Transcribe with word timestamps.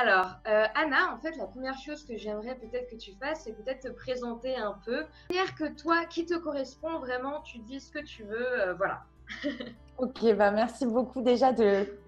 Alors, 0.00 0.36
euh, 0.46 0.64
Anna, 0.76 1.12
en 1.12 1.18
fait, 1.18 1.36
la 1.36 1.46
première 1.46 1.76
chose 1.76 2.04
que 2.04 2.16
j'aimerais 2.16 2.54
peut-être 2.54 2.88
que 2.88 2.94
tu 2.96 3.12
fasses, 3.14 3.42
c'est 3.44 3.52
peut-être 3.52 3.80
te 3.80 3.92
présenter 3.92 4.54
un 4.54 4.78
peu. 4.84 5.04
Manière 5.30 5.54
que 5.56 5.74
toi, 5.74 6.04
qui 6.04 6.24
te 6.24 6.34
correspond 6.34 7.00
vraiment, 7.00 7.40
tu 7.40 7.58
dis 7.58 7.80
ce 7.80 7.90
que 7.90 7.98
tu 7.98 8.22
veux, 8.22 8.60
euh, 8.60 8.74
voilà. 8.74 9.02
ok, 9.98 10.36
bah 10.36 10.52
merci 10.52 10.86
beaucoup 10.86 11.20
déjà 11.20 11.52
de, 11.52 11.98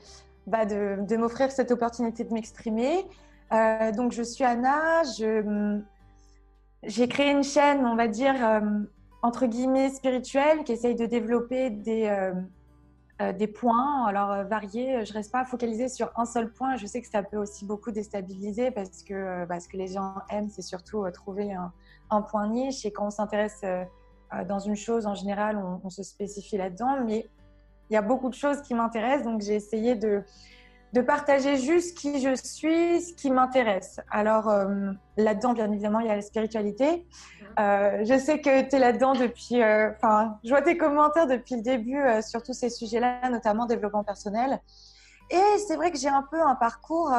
bah, 0.46 0.66
de, 0.66 1.16
m'offrir 1.16 1.50
cette 1.50 1.72
opportunité 1.72 2.22
de 2.22 2.32
m'exprimer. 2.32 3.04
Euh, 3.53 3.91
donc, 3.91 4.13
je 4.13 4.22
suis 4.22 4.45
Anna, 4.45 5.03
j'ai 6.85 7.09
créé 7.09 7.33
une 7.33 7.43
chaîne, 7.43 7.85
on 7.85 7.97
va 7.97 8.07
dire, 8.07 8.37
entre 9.22 9.47
guillemets, 9.47 9.91
spirituelle, 9.91 10.63
qui 10.63 10.72
essaye 10.72 10.95
de 10.95 11.07
développer 11.07 11.71
des 11.71 12.33
euh, 13.21 13.32
des 13.32 13.46
points, 13.46 14.06
alors 14.06 14.32
euh, 14.32 14.44
variés. 14.44 15.04
Je 15.04 15.12
reste 15.12 15.30
pas 15.30 15.44
focalisée 15.44 15.88
sur 15.88 16.10
un 16.16 16.24
seul 16.24 16.50
point. 16.50 16.77
Je 16.77 16.87
sais 16.87 17.02
que 17.02 17.09
ça 17.09 17.23
peut 17.23 17.37
aussi 17.37 17.66
beaucoup 17.66 17.91
déstabiliser 17.91 18.70
parce 18.70 19.02
que 19.02 19.12
euh, 19.12 19.46
bah, 19.46 19.59
que 19.59 19.77
les 19.77 19.88
gens 19.88 20.15
aiment, 20.30 20.48
c'est 20.48 20.62
surtout 20.62 21.05
trouver 21.12 21.52
un, 21.52 22.23
point 22.23 22.48
niche. 22.48 22.87
Et 22.87 22.92
quand 22.92 23.06
on 23.06 23.11
s'intéresse 23.11 23.62
dans 24.48 24.59
une 24.59 24.75
chose, 24.75 25.06
en 25.06 25.14
général, 25.14 25.62
on 25.84 25.91
se 25.91 26.02
spécifie 26.02 26.56
là-dedans. 26.56 27.05
Mais 27.05 27.28
il 27.88 27.95
y 27.95 27.97
a 27.97 28.02
beaucoup 28.02 28.30
de 28.30 28.34
choses 28.34 28.62
qui 28.62 28.75
m'intéressent, 28.75 29.25
donc 29.25 29.42
j'ai 29.42 29.55
essayé 29.55 29.95
de 29.95 30.25
de 30.93 31.01
partager 31.01 31.57
juste 31.57 31.97
qui 31.97 32.21
je 32.21 32.35
suis, 32.35 33.01
ce 33.01 33.15
qui 33.15 33.31
m'intéresse. 33.31 34.01
Alors 34.11 34.48
euh, 34.48 34.91
là-dedans, 35.17 35.53
bien 35.53 35.71
évidemment, 35.71 36.01
il 36.01 36.07
y 36.07 36.11
a 36.11 36.17
la 36.17 36.23
spiritualité. 36.23 37.07
Euh, 37.59 38.05
je 38.05 38.19
sais 38.19 38.41
que 38.41 38.69
tu 38.69 38.77
es 38.77 38.79
là-dedans 38.79 39.15
depuis, 39.15 39.62
euh, 39.62 39.91
enfin, 39.97 40.39
je 40.45 40.51
vois 40.51 40.62
tes 40.62 40.77
commentaires 40.77 41.27
depuis 41.27 41.57
le 41.57 41.62
début 41.62 42.01
sur 42.23 42.43
tous 42.43 42.55
ces 42.55 42.71
sujets-là, 42.71 43.29
notamment 43.31 43.67
développement 43.67 44.05
personnel. 44.05 44.61
Et 45.31 45.59
c'est 45.67 45.77
vrai 45.77 45.93
que 45.93 45.98
j'ai 45.98 46.09
un 46.09 46.27
peu 46.29 46.43
un 46.43 46.57
parcours, 46.57 47.12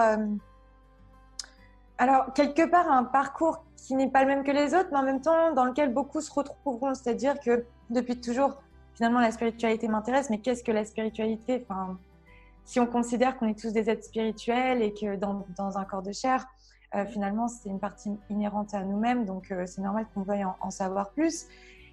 alors 1.97 2.33
quelque 2.33 2.69
part 2.69 2.91
un 2.91 3.05
parcours 3.05 3.63
qui 3.77 3.95
n'est 3.95 4.09
pas 4.09 4.21
le 4.21 4.27
même 4.27 4.43
que 4.43 4.51
les 4.51 4.73
autres, 4.73 4.89
mais 4.91 4.97
en 4.97 5.03
même 5.03 5.21
temps 5.21 5.53
dans 5.53 5.63
lequel 5.63 5.93
beaucoup 5.93 6.19
se 6.19 6.31
retrouveront. 6.31 6.93
C'est-à-dire 6.93 7.39
que 7.39 7.65
depuis 7.89 8.19
toujours, 8.19 8.61
finalement, 8.95 9.21
la 9.21 9.31
spiritualité 9.31 9.87
m'intéresse, 9.87 10.29
mais 10.29 10.39
qu'est-ce 10.39 10.63
que 10.63 10.73
la 10.73 10.83
spiritualité? 10.83 11.65
Enfin, 11.69 11.97
si 12.65 12.79
on 12.79 12.87
considère 12.87 13.37
qu'on 13.37 13.47
est 13.47 13.59
tous 13.59 13.73
des 13.73 13.89
êtres 13.89 14.03
spirituels 14.03 14.81
et 14.81 14.93
que 14.93 15.15
dans, 15.15 15.45
dans 15.57 15.77
un 15.77 15.83
corps 15.83 16.03
de 16.03 16.11
chair, 16.11 16.45
euh, 16.93 17.05
finalement, 17.05 17.47
c'est 17.47 17.69
une 17.69 17.79
partie 17.79 18.11
inhérente 18.29 18.73
à 18.73 18.83
nous-mêmes, 18.83 19.25
donc 19.25 19.51
euh, 19.51 19.65
c'est 19.65 19.81
normal 19.81 20.05
qu'on 20.13 20.23
veuille 20.23 20.43
en, 20.43 20.69
savoir 20.71 21.11
plus. 21.11 21.45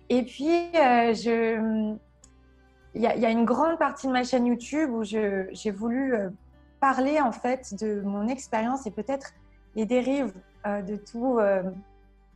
Et 0.08 0.24
puis, 0.24 0.50
euh, 0.74 1.12
il, 2.94 3.02
y 3.02 3.06
a, 3.06 3.30
une 3.30 3.44
grande 3.44 3.78
partie 3.78 4.08
de 4.08 4.12
ma 4.12 4.24
chaîne 4.24 4.46
YouTube 4.46 4.90
où 4.90 5.04
j'ai 5.04 5.70
voulu 5.70 6.14
parler 6.80 7.20
en 7.20 7.32
fait 7.32 7.74
de 7.80 8.00
mon 8.00 8.26
expérience 8.26 8.86
et 8.86 8.90
peut-être 8.90 9.34
les 9.76 9.86
dérives 9.86 10.32
de 10.64 10.96
tout 10.96 11.38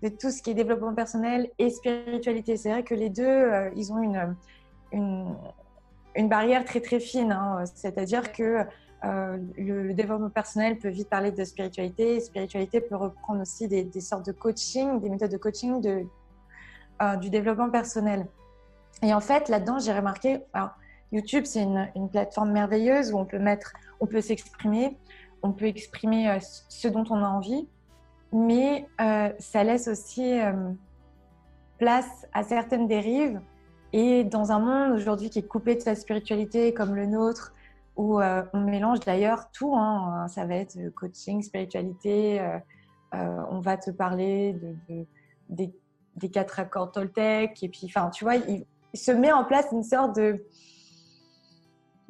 de 0.02 0.08
tout 0.08 0.30
ce 0.30 0.42
qui 0.42 0.50
est 0.50 0.54
développement 0.54 0.94
personnel 0.94 1.48
et 1.58 1.70
spiritualité. 1.70 2.56
C'est 2.56 2.70
vrai 2.70 2.82
que 2.82 2.94
les 2.94 3.08
deux, 3.08 3.50
ils 3.74 3.92
ont 3.92 3.98
une, 3.98 4.36
une 6.14 6.28
barrière 6.28 6.64
très 6.64 6.80
très 6.80 7.00
fine. 7.00 7.32
Hein. 7.32 7.64
C'est-à-dire 7.74 8.32
que 8.32 8.64
euh, 9.04 9.36
le, 9.56 9.92
développement 9.94 10.30
personnel 10.30 10.78
peut 10.78 10.88
vite 10.88 11.08
parler 11.08 11.32
de 11.32 11.44
spiritualité. 11.44 12.20
Spiritualité 12.20 12.80
peut 12.80 12.96
reprendre 12.96 13.40
aussi 13.40 13.66
des, 13.66 14.00
sortes 14.00 14.26
de 14.26 14.32
coaching, 14.32 15.00
des 15.00 15.08
méthodes 15.08 15.32
de 15.32 15.36
coaching 15.36 15.80
de, 15.80 16.04
euh, 17.02 17.16
du 17.16 17.30
développement 17.30 17.70
personnel. 17.70 18.26
Et 19.02 19.12
en 19.12 19.20
fait, 19.20 19.48
là-dedans, 19.48 19.78
j'ai 19.78 19.92
remarqué, 19.92 20.40
alors, 20.52 20.70
YouTube, 21.10 21.44
c'est 21.44 21.62
une, 21.62 21.88
une, 21.96 22.08
plateforme 22.08 22.52
merveilleuse 22.52 23.12
où 23.12 23.18
on 23.18 23.24
peut 23.24 23.40
mettre, 23.40 23.72
on 24.00 24.06
peut 24.06 24.20
s'exprimer, 24.20 24.96
on 25.42 25.52
peut 25.52 25.66
exprimer 25.66 26.30
euh, 26.30 26.38
ce 26.68 26.86
dont 26.86 27.04
on 27.10 27.16
a 27.16 27.28
envie, 27.28 27.68
mais 28.32 28.86
ça 29.38 29.62
laisse 29.62 29.88
aussi 29.88 30.38
place 31.76 32.26
à 32.32 32.42
certaines 32.42 32.88
dérives 32.88 33.42
et 33.92 34.24
dans 34.24 34.52
un 34.52 34.58
monde 34.58 34.96
aujourd'hui 34.96 35.30
qui 35.30 35.38
est 35.38 35.46
coupé 35.46 35.74
de 35.74 35.80
sa 35.80 35.94
spiritualité 35.94 36.72
comme 36.72 36.94
le 36.94 37.06
nôtre, 37.06 37.52
où 37.96 38.20
euh, 38.20 38.42
on 38.52 38.60
mélange 38.60 39.00
d'ailleurs 39.00 39.50
tout, 39.52 39.74
hein, 39.76 40.26
ça 40.28 40.46
va 40.46 40.54
être 40.56 40.78
coaching, 40.94 41.42
spiritualité, 41.42 42.40
euh, 42.40 42.58
euh, 43.14 43.42
on 43.50 43.60
va 43.60 43.76
te 43.76 43.90
parler 43.90 44.54
de, 44.88 45.06
des, 46.16 46.28
quatre 46.30 46.58
accords 46.58 46.92
Toltec, 46.92 47.62
et 47.62 47.68
puis, 47.68 47.82
enfin, 47.84 48.08
tu 48.10 48.24
vois, 48.24 48.36
il, 48.36 48.64
se 48.94 49.10
met 49.10 49.32
en 49.32 49.44
place 49.44 49.66
une 49.72 49.82
sorte 49.82 50.16
de, 50.16 50.44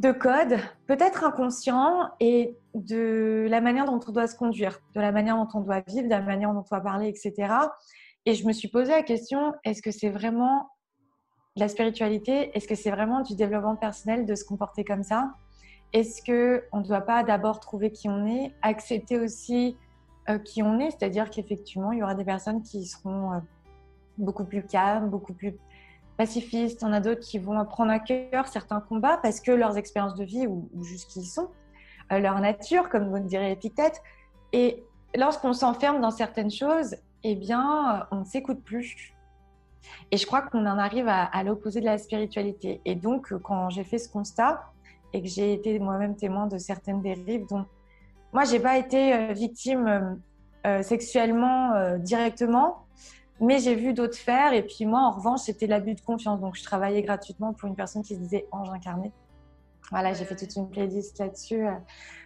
de 0.00 0.10
code, 0.10 0.58
peut-être 0.86 1.24
inconscient, 1.24 2.10
et 2.18 2.56
de 2.74 3.46
la 3.48 3.60
manière 3.60 3.84
dont 3.84 4.00
on 4.06 4.12
doit 4.12 4.26
se 4.26 4.36
conduire, 4.36 4.80
de 4.94 5.00
la 5.00 5.12
manière 5.12 5.36
dont 5.36 5.48
on 5.54 5.60
doit 5.60 5.80
vivre, 5.86 6.04
de 6.04 6.10
la 6.10 6.20
manière 6.20 6.52
dont 6.52 6.60
on 6.60 6.76
doit 6.76 6.80
parler, 6.80 7.08
etc. 7.08 7.54
Et 8.24 8.34
je 8.34 8.46
me 8.46 8.52
suis 8.52 8.68
posé 8.68 8.90
la 8.90 9.02
question, 9.02 9.54
est-ce 9.64 9.82
que 9.82 9.90
c'est 9.90 10.10
vraiment 10.10 10.71
la 11.56 11.68
spiritualité, 11.68 12.56
est-ce 12.56 12.66
que 12.66 12.74
c'est 12.74 12.90
vraiment 12.90 13.20
du 13.20 13.36
développement 13.36 13.76
personnel 13.76 14.24
de 14.24 14.34
se 14.34 14.44
comporter 14.44 14.84
comme 14.84 15.02
ça? 15.02 15.32
Est-ce 15.92 16.22
qu'on 16.24 16.78
ne 16.78 16.84
doit 16.84 17.02
pas 17.02 17.22
d'abord 17.22 17.60
trouver 17.60 17.92
qui 17.92 18.08
on 18.08 18.26
est, 18.26 18.54
accepter 18.62 19.18
aussi 19.18 19.76
euh, 20.30 20.38
qui 20.38 20.62
on 20.62 20.78
est, 20.78 20.90
c'est-à-dire 20.90 21.28
qu'effectivement, 21.28 21.92
il 21.92 21.98
y 21.98 22.02
aura 22.02 22.14
des 22.14 22.24
personnes 22.24 22.62
qui 22.62 22.86
seront 22.86 23.32
euh, 23.32 23.38
beaucoup 24.16 24.44
plus 24.44 24.64
calmes, 24.64 25.10
beaucoup 25.10 25.34
plus 25.34 25.54
pacifistes, 26.16 26.82
en 26.84 26.92
a 26.92 27.00
d'autres 27.00 27.20
qui 27.20 27.38
vont 27.38 27.62
prendre 27.66 27.90
à 27.90 27.98
cœur 27.98 28.46
certains 28.46 28.80
combats 28.80 29.18
parce 29.18 29.40
que 29.40 29.50
leurs 29.50 29.76
expériences 29.76 30.14
de 30.14 30.24
vie 30.24 30.46
ou, 30.46 30.70
juste 30.82 31.10
qui 31.10 31.20
ils 31.20 31.26
sont, 31.26 31.50
euh, 32.12 32.18
leur 32.18 32.40
nature, 32.40 32.88
comme 32.88 33.10
vous 33.10 33.18
direz 33.18 33.52
Épithète, 33.52 34.00
et 34.54 34.82
lorsqu'on 35.14 35.52
s'enferme 35.52 36.00
dans 36.00 36.10
certaines 36.10 36.50
choses, 36.50 36.96
eh 37.24 37.34
bien, 37.34 38.06
on 38.10 38.20
ne 38.20 38.24
s'écoute 38.24 38.62
plus 38.62 39.14
et 40.10 40.16
je 40.16 40.26
crois 40.26 40.42
qu'on 40.42 40.66
en 40.66 40.78
arrive 40.78 41.08
à, 41.08 41.42
l'opposé 41.44 41.80
de 41.80 41.86
la 41.86 41.98
spiritualité. 41.98 42.80
Et 42.84 42.94
donc, 42.94 43.32
euh, 43.32 43.38
quand 43.38 43.70
j'ai 43.70 43.84
fait 43.84 43.98
ce 43.98 44.08
constat 44.08 44.62
et 45.12 45.22
que 45.22 45.28
j'ai 45.28 45.52
été 45.52 45.78
moi-même 45.78 46.16
témoin 46.16 46.46
de 46.46 46.58
certaines 46.58 47.02
dérives, 47.02 47.46
dont 47.48 47.64
moi, 48.32 48.44
j'ai 48.44 48.60
pas 48.60 48.78
été 48.78 49.12
euh, 49.12 49.32
victime 49.32 50.18
euh, 50.66 50.82
sexuellement 50.82 51.96
directement, 51.98 52.86
mais 53.40 53.58
j'ai 53.58 53.74
vu 53.74 53.92
d'autres 53.92 54.16
faire. 54.18 54.52
Et 54.52 54.62
puis 54.62 54.86
moi, 54.86 55.00
en 55.00 55.10
revanche, 55.10 55.40
c'était 55.40 55.66
l'abus 55.66 55.94
de 55.94 56.00
confiance. 56.00 56.40
Donc, 56.40 56.56
je 56.56 56.62
travaillais 56.62 57.02
gratuitement 57.02 57.52
pour 57.52 57.68
une 57.68 57.76
personne 57.76 58.02
qui 58.02 58.14
se 58.14 58.20
disait 58.20 58.46
ange 58.52 58.70
incarné. 58.70 59.12
Voilà, 59.92 60.14
j'ai 60.14 60.24
fait 60.24 60.36
toute 60.36 60.56
une 60.56 60.70
playlist 60.70 61.18
là-dessus. 61.18 61.66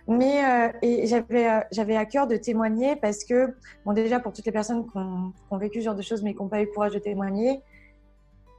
Mais 0.06 0.44
euh, 0.44 0.72
et 0.82 1.06
j'avais, 1.08 1.50
euh, 1.50 1.60
j'avais 1.72 1.96
à 1.96 2.06
cœur 2.06 2.28
de 2.28 2.36
témoigner 2.36 2.94
parce 2.94 3.24
que, 3.24 3.56
bon, 3.84 3.92
déjà 3.92 4.20
pour 4.20 4.32
toutes 4.32 4.46
les 4.46 4.52
personnes 4.52 4.86
qui 4.86 4.96
ont, 4.96 5.58
vécu 5.58 5.80
ce 5.80 5.86
genre 5.86 5.96
de 5.96 6.02
choses 6.02 6.22
mais 6.22 6.32
qui 6.32 6.40
n'ont 6.40 6.48
pas 6.48 6.62
eu 6.62 6.68
courage 6.68 6.92
de 6.92 7.00
témoigner, 7.00 7.60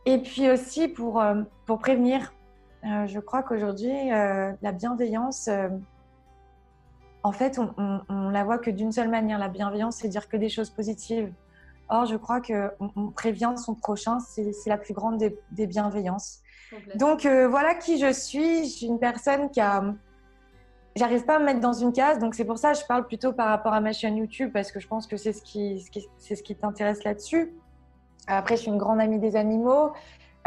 et 0.05 0.17
puis 0.17 0.49
aussi 0.49 0.89
pour, 0.89 1.21
euh, 1.21 1.41
pour 1.65 1.79
prévenir. 1.79 2.33
je 2.83 3.19
crois 3.19 3.43
qu'aujourd'hui, 3.43 4.09
la 4.09 4.71
bienveillance, 4.73 5.49
en 7.23 7.31
fait, 7.31 7.59
on, 7.59 8.01
on, 8.09 8.29
la 8.29 8.43
voit 8.43 8.57
que 8.57 8.69
d'une 8.69 8.91
seule 8.91 9.09
manière. 9.09 9.39
La 9.39 9.49
bienveillance, 9.49 9.97
c'est 9.97 10.09
dire 10.09 10.27
que 10.27 10.37
des 10.37 10.49
choses 10.49 10.69
positives. 10.69 11.31
Or, 11.89 12.05
je 12.05 12.17
crois 12.17 12.41
qu'on 12.41 12.91
on 12.95 13.09
prévient 13.11 13.53
son 13.57 13.73
prochain, 13.73 14.19
c'est, 14.19 14.51
la 14.65 14.77
plus 14.77 14.93
grande 14.93 15.17
des 15.51 15.67
bienveillances. 15.67 16.41
Donc 16.95 17.25
voilà 17.25 17.75
qui 17.75 17.99
je 17.99 18.11
suis. 18.11 18.65
Je 18.65 18.69
suis 18.69 18.85
une 18.87 18.99
personne 18.99 19.49
qui 19.49 19.59
a 19.59 19.83
j'arrive 20.97 21.25
pas 21.25 21.35
à 21.35 21.39
me 21.39 21.45
mettre 21.45 21.59
dans 21.59 21.73
une 21.73 21.93
case, 21.93 22.19
donc 22.19 22.35
c'est 22.35 22.45
pour 22.45 22.57
ça 22.57 22.73
que 22.73 22.79
je 22.79 22.85
parle 22.85 23.05
plutôt 23.05 23.31
par 23.31 23.47
rapport 23.47 23.73
à 23.73 23.79
ma 23.79 23.93
chaîne 23.93 24.17
YouTube 24.17 24.51
parce 24.51 24.71
que 24.71 24.79
je 24.79 24.87
pense 24.87 25.07
que 25.07 25.15
c'est 25.15 25.33
ce 25.33 25.41
qui, 25.41 25.85
c'est 26.17 26.35
ce 26.35 26.43
qui 26.43 26.55
t'intéresse 26.55 27.03
là-dessus. 27.03 27.53
Après, 28.27 28.57
je 28.57 28.63
suis 28.63 28.71
une 28.71 28.77
grande 28.77 28.99
amie 28.99 29.19
des 29.19 29.35
animaux. 29.35 29.93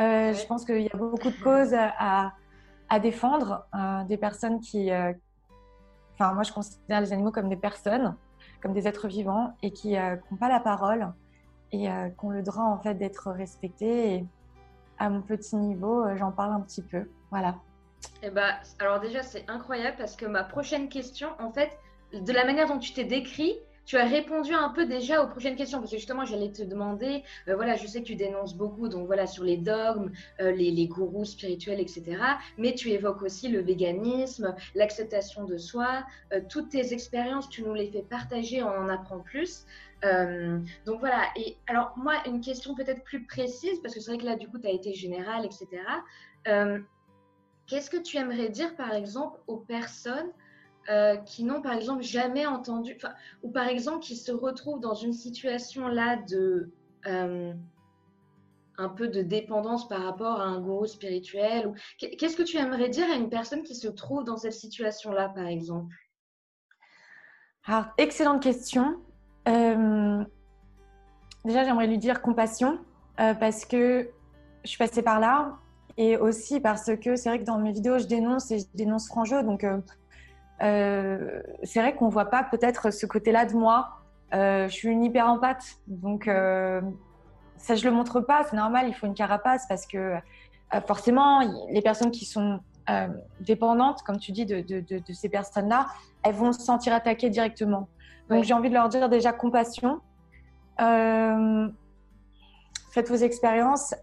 Euh, 0.01 0.35
je 0.35 0.47
pense 0.47 0.65
qu'il 0.65 0.83
y 0.83 0.91
a 0.93 0.97
beaucoup 0.97 1.31
de 1.31 1.43
causes 1.43 1.75
à, 1.75 2.33
à 2.89 3.01
défendre, 3.01 3.67
euh, 3.75 4.05
des 4.05 4.17
personnes 4.17 4.61
qui, 4.61 4.91
euh, 4.91 5.13
enfin 6.15 6.33
moi 6.35 6.43
je 6.43 6.53
considère 6.53 7.01
les 7.01 7.13
animaux 7.13 7.33
comme 7.33 7.49
des 7.49 7.57
personnes, 7.57 8.17
comme 8.63 8.73
des 8.73 8.89
êtres 8.89 9.09
vivants 9.09 9.55
et 9.63 9.71
qui 9.71 9.95
n'ont 9.95 10.37
pas 10.39 10.49
la 10.49 10.61
parole 10.61 11.13
et 11.73 11.87
qui 11.87 12.25
ont 12.25 12.31
le 12.31 12.43
droit 12.43 12.65
en 12.65 12.79
fait 12.79 12.95
d'être 12.95 13.31
respectés. 13.31 14.15
Et 14.15 14.27
à 15.01 15.11
mon 15.11 15.23
petit 15.23 15.57
niveau, 15.57 16.05
j'en 16.17 16.31
parle 16.31 16.53
un 16.53 16.61
petit 16.61 16.83
peu. 16.83 17.09
Voilà. 17.31 17.57
Eh 18.23 18.31
ben, 18.31 18.55
alors 18.79 19.01
déjà, 19.01 19.23
c'est 19.23 19.45
incroyable 19.49 19.97
parce 19.99 20.15
que 20.15 20.27
ma 20.27 20.45
prochaine 20.45 20.89
question, 20.89 21.29
en 21.39 21.51
fait, 21.51 21.77
de 22.13 22.33
la 22.33 22.45
manière 22.45 22.69
dont 22.69 22.79
tu 22.79 22.93
t'es 22.93 23.05
décrit, 23.05 23.59
tu 23.87 23.97
as 23.97 24.05
répondu 24.05 24.53
un 24.53 24.69
peu 24.69 24.87
déjà 24.87 25.21
aux 25.21 25.27
prochaines 25.27 25.57
questions 25.57 25.81
parce 25.81 25.91
que 25.91 25.97
justement, 25.97 26.25
j'allais 26.25 26.53
te 26.53 26.63
demander, 26.63 27.25
euh, 27.49 27.57
voilà, 27.57 27.75
je 27.75 27.87
sais 27.87 28.03
que 28.03 28.07
tu 28.07 28.15
dénonces 28.15 28.55
beaucoup, 28.55 28.89
donc 28.89 29.07
voilà, 29.07 29.27
sur 29.27 29.43
les 29.43 29.57
dogmes, 29.57 30.13
euh, 30.41 30.53
les, 30.53 30.87
gourous 30.87 31.25
spirituels, 31.25 31.81
etc. 31.81 32.05
Mais 32.57 32.75
tu 32.75 32.91
évoques 32.91 33.23
aussi 33.23 33.49
le 33.49 33.61
véganisme, 33.61 34.55
l'acceptation 34.77 35.45
de 35.45 35.57
soi, 35.57 36.05
euh, 36.33 36.41
toutes 36.49 36.69
tes 36.69 36.93
expériences, 36.93 37.49
tu 37.49 37.63
nous 37.63 37.75
les 37.75 37.91
fais 37.91 38.03
partager, 38.03 38.63
on 38.63 38.69
en 38.69 38.89
apprend 38.89 39.19
plus. 39.19 39.65
Donc 40.87 41.01
voilà, 41.01 41.25
et 41.37 41.57
alors 41.67 41.93
moi, 41.97 42.15
une 42.27 42.41
question 42.41 42.75
peut-être 42.75 43.03
plus 43.05 43.27
précise, 43.27 43.81
parce 43.81 43.95
que 43.95 44.01
c'est 44.01 44.11
vrai 44.11 44.19
que 44.19 44.27
là, 44.27 44.37
du 44.37 44.49
coup, 44.49 44.59
tu 44.59 44.67
as 44.67 44.73
été 44.73 44.95
général, 44.95 45.45
etc. 45.45 45.83
Qu'est-ce 47.67 47.89
que 47.89 47.99
tu 47.99 48.17
aimerais 48.17 48.49
dire, 48.49 48.75
par 48.75 48.93
exemple, 48.93 49.39
aux 49.47 49.59
personnes 49.59 50.33
euh, 50.89 51.17
qui 51.19 51.45
n'ont 51.45 51.63
par 51.63 51.75
exemple 51.75 52.03
jamais 52.03 52.47
entendu, 52.47 52.99
ou 53.43 53.51
par 53.53 53.69
exemple 53.69 54.01
qui 54.01 54.17
se 54.17 54.33
retrouvent 54.33 54.81
dans 54.81 54.95
une 54.95 55.13
situation 55.13 55.87
là 55.87 56.17
de 56.17 56.73
euh, 57.07 57.53
un 58.79 58.89
peu 58.89 59.07
de 59.07 59.23
dépendance 59.23 59.87
par 59.89 60.03
rapport 60.03 60.41
à 60.41 60.45
un 60.45 60.61
gourou 60.61 60.87
spirituel 60.87 61.69
ou... 61.69 61.75
Qu'est-ce 61.99 62.35
que 62.35 62.43
tu 62.43 62.57
aimerais 62.57 62.89
dire 62.89 63.07
à 63.09 63.15
une 63.15 63.29
personne 63.29 63.63
qui 63.63 63.77
se 63.77 63.87
trouve 63.87 64.25
dans 64.25 64.39
cette 64.39 64.55
situation-là, 64.55 65.29
par 65.29 65.47
exemple? 65.47 65.95
Alors, 67.67 67.87
excellente 67.99 68.43
question. 68.43 69.01
Euh, 69.49 70.25
déjà, 71.45 71.65
j'aimerais 71.65 71.87
lui 71.87 71.99
dire 71.99 72.23
compassion 72.23 72.79
euh, 73.21 73.35
parce 73.35 73.65
que 73.65 74.11
je 74.65 74.69
suis 74.69 74.79
passée 74.79 75.03
par 75.03 75.21
là 75.21 75.57
et 75.97 76.17
aussi 76.17 76.61
parce 76.61 76.91
que 76.97 77.17
c'est 77.17 77.29
vrai 77.29 77.39
que 77.39 77.45
dans 77.45 77.59
mes 77.59 77.73
vidéos, 77.73 77.99
je 77.99 78.07
dénonce 78.07 78.51
et 78.51 78.61
je 78.61 78.65
dénonce 78.75 79.09
franc 79.09 79.25
jeu. 79.25 79.43
Donc, 79.43 79.65
euh, 79.65 81.43
c'est 81.63 81.81
vrai 81.81 81.95
qu'on 81.95 82.07
ne 82.07 82.11
voit 82.11 82.31
pas 82.31 82.45
peut-être 82.45 82.93
ce 82.93 83.07
côté-là 83.07 83.47
de 83.47 83.55
moi. 83.55 84.01
je 84.33 84.69
suis 84.69 84.89
une 84.89 85.05
hyper 85.05 85.27
empathe. 85.27 85.79
Donc, 85.87 86.25
ça, 86.27 87.75
je 87.75 87.85
le 87.85 87.91
montre 87.91 88.21
pas, 88.21 88.45
c'est 88.49 88.57
normal, 88.57 88.87
il 88.89 88.95
faut 88.95 89.07
une 89.07 89.15
carapace 89.15 89.67
parce 89.69 89.87
que 89.87 90.15
forcément, 90.87 91.41
les 91.71 91.83
personnes 91.83 92.11
qui 92.11 92.25
sont 92.25 92.61
dépendantes, 93.41 94.03
comme 94.03 94.19
tu 94.19 94.33
dis, 94.33 94.47
de, 94.47 94.65
ces 95.13 95.29
personnes-là, 95.29 95.87
elles 96.23 96.35
vont 96.35 96.53
se 96.53 96.61
sentir 96.61 96.93
attaquées 96.93 97.31
directement. 97.31 97.89
Donc, 98.31 98.45
j'ai 98.45 98.55
envie 98.55 98.69
de 98.69 98.75
leur 98.75 98.89
dire 98.89 99.09
déjà 99.09 99.33
compassion. 99.33 100.01
Euh, 100.81 101.69
faites 102.93 103.09
vos 103.09 103.17
expériences, 103.17 103.95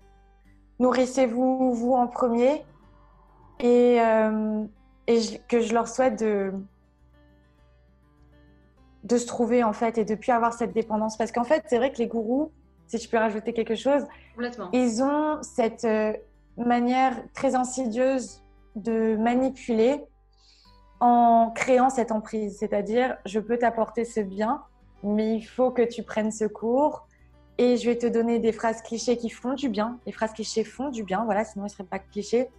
nourrissez-vous 0.79 1.73
vous 1.73 1.93
en 1.93 2.07
premier 2.07 2.63
et, 3.59 3.97
et 5.07 5.19
que 5.47 5.61
je 5.61 5.73
leur 5.73 5.87
souhaite 5.87 6.19
de, 6.19 6.53
de 9.07 9.17
se 9.17 9.25
trouver 9.25 9.63
en 9.63 9.73
fait 9.73 9.97
et 9.97 10.05
de 10.05 10.15
plus 10.15 10.31
avoir 10.31 10.53
cette 10.53 10.73
dépendance. 10.73 11.17
Parce 11.17 11.31
qu'en 11.31 11.43
fait, 11.43 11.63
c'est 11.67 11.77
vrai 11.77 11.91
que 11.91 11.97
les 11.97 12.07
gourous, 12.07 12.51
si 12.87 12.97
je 12.97 13.09
peux 13.09 13.17
rajouter 13.17 13.53
quelque 13.53 13.75
chose. 13.75 14.05
Ils 14.73 15.01
ont 15.01 15.41
cette 15.41 15.85
euh, 15.85 16.13
manière 16.57 17.15
très 17.33 17.55
insidieuse 17.55 18.43
de 18.75 19.15
manipuler 19.17 20.03
en 20.99 21.51
créant 21.55 21.89
cette 21.89 22.11
emprise. 22.11 22.57
C'est-à-dire, 22.57 23.17
je 23.25 23.39
peux 23.39 23.57
t'apporter 23.57 24.05
ce 24.05 24.19
bien, 24.19 24.63
mais 25.03 25.35
il 25.35 25.43
faut 25.43 25.71
que 25.71 25.81
tu 25.81 26.03
prennes 26.03 26.31
ce 26.31 26.45
cours 26.45 27.07
et 27.57 27.77
je 27.77 27.89
vais 27.89 27.97
te 27.97 28.05
donner 28.05 28.39
des 28.39 28.51
phrases 28.51 28.81
clichés 28.81 29.17
qui 29.17 29.29
font 29.29 29.53
du 29.53 29.69
bien. 29.69 29.99
Les 30.05 30.11
phrases 30.11 30.33
clichés 30.33 30.63
font 30.63 30.89
du 30.89 31.03
bien, 31.03 31.25
voilà, 31.25 31.43
sinon 31.43 31.65
elles 31.65 31.71
ne 31.71 31.73
seraient 31.73 31.83
pas 31.83 31.99
clichés, 31.99 32.49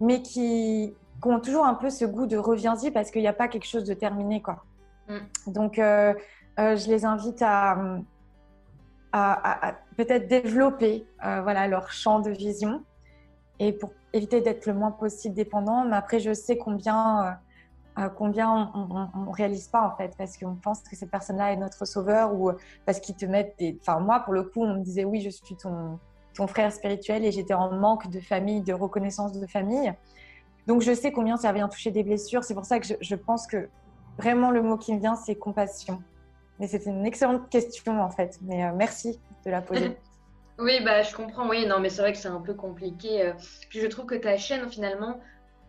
mais 0.00 0.22
qui, 0.22 0.94
ont 1.24 1.38
toujours 1.38 1.64
un 1.64 1.74
peu 1.74 1.88
ce 1.88 2.04
goût 2.04 2.26
de 2.26 2.36
reviens-y 2.36 2.90
parce 2.90 3.12
qu'il 3.12 3.22
n'y 3.22 3.28
a 3.28 3.32
pas 3.32 3.46
quelque 3.46 3.66
chose 3.66 3.84
de 3.84 3.94
terminé, 3.94 4.42
quoi. 4.42 4.64
Mm. 5.08 5.52
Donc, 5.52 5.78
euh, 5.78 6.14
euh, 6.58 6.74
je 6.74 6.88
les 6.88 7.04
invite 7.04 7.42
à, 7.42 7.78
à, 9.12 9.74
peut-être 9.96 10.26
développer 10.26 11.06
euh, 11.24 11.42
voilà, 11.42 11.68
leur 11.68 11.92
champ 11.92 12.18
de 12.18 12.30
vision 12.30 12.82
et 13.60 13.72
pour 13.72 13.92
éviter 14.12 14.40
d'être 14.40 14.66
le 14.66 14.74
moins 14.74 14.90
possible 14.90 15.34
dépendant. 15.34 15.84
Mais 15.84 15.94
après, 15.94 16.18
je 16.18 16.32
sais 16.32 16.58
combien, 16.58 17.38
euh, 17.98 18.02
euh, 18.02 18.08
combien 18.08 18.70
on 18.74 19.26
ne 19.26 19.34
réalise 19.34 19.68
pas 19.68 19.82
en 19.82 19.96
fait, 19.96 20.14
parce 20.16 20.36
qu'on 20.36 20.54
pense 20.54 20.80
que 20.82 20.96
cette 20.96 21.10
personne-là 21.10 21.52
est 21.52 21.56
notre 21.56 21.84
sauveur 21.84 22.34
ou 22.34 22.50
parce 22.86 23.00
qu'ils 23.00 23.16
te 23.16 23.26
mettent 23.26 23.54
des. 23.58 23.78
Enfin, 23.80 24.00
moi, 24.00 24.20
pour 24.20 24.32
le 24.32 24.44
coup, 24.44 24.62
on 24.62 24.74
me 24.74 24.82
disait 24.82 25.04
oui, 25.04 25.20
je 25.20 25.30
suis 25.30 25.56
ton, 25.56 25.98
frère 26.48 26.72
spirituel 26.72 27.24
et 27.24 27.32
j'étais 27.32 27.54
en 27.54 27.72
manque 27.72 28.08
de 28.08 28.20
famille, 28.20 28.62
de 28.62 28.72
reconnaissance 28.72 29.32
de 29.32 29.46
famille. 29.46 29.92
Donc, 30.66 30.80
je 30.80 30.94
sais 30.94 31.12
combien 31.12 31.36
ça 31.36 31.52
vient 31.52 31.68
toucher 31.68 31.90
des 31.90 32.02
blessures. 32.02 32.44
C'est 32.44 32.54
pour 32.54 32.64
ça 32.64 32.78
que 32.78 32.86
je, 33.00 33.14
pense 33.14 33.46
que 33.46 33.68
vraiment 34.16 34.50
le 34.50 34.62
mot 34.62 34.76
qui 34.76 34.94
me 34.94 35.00
vient, 35.00 35.16
c'est 35.16 35.34
compassion. 35.34 36.02
Mais 36.58 36.68
c'était 36.68 36.90
une 36.90 37.04
excellente 37.04 37.48
question 37.50 38.00
en 38.00 38.10
fait. 38.10 38.38
Mais 38.42 38.64
euh, 38.64 38.72
merci 38.74 39.18
de 39.44 39.50
la 39.50 39.60
poser. 39.60 39.96
oui, 40.58 40.82
bah, 40.84 41.02
je 41.02 41.14
comprends. 41.14 41.48
Oui, 41.48 41.66
non, 41.66 41.80
mais 41.80 41.90
c'est 41.90 42.00
vrai 42.00 42.12
que 42.12 42.18
c'est 42.18 42.28
un 42.28 42.40
peu 42.40 42.54
compliqué. 42.54 43.26
Euh. 43.26 43.32
Puis 43.68 43.80
je 43.80 43.86
trouve 43.86 44.06
que 44.06 44.14
ta 44.14 44.36
chaîne 44.36 44.68
finalement 44.70 45.18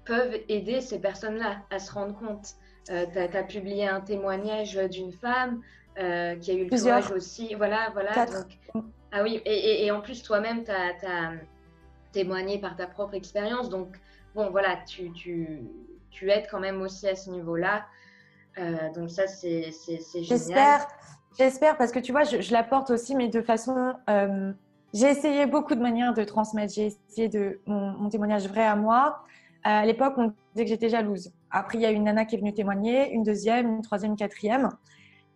peuvent 0.06 0.36
aider 0.50 0.82
ces 0.82 1.00
personnes-là 1.00 1.58
à 1.70 1.80
se 1.80 1.92
rendre 1.92 2.18
compte. 2.18 2.56
Euh, 2.90 3.06
tu 3.12 3.38
as, 3.38 3.44
publié 3.44 3.88
un 3.88 4.02
témoignage 4.02 4.76
d'une 4.76 5.12
femme 5.12 5.62
qui 5.96 6.52
a 6.52 6.54
eu 6.54 6.66
le 6.66 6.70
courage 6.70 7.12
aussi. 7.12 7.56
Voilà, 7.56 7.90
voilà. 7.94 8.26
Donc... 8.26 8.60
Ah 9.12 9.22
oui, 9.22 9.42
et, 9.46 9.86
et, 9.86 9.92
en 9.92 10.02
plus, 10.02 10.24
toi-même, 10.24 10.64
tu 10.64 10.72
as, 10.72 11.32
témoigné 12.12 12.60
par 12.60 12.76
ta 12.76 12.88
propre 12.88 13.16
expérience. 13.16 13.70
Donc, 13.70 14.00
bon, 14.36 14.50
voilà, 14.52 14.78
tu, 14.88 15.12
tu, 15.12 15.62
tu 16.10 16.30
aides 16.32 16.48
quand 16.50 16.60
même 16.60 16.82
aussi 16.82 17.08
à 17.08 17.16
ce 17.16 17.30
niveau-là. 17.30 17.86
Euh, 18.58 18.92
donc 18.94 19.10
ça, 19.10 19.28
c'est 19.28 19.72
génial. 19.72 20.24
J'espère, 20.24 20.88
j'espère 21.38 21.78
parce 21.78 21.92
que 21.92 22.00
tu 22.00 22.12
vois, 22.12 22.24
je, 22.24 22.52
l'apporte 22.54 22.90
aussi, 22.92 23.16
mais 23.16 23.28
de 23.28 23.42
façon... 23.42 23.94
Euh, 24.10 24.54
j'ai 24.94 25.08
essayé 25.08 25.48
beaucoup 25.48 25.74
de 25.74 25.82
manières 25.82 26.14
de 26.14 26.24
transmettre. 26.24 26.72
J'ai 26.72 26.96
essayé 27.10 27.28
de 27.28 27.60
mon, 27.66 28.10
témoignage 28.10 28.48
vrai 28.48 28.64
à 28.64 28.76
moi. 28.76 29.24
À 29.64 29.86
l'époque, 29.86 30.14
on 30.18 30.34
disait 30.54 30.66
que 30.66 30.70
j'étais 30.70 30.90
jalouse. 30.90 31.32
Après, 31.52 31.78
il 31.78 31.82
y 31.82 31.86
a 31.86 31.92
une 31.92 32.04
nana 32.04 32.26
qui 32.26 32.36
est 32.36 32.38
venue 32.38 32.54
témoigner, 32.54 33.12
une 33.12 33.24
deuxième, 33.24 33.68
une 33.76 33.82
troisième, 33.82 34.12
une 34.12 34.18
quatrième. 34.18 34.70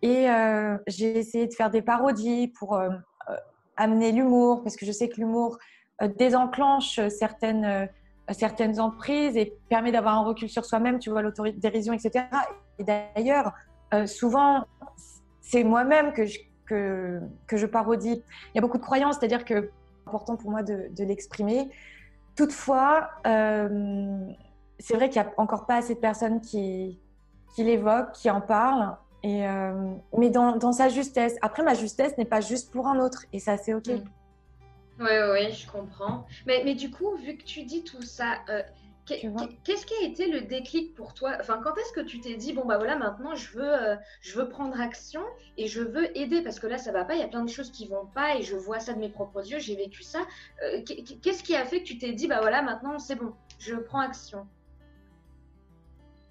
Et 0.02 0.30
euh, 0.30 0.76
j'ai 0.86 1.18
essayé 1.18 1.46
de 1.46 1.52
faire 1.54 1.70
des 1.70 1.82
parodies 1.82 2.48
pour 2.48 2.80
amener 3.76 4.12
l'humour, 4.12 4.62
parce 4.62 4.76
que 4.76 4.84
je 4.84 4.92
sais 4.92 5.08
que 5.08 5.16
l'humour 5.16 5.58
désenclenche 6.18 7.00
certaines 7.08 7.88
certaines 8.34 8.80
emprises 8.80 9.36
et 9.36 9.54
permet 9.68 9.92
d'avoir 9.92 10.14
un 10.14 10.24
recul 10.24 10.48
sur 10.48 10.64
soi-même, 10.64 10.98
tu 10.98 11.10
vois, 11.10 11.22
l'autodérision, 11.22 11.92
etc. 11.92 12.26
Et 12.78 12.84
d'ailleurs, 12.84 13.52
euh, 13.94 14.06
souvent, 14.06 14.64
c'est 15.40 15.64
moi-même 15.64 16.12
que 16.12 16.26
je, 16.26 16.38
que, 16.66 17.20
je 17.56 17.66
parodie. 17.66 18.22
Il 18.52 18.56
y 18.56 18.58
a 18.58 18.60
beaucoup 18.60 18.78
de 18.78 18.82
croyances, 18.82 19.16
c'est-à-dire 19.18 19.44
que 19.44 19.70
c'est 19.70 20.08
important 20.08 20.36
pour 20.36 20.50
moi 20.50 20.62
de 20.62 21.04
l'exprimer. 21.04 21.70
Toutefois, 22.38 23.10
euh, 23.26 24.30
c'est 24.78 24.94
vrai 24.94 25.10
qu'il 25.10 25.20
n'y 25.20 25.26
a 25.26 25.32
encore 25.38 25.66
pas 25.66 25.74
assez 25.74 25.96
de 25.96 25.98
personnes 25.98 26.40
qui, 26.40 27.00
l'évoquent, 27.58 28.12
qui 28.12 28.30
en 28.30 28.40
parlent. 28.40 28.96
Et, 29.24 29.44
euh, 29.44 29.92
mais 30.16 30.30
dans, 30.30 30.70
sa 30.70 30.88
justesse. 30.88 31.34
Après, 31.42 31.64
ma 31.64 31.74
justesse 31.74 32.16
n'est 32.16 32.24
pas 32.24 32.40
juste 32.40 32.70
pour 32.70 32.86
un 32.86 33.00
autre. 33.00 33.24
Et 33.32 33.40
ça, 33.40 33.56
c'est 33.56 33.74
OK. 33.74 33.88
Mm. 33.88 34.04
Oui, 35.00 35.10
oui, 35.32 35.52
je 35.52 35.68
comprends. 35.68 36.26
Mais, 36.46 36.62
mais 36.64 36.76
du 36.76 36.92
coup, 36.92 37.16
vu 37.16 37.36
que 37.36 37.42
tu 37.42 37.64
dis 37.64 37.82
tout 37.82 38.02
ça, 38.02 38.34
euh, 38.48 38.62
qu'est-ce 39.64 39.86
qui 39.86 39.94
a 40.02 40.06
été 40.06 40.30
le 40.30 40.42
déclic 40.42 40.94
pour 40.94 41.14
toi? 41.14 41.36
Enfin, 41.40 41.60
quand 41.62 41.76
est-ce 41.76 41.92
que 41.92 42.00
tu 42.00 42.20
t'es 42.20 42.34
dit, 42.34 42.52
bon, 42.52 42.64
bah 42.64 42.78
voilà, 42.78 42.96
maintenant, 42.96 43.34
je 43.34 43.52
veux, 43.52 43.72
euh, 43.72 43.96
je 44.20 44.38
veux 44.38 44.48
prendre 44.48 44.80
action 44.80 45.22
et 45.56 45.66
je 45.66 45.80
veux 45.80 46.16
aider? 46.16 46.42
Parce 46.42 46.60
que 46.60 46.66
là, 46.66 46.78
ça 46.78 46.92
va 46.92 47.04
pas, 47.04 47.14
il 47.14 47.20
y 47.20 47.24
a 47.24 47.28
plein 47.28 47.44
de 47.44 47.50
choses 47.50 47.70
qui 47.70 47.86
vont 47.86 48.06
pas 48.06 48.36
et 48.36 48.42
je 48.42 48.56
vois 48.56 48.80
ça 48.80 48.92
de 48.92 48.98
mes 48.98 49.08
propres 49.08 49.46
yeux, 49.46 49.58
j'ai 49.58 49.76
vécu 49.76 50.02
ça. 50.02 50.20
Euh, 50.62 50.82
qu'est-ce 51.22 51.42
qui 51.42 51.56
a 51.56 51.64
fait 51.64 51.80
que 51.80 51.86
tu 51.86 51.98
t'es 51.98 52.12
dit, 52.12 52.26
bah 52.26 52.40
voilà, 52.40 52.62
maintenant, 52.62 52.98
c'est 52.98 53.16
bon, 53.16 53.32
je 53.58 53.74
prends 53.74 54.00
action? 54.00 54.46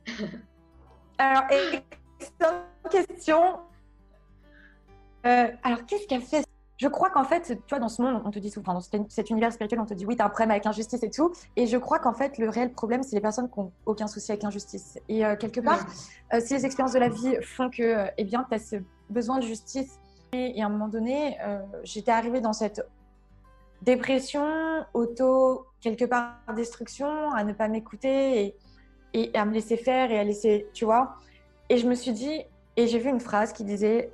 Alors, 1.17 1.43
excellente 2.19 2.63
question. 2.89 3.60
alors, 5.24 5.86
qu'est-ce 5.86 6.07
qui 6.07 6.15
a 6.15 6.19
fait 6.19 6.48
je 6.77 6.88
crois 6.88 7.10
qu'en 7.10 7.24
fait, 7.24 7.41
tu 7.41 7.69
vois, 7.69 7.79
dans 7.79 7.89
ce 7.89 8.01
monde, 8.03 8.22
on 8.24 8.29
te 8.29 8.38
dit 8.38 8.51
souvent, 8.51 8.74
dans 8.74 8.81
cet 8.81 9.29
univers 9.31 9.51
spirituel, 9.51 9.79
on 9.79 9.86
te 9.86 9.96
dit 9.96 10.05
oui, 10.05 10.15
tu 10.15 10.22
as 10.22 10.25
un 10.25 10.29
problème 10.29 10.51
avec 10.51 10.63
l'injustice 10.63 11.01
et 11.01 11.10
tout. 11.10 11.34
Et 11.55 11.65
je 11.65 11.77
crois 11.77 11.98
qu'en 11.98 12.13
fait, 12.13 12.38
le 12.38 12.50
réel 12.50 12.72
problème, 12.72 13.01
c'est 13.01 13.15
les 13.15 13.22
personnes 13.22 13.50
qui 13.50 13.60
n'ont 13.60 13.72
aucun 13.88 14.05
souci 14.05 14.31
avec 14.31 14.43
l'injustice. 14.43 15.00
Et 15.10 15.25
euh, 15.25 15.36
quelque 15.36 15.60
part, 15.60 15.88
euh, 16.34 16.39
si 16.39 16.53
les 16.53 16.65
expériences 16.65 16.93
de 16.93 17.00
la 17.00 17.10
vie 17.10 17.36
font 17.41 17.72
que, 17.72 17.81
euh, 17.81 18.07
eh 18.17 18.24
bien, 18.24 18.46
tu 18.48 18.55
as 18.55 18.60
ce 18.60 18.75
besoin 19.10 19.39
de 19.39 19.43
justice. 19.43 20.00
Et, 20.34 20.62
à 20.62 20.67
un 20.67 20.69
moment 20.69 20.89
donné, 20.89 21.38
j'étais 21.84 22.12
arrivée 22.12 22.41
dans 22.41 22.51
cette 22.51 22.86
dépression, 23.81 24.86
auto, 24.93 25.65
quelque 25.79 26.03
part, 26.03 26.36
destruction, 26.53 27.31
à 27.31 27.46
ne 27.46 27.53
pas 27.53 27.69
m'écouter 27.69 28.43
et, 28.43 28.55
et, 29.13 29.38
à 29.38 29.46
me 29.46 29.53
laisser 29.53 29.77
faire 29.77 30.12
et 30.12 30.19
à 30.19 30.25
laisser, 30.25 30.67
tu 30.74 30.84
vois. 30.84 31.15
Et 31.69 31.77
je 31.77 31.88
me 31.88 31.96
suis 31.96 32.12
dit, 32.12 32.43
et 32.75 32.88
j'ai 32.88 33.00
vu 33.00 33.10
une 33.10 33.22
phrase 33.22 33.53
qui 33.53 33.63
disait 33.63 34.12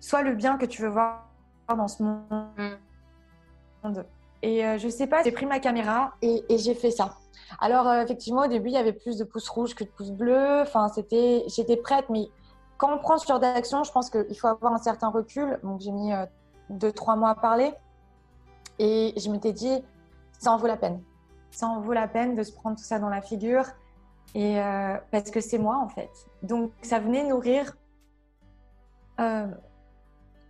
soit 0.00 0.22
le 0.22 0.34
bien 0.34 0.56
que 0.56 0.66
tu 0.66 0.82
veux 0.82 0.88
voir 0.88 1.26
dans 1.68 1.88
ce 1.88 2.02
monde. 2.02 4.06
Et 4.42 4.64
euh, 4.64 4.78
je 4.78 4.88
sais 4.88 5.06
pas, 5.06 5.22
j'ai 5.22 5.32
pris 5.32 5.46
ma 5.46 5.60
caméra 5.60 6.12
et, 6.22 6.44
j'ai 6.50 6.74
fait 6.74 6.90
ça. 6.90 7.16
Alors 7.60 7.86
euh, 7.88 8.02
effectivement, 8.02 8.42
au 8.42 8.48
début, 8.48 8.68
il 8.68 8.74
y 8.74 8.78
avait 8.78 8.92
plus 8.92 9.18
de 9.18 9.24
pouces 9.24 9.48
rouges 9.48 9.74
que 9.74 9.84
de 9.84 9.90
pouces 9.90 10.10
bleus. 10.10 10.62
Enfin, 10.62 10.88
c'était, 10.88 11.44
j'étais 11.48 11.76
prête, 11.76 12.08
mais 12.08 12.28
quand 12.78 12.94
on 12.94 12.98
prend 12.98 13.18
ce 13.18 13.26
genre 13.26 13.40
d'action, 13.40 13.84
je 13.84 13.92
pense 13.92 14.08
qu'il 14.08 14.38
faut 14.38 14.48
avoir 14.48 14.72
un 14.72 14.78
certain 14.78 15.08
recul. 15.08 15.58
Donc 15.62 15.80
j'ai 15.80 15.90
mis 15.90 16.12
euh, 16.12 16.24
deux, 16.70 16.92
trois 16.92 17.16
mois 17.16 17.30
à 17.30 17.34
parler 17.34 17.72
et 18.78 19.12
je 19.16 19.30
m'étais 19.30 19.52
dit, 19.52 19.82
ça 20.38 20.52
en 20.52 20.56
vaut 20.56 20.66
la 20.66 20.78
peine. 20.78 21.02
Ça 21.50 21.66
en 21.66 21.80
vaut 21.80 21.92
la 21.92 22.08
peine 22.08 22.34
de 22.34 22.42
se 22.42 22.52
prendre 22.52 22.76
tout 22.76 22.84
ça 22.84 22.98
dans 22.98 23.10
la 23.10 23.20
figure 23.20 23.64
et 24.36 24.60
parce 25.10 25.32
que 25.32 25.40
c'est 25.40 25.58
moi 25.58 25.78
en 25.78 25.88
fait. 25.88 26.08
Donc 26.44 26.70
ça 26.80 27.00
venait 27.00 27.24
nourrir 27.24 27.74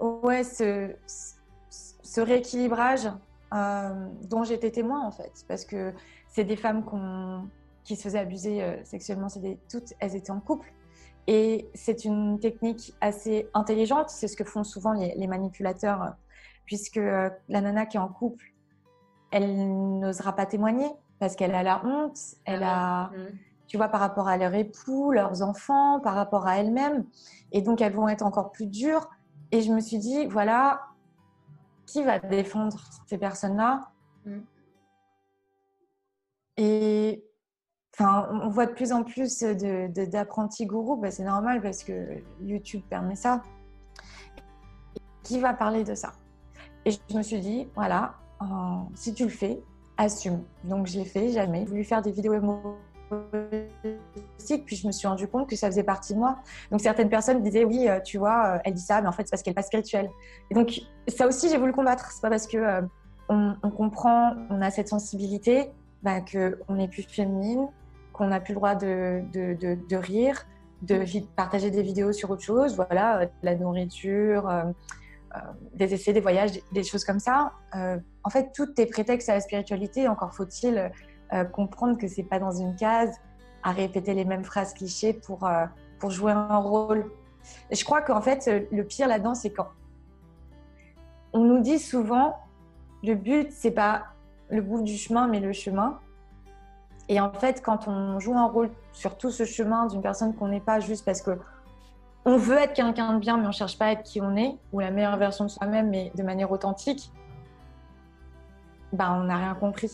ouais, 0.01 0.45
ce, 0.45 0.95
ce 2.03 2.21
rééquilibrage 2.21 3.09
euh, 3.55 4.09
dont 4.29 4.45
j'étais 4.45 4.71
témoin 4.71 5.05
en 5.05 5.11
fait, 5.11 5.45
parce 5.49 5.65
que 5.65 5.93
c'est 6.29 6.45
des 6.45 6.57
femmes 6.57 6.85
qui 7.85 7.97
se 7.97 8.03
faisaient 8.03 8.19
abuser 8.19 8.63
sexuellement, 8.85 9.29
toutes, 9.69 9.95
elles 9.99 10.15
étaient 10.15 10.31
en 10.31 10.41
couple. 10.41 10.73
Et 11.27 11.69
c'est 11.75 12.05
une 12.05 12.39
technique 12.39 12.95
assez 13.01 13.49
intelligente, 13.55 14.11
c'est 14.11 14.29
ce 14.29 14.37
que 14.37 14.45
font 14.45 14.65
souvent 14.65 14.93
les, 14.93 15.27
manipulateurs, 15.27 16.15
puisque 16.67 16.97
la 16.97 17.31
nana 17.49 17.87
qui 17.87 17.97
est 17.97 18.01
en 18.01 18.09
couple, 18.09 18.53
elle 19.31 19.99
n'osera 19.99 20.35
pas 20.35 20.47
témoigner 20.47 20.89
parce 21.21 21.37
qu'elle 21.37 21.55
a 21.55 21.63
la 21.63 21.85
honte, 21.85 22.19
elle 22.47 22.63
ah 22.65 23.05
a, 23.05 23.07
mmh. 23.11 23.27
tu 23.69 23.77
vois, 23.77 23.89
par 23.89 24.01
rapport 24.01 24.27
à 24.27 24.39
leur 24.39 24.55
époux, 24.55 25.13
leurs 25.13 25.43
enfants, 25.43 26.01
par 26.01 26.15
rapport 26.15 26.47
à 26.47 26.59
elle-même. 26.59 27.05
Et 27.53 27.61
donc, 27.61 27.83
elles 27.83 27.93
vont 27.93 28.09
être 28.09 28.25
encore 28.25 28.51
plus 28.51 28.67
dures. 28.67 29.09
Et 29.53 29.63
je 29.63 29.73
me 29.73 29.81
suis 29.81 29.99
dit, 29.99 30.27
voilà, 30.27 30.87
qui 31.87 32.03
va 32.03 32.19
défendre 32.19 32.79
ces 33.07 33.19
personnes-là 33.19 33.91
mmh. 34.27 34.39
Et 36.57 37.25
enfin, 37.95 38.29
on 38.33 38.49
voit 38.51 38.67
de 38.67 38.73
plus 38.73 38.93
en 38.93 39.03
plus 39.03 39.43
d'apprentis 39.43 40.67
de, 40.67 40.71
gourous, 40.71 40.97
bah, 40.97 41.11
c'est 41.11 41.25
normal 41.25 41.63
parce 41.63 41.83
que 41.83 42.23
YouTube 42.43 42.83
permet 42.91 43.17
ça. 43.17 43.43
Qui 45.23 45.41
va 45.41 45.55
parler 45.55 45.85
de 45.85 45.95
ça? 45.95 46.13
Et 46.85 46.91
je 46.91 47.17
me 47.17 47.23
suis 47.23 47.41
dit, 47.41 47.69
voilà, 47.75 48.15
euh, 48.43 48.47
si 48.95 49.15
tu 49.15 49.25
le 49.25 49.31
fais, 49.31 49.63
assume. 49.97 50.43
Donc 50.65 50.87
je 50.87 50.99
l'ai 50.99 51.05
fait, 51.05 51.31
jamais. 51.31 51.61
J'ai 51.61 51.67
voulu 51.67 51.85
faire 51.85 52.03
des 52.03 52.13
vidéos 52.13 52.35
humoristiques, 52.35 52.90
puis 54.65 54.77
je 54.77 54.87
me 54.87 54.93
suis 54.93 55.07
rendu 55.07 55.29
compte 55.29 55.49
que 55.49 55.57
ça 55.57 55.67
faisait 55.69 55.83
partie 55.83 56.15
de 56.15 56.19
moi. 56.19 56.39
Donc 56.71 56.81
certaines 56.81 57.09
personnes 57.09 57.43
disaient, 57.43 57.65
oui, 57.65 57.89
euh, 57.89 58.01
tu 58.01 58.19
vois, 58.19 58.57
euh, 58.57 58.59
elle 58.65 58.75
dit 58.75 58.83
ça, 58.83 59.01
mais 59.01 59.09
en 59.09 59.13
fait 59.13 59.25
c'est 59.25 59.31
parce 59.31 59.43
qu'elle 59.43 59.53
n'est 59.53 59.57
pas 59.57 59.63
spirituelle. 59.63 60.11
Et 60.51 60.55
donc 60.55 60.81
ça 61.09 61.27
aussi, 61.27 61.49
j'ai 61.49 61.59
voulu 61.59 61.73
combattre. 61.73 62.11
C'est 62.13 62.23
pas 62.23 62.31
parce 62.31 62.47
que 62.47 62.83
on, 63.29 63.55
comprend, 63.71 64.35
on 64.51 64.61
a 64.61 64.71
cette 64.73 64.89
sensibilité, 64.89 65.71
bah, 66.03 66.21
qu'on 66.21 66.79
est 66.79 66.89
plus 66.89 67.05
féminine, 67.05 67.69
qu'on 68.13 68.27
n'a 68.27 68.41
plus 68.41 68.55
le 68.55 68.57
droit 68.57 68.75
de, 68.75 69.23
de, 69.33 69.55
de, 69.55 69.97
rire, 69.97 70.47
de 70.83 71.05
partager 71.37 71.71
des 71.71 71.83
vidéos 71.83 72.13
sur 72.13 72.31
autre 72.31 72.43
chose, 72.43 72.75
voilà, 72.75 73.29
la 73.45 73.55
nourriture, 73.55 74.51
euh, 75.37 75.39
des 75.75 75.95
essais, 75.95 76.13
des 76.13 76.21
voyages, 76.21 76.51
des, 76.73 76.83
choses 76.83 77.05
comme 77.05 77.21
ça. 77.21 77.53
Euh, 77.77 77.99
en 78.25 78.31
fait, 78.31 78.51
tout 78.53 78.69
est 78.81 78.87
prétexte 78.87 79.29
à 79.29 79.35
la 79.35 79.41
spiritualité. 79.41 80.09
Encore 80.09 80.35
faut-il 80.35 80.91
euh, 81.33 81.45
comprendre 81.45 81.99
que 81.99 82.09
c'est 82.09 82.23
pas 82.23 82.39
dans 82.39 82.53
une 82.53 82.75
case 82.77 83.17
à 83.63 83.73
répéter 83.73 84.15
les 84.15 84.25
mêmes 84.25 84.45
phrases 84.45 84.73
clichés 84.73 85.13
pour, 85.13 85.49
pour 85.99 86.11
jouer 86.11 86.33
un 86.33 86.57
rôle. 86.57 87.11
Je 87.71 87.85
crois 87.85 88.01
qu'en 88.01 88.23
fait, 88.23 88.51
le 88.71 88.85
pire 88.85 89.07
là-dedans, 89.07 89.35
c'est 89.35 89.51
quand 89.51 89.69
on 91.33 91.45
nous 91.45 91.61
dit 91.61 91.79
souvent 91.79 92.39
le 93.03 93.15
but, 93.15 93.51
c'est 93.51 93.71
pas 93.71 94.05
le 94.51 94.61
bout 94.63 94.83
du 94.83 94.97
chemin, 94.97 95.27
mais 95.27 95.41
le 95.41 95.53
chemin. 95.53 95.99
Et 97.09 97.21
en 97.21 97.33
fait, 97.33 97.63
quand 97.63 97.89
on 97.89 98.21
joue 98.21 98.35
un 98.35 98.47
rôle 98.47 98.71
sur 98.93 99.17
tout 99.17 99.31
ce 99.31 99.45
chemin 99.45 99.87
d'une 99.87 100.03
personne 100.03 100.35
qu'on 100.35 100.49
n'est 100.49 100.61
pas 100.61 100.81
juste 100.81 101.05
parce 101.05 101.23
que 101.23 101.39
on 102.27 102.37
veut 102.37 102.59
être 102.59 102.75
quelqu'un 102.75 103.15
de 103.15 103.19
bien, 103.19 103.39
mais 103.39 103.47
on 103.47 103.53
cherche 103.53 103.79
pas 103.79 103.87
à 103.87 103.93
être 103.93 104.03
qui 104.03 104.21
on 104.21 104.37
est, 104.37 104.57
ou 104.73 104.81
la 104.81 104.91
meilleure 104.91 105.17
version 105.17 105.45
de 105.45 105.51
soi-même, 105.51 105.89
mais 105.89 106.13
de 106.15 106.23
manière 106.23 106.53
authentique, 106.53 107.11
bah, 108.93 109.17
on 109.19 109.25
n'a 109.25 109.39
rien 109.39 109.55
compris. 109.55 109.91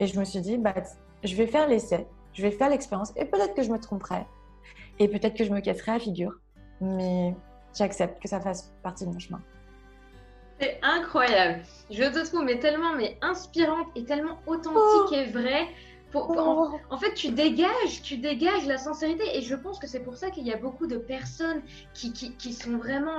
Et 0.00 0.06
je 0.06 0.18
me 0.18 0.24
suis 0.24 0.40
dit, 0.40 0.58
bah, 0.58 0.74
je 1.24 1.34
vais 1.34 1.46
faire 1.46 1.68
l'essai, 1.68 2.06
je 2.32 2.42
vais 2.42 2.50
faire 2.50 2.68
l'expérience, 2.68 3.12
et 3.16 3.24
peut-être 3.24 3.54
que 3.54 3.62
je 3.62 3.70
me 3.70 3.78
tromperai, 3.78 4.26
et 4.98 5.08
peut-être 5.08 5.34
que 5.34 5.44
je 5.44 5.52
me 5.52 5.60
casserai 5.60 5.92
la 5.92 5.98
figure, 5.98 6.38
mais 6.80 7.34
j'accepte 7.76 8.20
que 8.22 8.28
ça 8.28 8.40
fasse 8.40 8.74
partie 8.82 9.06
de 9.06 9.10
mon 9.10 9.18
chemin. 9.18 9.40
C'est 10.60 10.78
incroyable. 10.82 11.62
Je 11.90 12.04
te 12.04 12.26
trouve 12.26 12.44
mais 12.44 12.58
tellement 12.58 12.94
mais 12.94 13.18
inspirante 13.20 13.88
et 13.94 14.04
tellement 14.04 14.38
authentique 14.46 15.12
et 15.12 15.26
vraie. 15.26 15.68
Oh. 16.14 16.70
en, 16.90 16.98
fait, 16.98 17.12
tu 17.14 17.30
dégages, 17.30 18.00
tu 18.02 18.16
dégages 18.16 18.66
la 18.66 18.78
sincérité. 18.78 19.24
Et 19.36 19.42
je 19.42 19.54
pense 19.54 19.78
que 19.78 19.86
c'est 19.86 20.00
pour 20.00 20.16
ça 20.16 20.30
qu'il 20.30 20.46
y 20.46 20.52
a 20.52 20.56
beaucoup 20.56 20.86
de 20.86 20.96
personnes 20.96 21.62
qui, 21.92 22.12
qui, 22.12 22.52
sont 22.52 22.78
vraiment. 22.78 23.18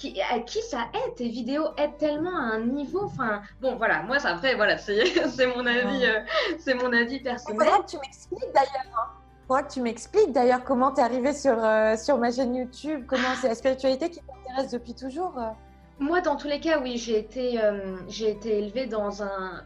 Qui, 0.00 0.18
à 0.22 0.38
qui 0.38 0.62
ça 0.62 0.88
aide, 0.94 1.14
tes 1.14 1.28
vidéos 1.28 1.66
aident 1.76 1.98
tellement 1.98 2.34
à 2.34 2.54
un 2.54 2.60
niveau. 2.60 3.02
Enfin, 3.04 3.42
bon, 3.60 3.76
voilà, 3.76 4.02
moi, 4.02 4.18
ça, 4.18 4.30
après, 4.30 4.54
voilà, 4.54 4.78
c'est 4.78 4.96
mon 5.54 5.66
avis, 5.66 6.06
euh, 6.06 6.20
c'est 6.58 6.72
mon 6.72 6.90
avis 6.90 7.20
personnel. 7.20 7.58
Il 7.60 7.64
faudra 7.64 7.82
que 7.84 7.90
tu 7.90 7.98
m'expliques 7.98 8.52
d'ailleurs. 8.54 8.86
Hein. 8.96 9.10
faudra 9.46 9.62
que 9.62 9.72
tu 9.72 9.82
m'expliques 9.82 10.32
d'ailleurs 10.32 10.64
comment 10.64 10.90
tu 10.92 11.00
es 11.00 11.04
arrivée 11.04 11.34
sur, 11.34 11.62
euh, 11.62 11.96
sur 11.98 12.16
ma 12.16 12.32
chaîne 12.32 12.54
YouTube, 12.54 13.04
comment 13.06 13.34
c'est 13.38 13.48
la 13.48 13.54
spiritualité 13.54 14.08
qui 14.08 14.20
t'intéresse 14.20 14.70
depuis 14.72 14.94
toujours. 14.94 15.38
Euh. 15.38 15.50
Moi, 15.98 16.22
dans 16.22 16.36
tous 16.36 16.48
les 16.48 16.60
cas, 16.60 16.80
oui, 16.80 16.96
j'ai 16.96 17.18
été, 17.18 17.60
j'ai 18.08 18.30
été 18.30 18.56
élevée 18.56 18.86
dans 18.86 19.22
un, 19.22 19.62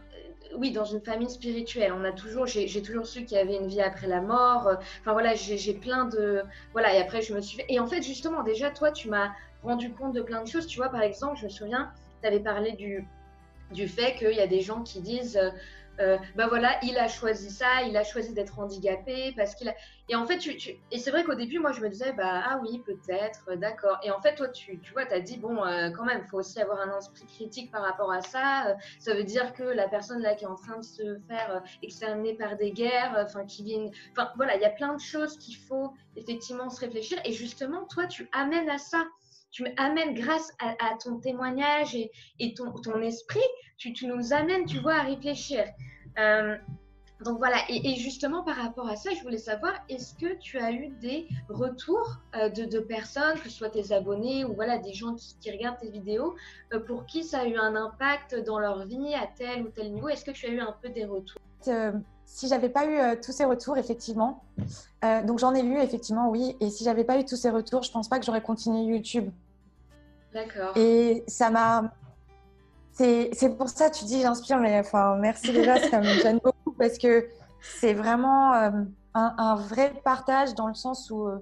oui, 0.57 0.71
dans 0.71 0.85
une 0.85 1.01
famille 1.01 1.29
spirituelle. 1.29 1.93
On 1.93 2.03
a 2.03 2.11
toujours, 2.11 2.45
j'ai 2.45 2.81
toujours 2.81 3.05
su 3.05 3.25
qu'il 3.25 3.37
y 3.37 3.39
avait 3.39 3.55
une 3.55 3.67
vie 3.67 3.81
après 3.81 4.07
la 4.07 4.21
mort. 4.21 4.77
Enfin 5.01 5.13
voilà, 5.13 5.33
j'ai 5.35 5.73
plein 5.73 6.05
de, 6.05 6.43
voilà. 6.73 6.95
Et 6.95 7.01
après, 7.01 7.21
je 7.21 7.33
me 7.33 7.41
suis 7.41 7.61
et 7.69 7.79
en 7.79 7.87
fait, 7.87 8.01
justement, 8.01 8.43
déjà, 8.43 8.69
toi, 8.71 8.91
tu 8.91 9.09
m'as 9.09 9.31
rendu 9.63 9.91
compte 9.91 10.13
de 10.13 10.21
plein 10.21 10.43
de 10.43 10.47
choses. 10.47 10.67
Tu 10.67 10.77
vois, 10.77 10.89
par 10.89 11.01
exemple, 11.01 11.37
je 11.39 11.45
me 11.45 11.49
souviens, 11.49 11.91
tu 12.21 12.27
avais 12.27 12.39
parlé 12.39 12.73
du 12.73 13.07
du 13.71 13.87
fait 13.87 14.15
qu'il 14.15 14.33
y 14.33 14.41
a 14.41 14.47
des 14.47 14.61
gens 14.61 14.83
qui 14.83 15.01
disent 15.01 15.39
euh, 15.99 16.17
ben 16.35 16.47
voilà, 16.47 16.77
il 16.83 16.97
a 16.97 17.07
choisi 17.07 17.49
ça, 17.49 17.83
il 17.87 17.95
a 17.97 18.03
choisi 18.03 18.33
d'être 18.33 18.59
handicapé 18.59 19.33
parce 19.35 19.55
qu'il 19.55 19.69
a. 19.69 19.73
Et 20.07 20.15
en 20.15 20.25
fait, 20.25 20.37
tu, 20.37 20.51
et 20.51 20.99
c'est 20.99 21.09
vrai 21.09 21.23
qu'au 21.23 21.33
début, 21.33 21.57
moi, 21.59 21.71
je 21.71 21.81
me 21.81 21.89
disais, 21.89 22.13
bah 22.13 22.43
ah 22.45 22.59
oui, 22.61 22.79
peut-être, 22.85 23.49
euh, 23.49 23.55
d'accord. 23.55 23.97
Et 24.03 24.11
en 24.11 24.21
fait, 24.21 24.35
toi, 24.35 24.47
tu, 24.49 24.79
tu 24.79 24.93
vois, 24.93 25.05
tu 25.05 25.13
as 25.13 25.19
dit, 25.19 25.37
bon, 25.37 25.63
euh, 25.63 25.89
quand 25.89 26.05
même, 26.05 26.23
faut 26.25 26.37
aussi 26.37 26.61
avoir 26.61 26.79
un 26.79 26.97
esprit 26.97 27.25
critique 27.25 27.71
par 27.71 27.81
rapport 27.81 28.11
à 28.11 28.21
ça. 28.21 28.75
ça 28.99 29.13
veut 29.15 29.23
dire 29.23 29.53
que 29.53 29.63
la 29.63 29.87
personne 29.87 30.21
là 30.21 30.35
qui 30.35 30.43
est 30.43 30.47
en 30.47 30.55
train 30.55 30.77
de 30.77 30.85
se 30.85 31.17
faire 31.27 31.63
exterminer 31.81 32.35
par 32.35 32.55
des 32.57 32.71
guerres, 32.71 33.15
enfin, 33.25 33.45
qui 33.45 33.63
viennent. 33.63 33.91
Enfin, 34.11 34.29
voilà, 34.35 34.55
il 34.55 34.61
y 34.61 34.65
a 34.65 34.69
plein 34.69 34.93
de 34.93 35.01
choses 35.01 35.37
qu'il 35.37 35.55
faut 35.55 35.93
effectivement 36.15 36.69
se 36.69 36.79
réfléchir. 36.81 37.17
Et 37.25 37.31
justement, 37.31 37.85
toi, 37.85 38.05
tu 38.05 38.29
amènes 38.31 38.69
à 38.69 38.77
ça 38.77 39.05
tu 39.55 39.65
amènes 39.77 40.13
grâce 40.13 40.51
à, 40.59 40.97
ton 41.01 41.17
témoignage 41.17 41.95
et, 41.95 42.53
ton, 42.55 43.01
esprit, 43.01 43.39
tu, 43.77 43.93
nous 44.05 44.33
amènes, 44.33 44.65
tu 44.65 44.79
vois, 44.79 44.95
à 44.95 45.03
réfléchir. 45.03 45.63
Euh, 46.19 46.57
donc 47.23 47.37
voilà, 47.37 47.55
et, 47.69 47.95
justement 47.95 48.43
par 48.43 48.57
rapport 48.57 48.89
à 48.89 48.97
ça, 48.97 49.11
je 49.17 49.23
voulais 49.23 49.37
savoir, 49.37 49.71
est-ce 49.87 50.13
que 50.15 50.37
tu 50.39 50.57
as 50.57 50.73
eu 50.73 50.89
des 50.99 51.29
retours 51.47 52.17
euh, 52.35 52.49
de, 52.49 52.79
personnes, 52.79 53.39
que 53.39 53.49
ce 53.49 53.55
soit 53.55 53.69
tes 53.69 53.93
abonnés 53.93 54.43
ou 54.43 54.53
voilà 54.55 54.77
des 54.77 54.93
gens 54.93 55.15
qui, 55.15 55.49
regardent 55.49 55.77
tes 55.77 55.89
vidéos, 55.89 56.35
euh, 56.73 56.81
pour 56.81 57.05
qui 57.05 57.23
ça 57.23 57.39
a 57.39 57.45
eu 57.45 57.55
un 57.55 57.77
impact 57.77 58.35
dans 58.43 58.59
leur 58.59 58.85
vie 58.85 59.13
à 59.13 59.25
tel 59.37 59.63
ou 59.63 59.69
tel 59.69 59.93
niveau? 59.93 60.09
Est-ce 60.09 60.25
que 60.25 60.31
tu 60.31 60.47
as 60.47 60.49
eu 60.49 60.59
un 60.59 60.75
peu 60.81 60.89
des 60.89 61.05
retours? 61.05 61.39
Si 62.25 62.49
j'avais 62.49 62.69
pas 62.69 62.85
eu 62.85 63.21
tous 63.21 63.31
ces 63.31 63.45
retours, 63.45 63.77
effectivement, 63.77 64.43
donc 65.01 65.39
j'en 65.39 65.53
ai 65.55 65.61
lu 65.61 65.79
effectivement, 65.79 66.29
oui, 66.29 66.57
et 66.59 66.69
si 66.69 66.83
j'avais 66.83 67.05
pas 67.05 67.17
eu 67.17 67.23
tous 67.23 67.37
ces 67.37 67.49
retours, 67.49 67.83
je 67.83 67.91
pense 67.91 68.09
pas 68.09 68.19
que 68.19 68.25
j'aurais 68.25 68.41
continué 68.41 68.83
YouTube. 68.83 69.31
D'accord. 70.35 70.75
Et 70.75 71.23
ça 71.27 71.49
m'a. 71.49 71.93
C'est 72.91 73.57
pour 73.57 73.69
ça, 73.69 73.89
tu 73.89 74.03
dis, 74.03 74.21
j'inspire, 74.21 74.59
mais 74.59 74.79
enfin, 74.79 75.15
merci 75.15 75.51
déjà, 75.51 75.77
ça 75.89 75.99
me 75.99 76.05
gêne 76.21 76.39
beaucoup 76.43 76.71
parce 76.77 76.97
que 76.97 77.27
c'est 77.61 77.93
vraiment 77.93 78.53
euh, 78.53 78.69
un, 79.13 79.55
vrai 79.55 79.93
partage 80.03 80.53
dans 80.55 80.67
le 80.67 80.73
sens 80.73 81.09
où 81.09 81.25
euh, 81.25 81.39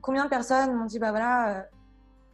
combien 0.00 0.24
de 0.24 0.28
personnes 0.28 0.74
m'ont 0.74 0.84
dit, 0.84 0.98
bah 0.98 1.10
voilà, 1.10 1.58
euh, 1.58 1.62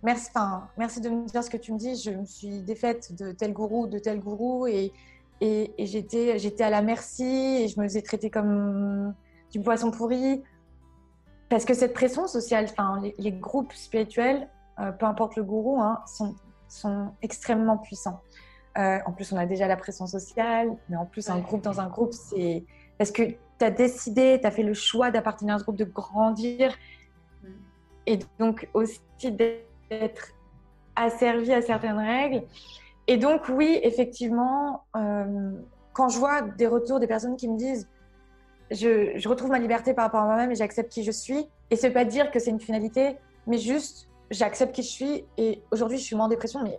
merci, 0.02 0.30
merci 0.76 1.00
de 1.00 1.08
me 1.08 1.26
dire 1.26 1.44
ce 1.44 1.50
que 1.50 1.56
tu 1.56 1.72
me 1.72 1.78
dis, 1.78 1.96
je 1.96 2.10
me 2.10 2.26
suis 2.26 2.62
défaite 2.62 3.14
de 3.14 3.32
tel 3.32 3.52
gourou, 3.52 3.86
de 3.86 3.98
tel 3.98 4.20
gourou 4.20 4.66
et, 4.66 4.92
et, 5.40 5.72
et 5.78 5.86
j'étais 5.86 6.64
à 6.64 6.70
la 6.70 6.82
merci 6.82 7.24
et 7.24 7.68
je 7.68 7.80
me 7.80 7.84
faisais 7.86 8.02
traiter 8.02 8.28
comme 8.28 9.14
du 9.50 9.60
poisson 9.60 9.90
pourri. 9.90 10.42
Parce 11.48 11.64
que 11.66 11.74
cette 11.74 11.94
pression 11.94 12.26
sociale, 12.26 12.66
enfin, 12.70 13.00
les, 13.00 13.14
les 13.18 13.32
groupes 13.32 13.72
spirituels, 13.72 14.48
peu 14.98 15.06
importe 15.06 15.36
le 15.36 15.44
gourou, 15.44 15.80
hein, 15.80 16.00
sont, 16.06 16.34
sont, 16.68 17.12
extrêmement 17.22 17.78
puissants. 17.78 18.20
Euh, 18.78 18.98
en 19.04 19.12
plus, 19.12 19.32
on 19.32 19.36
a 19.36 19.46
déjà 19.46 19.66
la 19.66 19.76
pression 19.76 20.06
sociale, 20.06 20.70
mais 20.88 20.96
en 20.96 21.04
plus, 21.04 21.28
un 21.28 21.38
groupe 21.40 21.62
dans 21.62 21.80
un 21.80 21.88
groupe, 21.88 22.14
c'est 22.14 22.64
parce 22.98 23.10
que 23.10 23.22
tu 23.22 23.64
as 23.64 23.70
décidé, 23.70 24.38
tu 24.40 24.46
as 24.46 24.50
fait 24.50 24.62
le 24.62 24.74
choix 24.74 25.10
d'appartenir 25.10 25.56
à 25.56 25.58
ce 25.58 25.64
groupe, 25.64 25.76
de 25.76 25.84
grandir, 25.84 26.74
mm. 27.42 27.48
et 28.06 28.18
donc 28.38 28.68
aussi 28.72 29.00
d'être 29.20 30.28
asservi 30.96 31.52
à 31.52 31.60
certaines 31.60 31.98
règles. 31.98 32.44
Et 33.06 33.18
donc, 33.18 33.48
oui, 33.48 33.78
effectivement, 33.82 34.84
euh, 34.96 35.52
quand 35.92 36.08
je 36.08 36.18
vois 36.18 36.42
des 36.42 36.66
retours 36.66 36.98
des 36.98 37.06
personnes 37.06 37.36
qui 37.36 37.48
me 37.48 37.58
disent 37.58 37.88
je, 38.70 39.12
je 39.16 39.28
retrouve 39.28 39.50
ma 39.50 39.58
liberté 39.58 39.92
par 39.92 40.06
rapport 40.06 40.20
à 40.20 40.24
moi-même 40.24 40.50
et 40.50 40.54
j'accepte 40.54 40.90
qui 40.90 41.02
je 41.02 41.10
suis, 41.10 41.46
et 41.70 41.76
ce 41.76 41.86
n'est 41.86 41.92
pas 41.92 42.06
dire 42.06 42.30
que 42.30 42.38
c'est 42.38 42.50
une 42.50 42.60
finalité, 42.60 43.18
mais 43.46 43.58
juste 43.58 44.08
j'accepte 44.30 44.74
qui 44.74 44.82
je 44.82 44.88
suis 44.88 45.24
et 45.36 45.62
aujourd'hui 45.70 45.98
je 45.98 46.04
suis 46.04 46.16
moins 46.16 46.26
en 46.26 46.28
dépression, 46.28 46.62
mais 46.62 46.78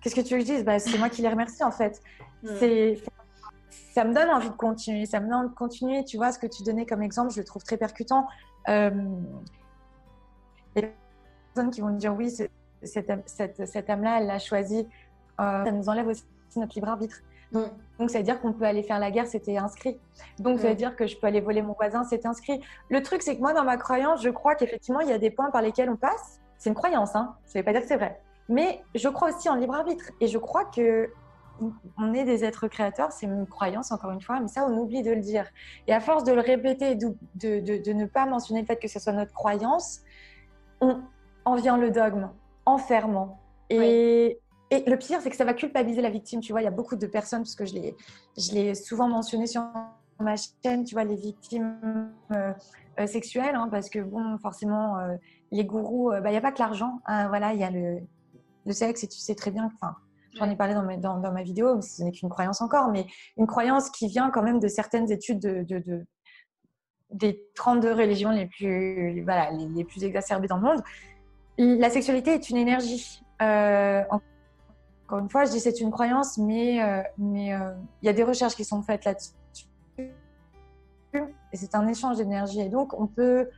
qu'est-ce 0.00 0.14
que 0.14 0.20
tu 0.20 0.34
veux 0.34 0.40
que 0.40 0.46
je 0.46 0.52
dise? 0.52 0.64
Bah, 0.64 0.78
C'est 0.78 0.98
moi 0.98 1.08
qui 1.08 1.22
les 1.22 1.28
remercie 1.28 1.64
en 1.64 1.70
fait. 1.70 2.00
Hmm. 2.42 2.56
C'est 2.58 3.02
ça 3.92 4.04
me 4.04 4.14
donne 4.14 4.30
envie 4.30 4.50
de 4.50 4.54
continuer, 4.54 5.06
ça 5.06 5.18
me 5.18 5.24
donne 5.24 5.34
envie 5.34 5.48
de 5.48 5.54
continuer. 5.54 6.04
Tu 6.04 6.18
vois, 6.18 6.30
ce 6.30 6.38
que 6.38 6.46
tu 6.46 6.62
donnais 6.62 6.86
comme 6.86 7.02
exemple, 7.02 7.32
je 7.32 7.38
le 7.40 7.44
trouve 7.44 7.64
très 7.64 7.76
percutant. 7.76 8.28
Euh, 8.68 8.90
les 10.76 10.92
personnes 11.52 11.70
qui 11.70 11.80
vont 11.80 11.88
me 11.88 11.98
dire 11.98 12.14
oui, 12.14 12.30
cette, 12.30 13.12
cette, 13.26 13.66
cette 13.66 13.90
âme-là, 13.90 14.20
elle 14.20 14.26
l'a 14.26 14.38
choisi, 14.38 14.86
euh, 15.40 15.64
ça 15.64 15.72
nous 15.72 15.88
enlève 15.88 16.06
aussi 16.06 16.22
notre 16.56 16.74
libre 16.76 16.88
arbitre. 16.88 17.22
Donc, 17.50 18.10
ça 18.10 18.18
veut 18.18 18.24
dire 18.24 18.40
qu'on 18.40 18.52
peut 18.52 18.64
aller 18.64 18.82
faire 18.82 18.98
la 18.98 19.10
guerre, 19.10 19.26
c'était 19.26 19.56
inscrit. 19.56 19.98
Donc, 20.38 20.60
ça 20.60 20.68
veut 20.68 20.74
dire 20.74 20.94
que 20.94 21.06
je 21.06 21.16
peux 21.16 21.26
aller 21.26 21.40
voler 21.40 21.62
mon 21.62 21.72
voisin, 21.72 22.04
c'est 22.04 22.26
inscrit. 22.26 22.60
Le 22.90 23.02
truc, 23.02 23.22
c'est 23.22 23.36
que 23.36 23.40
moi, 23.40 23.54
dans 23.54 23.64
ma 23.64 23.78
croyance, 23.78 24.22
je 24.22 24.28
crois 24.28 24.54
qu'effectivement, 24.54 25.00
il 25.00 25.08
y 25.08 25.12
a 25.12 25.18
des 25.18 25.30
points 25.30 25.50
par 25.50 25.62
lesquels 25.62 25.88
on 25.88 25.96
passe. 25.96 26.40
C'est 26.58 26.70
une 26.70 26.74
croyance, 26.74 27.14
hein. 27.14 27.36
ça 27.46 27.58
ne 27.58 27.62
veut 27.62 27.64
pas 27.64 27.72
dire 27.72 27.82
que 27.82 27.88
c'est 27.88 27.96
vrai. 27.96 28.20
Mais 28.48 28.82
je 28.94 29.08
crois 29.08 29.30
aussi 29.30 29.48
en 29.48 29.54
libre 29.54 29.74
arbitre. 29.74 30.10
Et 30.20 30.26
je 30.26 30.38
crois 30.38 30.64
que 30.64 31.10
on 31.98 32.14
est 32.14 32.24
des 32.24 32.44
êtres 32.44 32.68
créateurs, 32.68 33.10
c'est 33.10 33.26
une 33.26 33.44
croyance 33.46 33.90
encore 33.90 34.12
une 34.12 34.20
fois, 34.20 34.38
mais 34.38 34.46
ça 34.46 34.64
on 34.64 34.76
oublie 34.78 35.02
de 35.02 35.10
le 35.10 35.20
dire. 35.20 35.44
Et 35.88 35.92
à 35.92 35.98
force 35.98 36.22
de 36.22 36.32
le 36.32 36.40
répéter, 36.40 36.94
de, 36.94 37.16
de, 37.34 37.92
ne 37.92 38.06
pas 38.06 38.26
mentionner 38.26 38.60
le 38.60 38.66
fait 38.66 38.76
que 38.76 38.86
ce 38.86 39.00
soit 39.00 39.12
notre 39.12 39.32
croyance, 39.32 40.02
on 40.80 41.00
en 41.44 41.56
vient 41.56 41.76
le 41.76 41.90
dogme, 41.90 42.30
enfermant. 42.64 43.40
Et, 43.70 44.38
et 44.70 44.84
le 44.88 44.96
pire, 44.96 45.20
c'est 45.20 45.30
que 45.30 45.36
ça 45.36 45.44
va 45.44 45.52
culpabiliser 45.52 46.00
la 46.00 46.10
victime. 46.10 46.40
Tu 46.40 46.52
vois, 46.52 46.60
il 46.60 46.64
y 46.64 46.68
a 46.68 46.72
beaucoup 46.72 46.96
de 46.96 47.06
personnes, 47.06 47.40
parce 47.40 47.56
que 47.56 47.64
je 47.64 47.74
l'ai 48.52 48.74
souvent 48.76 49.08
mentionné 49.08 49.48
sur 49.48 49.64
ma 50.20 50.34
chaîne, 50.36 50.84
tu 50.84 50.94
vois, 50.94 51.04
les 51.04 51.16
victimes 51.16 52.10
euh, 52.32 52.52
euh, 53.00 53.06
sexuelles, 53.06 53.54
hein, 53.54 53.68
parce 53.70 53.88
que 53.88 54.00
bon, 54.00 54.36
forcément, 54.38 54.98
euh, 54.98 55.16
les 55.50 55.64
gourous, 55.64 56.10
bah, 56.10 56.22
il 56.26 56.30
n'y 56.30 56.36
a 56.36 56.40
pas 56.40 56.52
que 56.52 56.58
l'argent. 56.58 57.00
Hein, 57.06 57.28
voilà, 57.28 57.52
il 57.54 57.60
y 57.60 57.64
a 57.64 57.70
le, 57.70 58.00
le, 58.66 58.72
sexe, 58.72 59.04
et 59.04 59.08
tu 59.08 59.18
sais 59.18 59.34
très 59.34 59.50
bien, 59.50 59.64
enfin, 59.66 59.94
j'en 60.34 60.50
ai 60.50 60.56
parlé 60.56 60.74
dans 60.74 60.82
ma, 60.82 60.96
dans, 60.96 61.32
ma 61.32 61.42
vidéo, 61.42 61.80
ce 61.80 62.02
n'est 62.02 62.12
qu'une 62.12 62.28
croyance 62.28 62.60
encore, 62.60 62.90
mais 62.90 63.06
une 63.36 63.46
croyance 63.46 63.90
qui 63.90 64.08
vient 64.08 64.30
quand 64.30 64.42
même 64.42 64.60
de 64.60 64.68
certaines 64.68 65.10
études 65.10 65.40
de, 65.40 65.62
de, 65.62 66.06
des 67.10 67.42
32 67.54 67.92
religions 67.92 68.30
les 68.30 68.46
plus, 68.46 69.22
voilà, 69.22 69.50
les, 69.50 69.68
les, 69.68 69.84
plus 69.84 70.04
exacerbées 70.04 70.48
dans 70.48 70.56
le 70.56 70.62
monde. 70.62 70.82
La 71.58 71.90
sexualité 71.90 72.34
est 72.34 72.50
une 72.50 72.56
énergie. 72.56 73.22
Euh, 73.42 74.02
encore 75.06 75.18
une 75.18 75.30
fois, 75.30 75.44
je 75.44 75.52
dis 75.52 75.60
c'est 75.60 75.80
une 75.80 75.90
croyance, 75.90 76.38
mais 76.38 76.82
euh, 76.82 77.02
mais 77.16 77.54
euh, 77.54 77.72
il 78.02 78.06
y 78.06 78.08
a 78.08 78.12
des 78.12 78.22
recherches 78.22 78.54
qui 78.54 78.64
sont 78.64 78.82
faites 78.82 79.04
là-dessus. 79.04 79.32
Et 81.14 81.56
c'est 81.56 81.74
un 81.74 81.88
échange 81.88 82.18
d'énergie. 82.18 82.60
Et 82.60 82.68
donc, 82.68 82.92
on 82.98 83.06
peut 83.06 83.48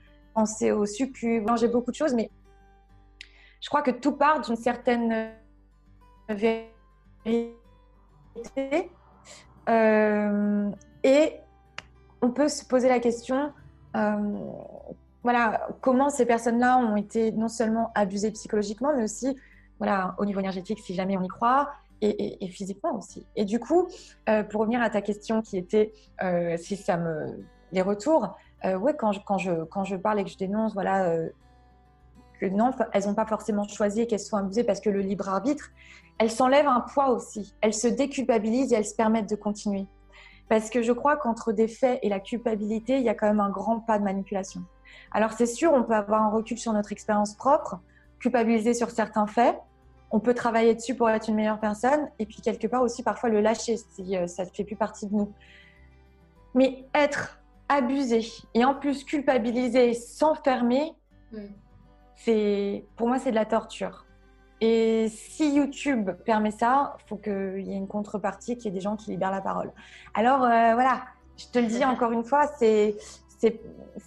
penser 0.40 0.73
au 0.73 0.87
succube, 0.87 1.47
manger 1.47 1.68
beaucoup 1.68 1.90
de 1.90 1.97
choses, 1.97 2.14
mais 2.14 2.30
je 3.61 3.68
crois 3.68 3.82
que 3.82 3.90
tout 3.90 4.12
part 4.12 4.40
d'une 4.40 4.56
certaine 4.56 5.32
vérité. 6.28 7.52
Euh, 9.68 10.70
et 11.04 11.35
on 12.23 12.30
peut 12.30 12.49
se 12.49 12.64
poser 12.64 12.88
la 12.88 13.00
question, 13.00 13.52
voilà, 15.23 15.68
comment 15.82 16.09
ces 16.09 16.25
personnes-là 16.25 16.78
ont 16.78 16.97
été 16.97 17.32
non 17.32 17.49
seulement 17.49 17.92
abusées 17.94 18.30
psychologiquement, 18.30 18.94
mais 18.97 19.04
aussi 19.04 19.37
voilà, 19.78 20.14
au 20.18 20.25
niveau 20.25 20.40
énergétique, 20.40 20.78
si 20.78 20.94
jamais 20.94 21.18
on 21.18 21.23
y 21.23 21.28
croit, 21.28 21.70
et, 22.02 22.49
physiquement 22.49 22.97
aussi. 22.97 23.26
Et 23.37 23.44
du 23.44 23.61
coup, 23.61 23.88
euh, 24.28 24.42
pour 24.42 24.62
revenir 24.62 24.80
à 24.80 24.88
ta 24.88 25.02
question 25.02 25.42
qui 25.42 25.59
était 25.59 25.92
euh, 26.23 26.56
si 26.56 26.76
ça 26.76 26.97
me. 26.97 27.44
les 27.73 27.82
retours, 27.82 28.37
euh, 28.64 28.76
ouais, 28.76 28.95
quand 28.97 29.12
je, 29.12 29.21
quand, 29.25 29.38
je, 29.38 29.64
quand 29.64 29.85
je 29.85 29.97
parle 29.97 30.21
et 30.21 30.25
que 30.25 30.31
je 30.31 30.38
dénonce, 30.38 30.75
voilà, 30.75 31.14
que 32.40 32.47
non, 32.47 32.73
elles 32.93 33.07
n'ont 33.07 33.14
pas 33.14 33.26
forcément 33.26 33.67
choisi 33.69 34.07
qu'elles 34.07 34.21
sont 34.21 34.37
abusées 34.37 34.64
parce 34.64 34.81
que 34.81 34.90
le 34.90 35.00
libre 35.00 35.29
arbitre, 35.29 35.71
elles 36.19 36.31
s'enlèvent 36.31 36.69
un 36.69 36.81
poids 36.81 37.11
aussi. 37.11 37.55
Elles 37.61 37.75
se 37.75 37.88
déculpabilisent 37.88 38.73
et 38.73 38.76
elles 38.76 38.87
se 38.87 38.95
permettent 38.95 39.29
de 39.29 39.37
continuer. 39.37 39.87
Parce 40.49 40.69
que 40.69 40.83
je 40.83 40.93
crois 40.93 41.17
qu'entre 41.17 41.52
des 41.52 41.69
faits 41.69 42.00
et 42.02 42.09
la 42.09 42.19
culpabilité, 42.19 42.97
il 42.97 43.02
y 43.02 43.09
a 43.09 43.14
quand 43.14 43.29
même 43.29 43.40
un 43.40 43.50
grand 43.50 43.81
pas 43.81 43.99
de 43.99 44.05
manipulation. 44.05 44.62
Alors 45.12 45.33
c'est 45.33 45.47
sûr, 45.47 45.73
on 45.73 45.85
peut 45.85 45.95
avoir 45.95 46.23
un 46.23 46.31
recul 46.31 46.59
sur 46.59 46.73
notre 46.73 46.93
expérience 46.93 47.35
propre, 47.35 47.81
culpabiliser 48.19 48.75
sur 48.75 48.90
certains 48.90 49.26
faits, 49.26 49.57
on 50.11 50.19
peut 50.19 50.35
travailler 50.35 50.75
dessus 50.75 50.95
pour 50.95 51.09
être 51.09 51.29
une 51.29 51.37
meilleure 51.37 51.61
personne 51.61 52.09
et 52.19 52.26
puis 52.26 52.40
quelque 52.43 52.67
part 52.67 52.83
aussi 52.83 53.02
parfois 53.02 53.29
le 53.29 53.40
lâcher 53.40 53.76
si 53.76 54.17
euh, 54.17 54.26
ça 54.26 54.45
ne 54.45 54.50
fait 54.50 54.64
plus 54.64 54.76
partie 54.76 55.07
de 55.07 55.14
nous. 55.14 55.33
Mais 56.55 56.85
être 56.95 57.39
abusé 57.71 58.27
et 58.53 58.65
en 58.65 58.75
plus 58.75 59.05
culpabilisé, 59.05 59.95
s'enfermer, 59.95 60.93
mm. 61.33 61.39
c'est 62.17 62.85
pour 62.97 63.09
moi 63.09 63.19
c'est 63.19 63.31
de 63.31 63.37
la 63.37 63.47
torture. 63.47 64.05
Et 64.61 65.09
si 65.09 65.54
YouTube 65.54 66.11
permet 66.26 66.50
ça, 66.50 66.97
il 66.99 67.09
faut 67.09 67.17
qu'il 67.17 67.63
y 67.65 67.73
ait 67.73 67.76
une 67.76 67.89
contrepartie, 67.89 68.59
qu'il 68.59 68.67
y 68.67 68.69
ait 68.69 68.78
des 68.78 68.83
gens 68.83 68.97
qui 68.97 69.11
libèrent 69.11 69.30
la 69.30 69.41
parole. 69.41 69.73
Alors 70.13 70.43
euh, 70.45 70.75
voilà, 70.75 71.04
je 71.39 71.47
te 71.47 71.59
le 71.59 71.67
dis 71.67 71.85
encore 71.85 72.13
une 72.13 72.25
fois, 72.25 72.50
c'est 72.59 72.97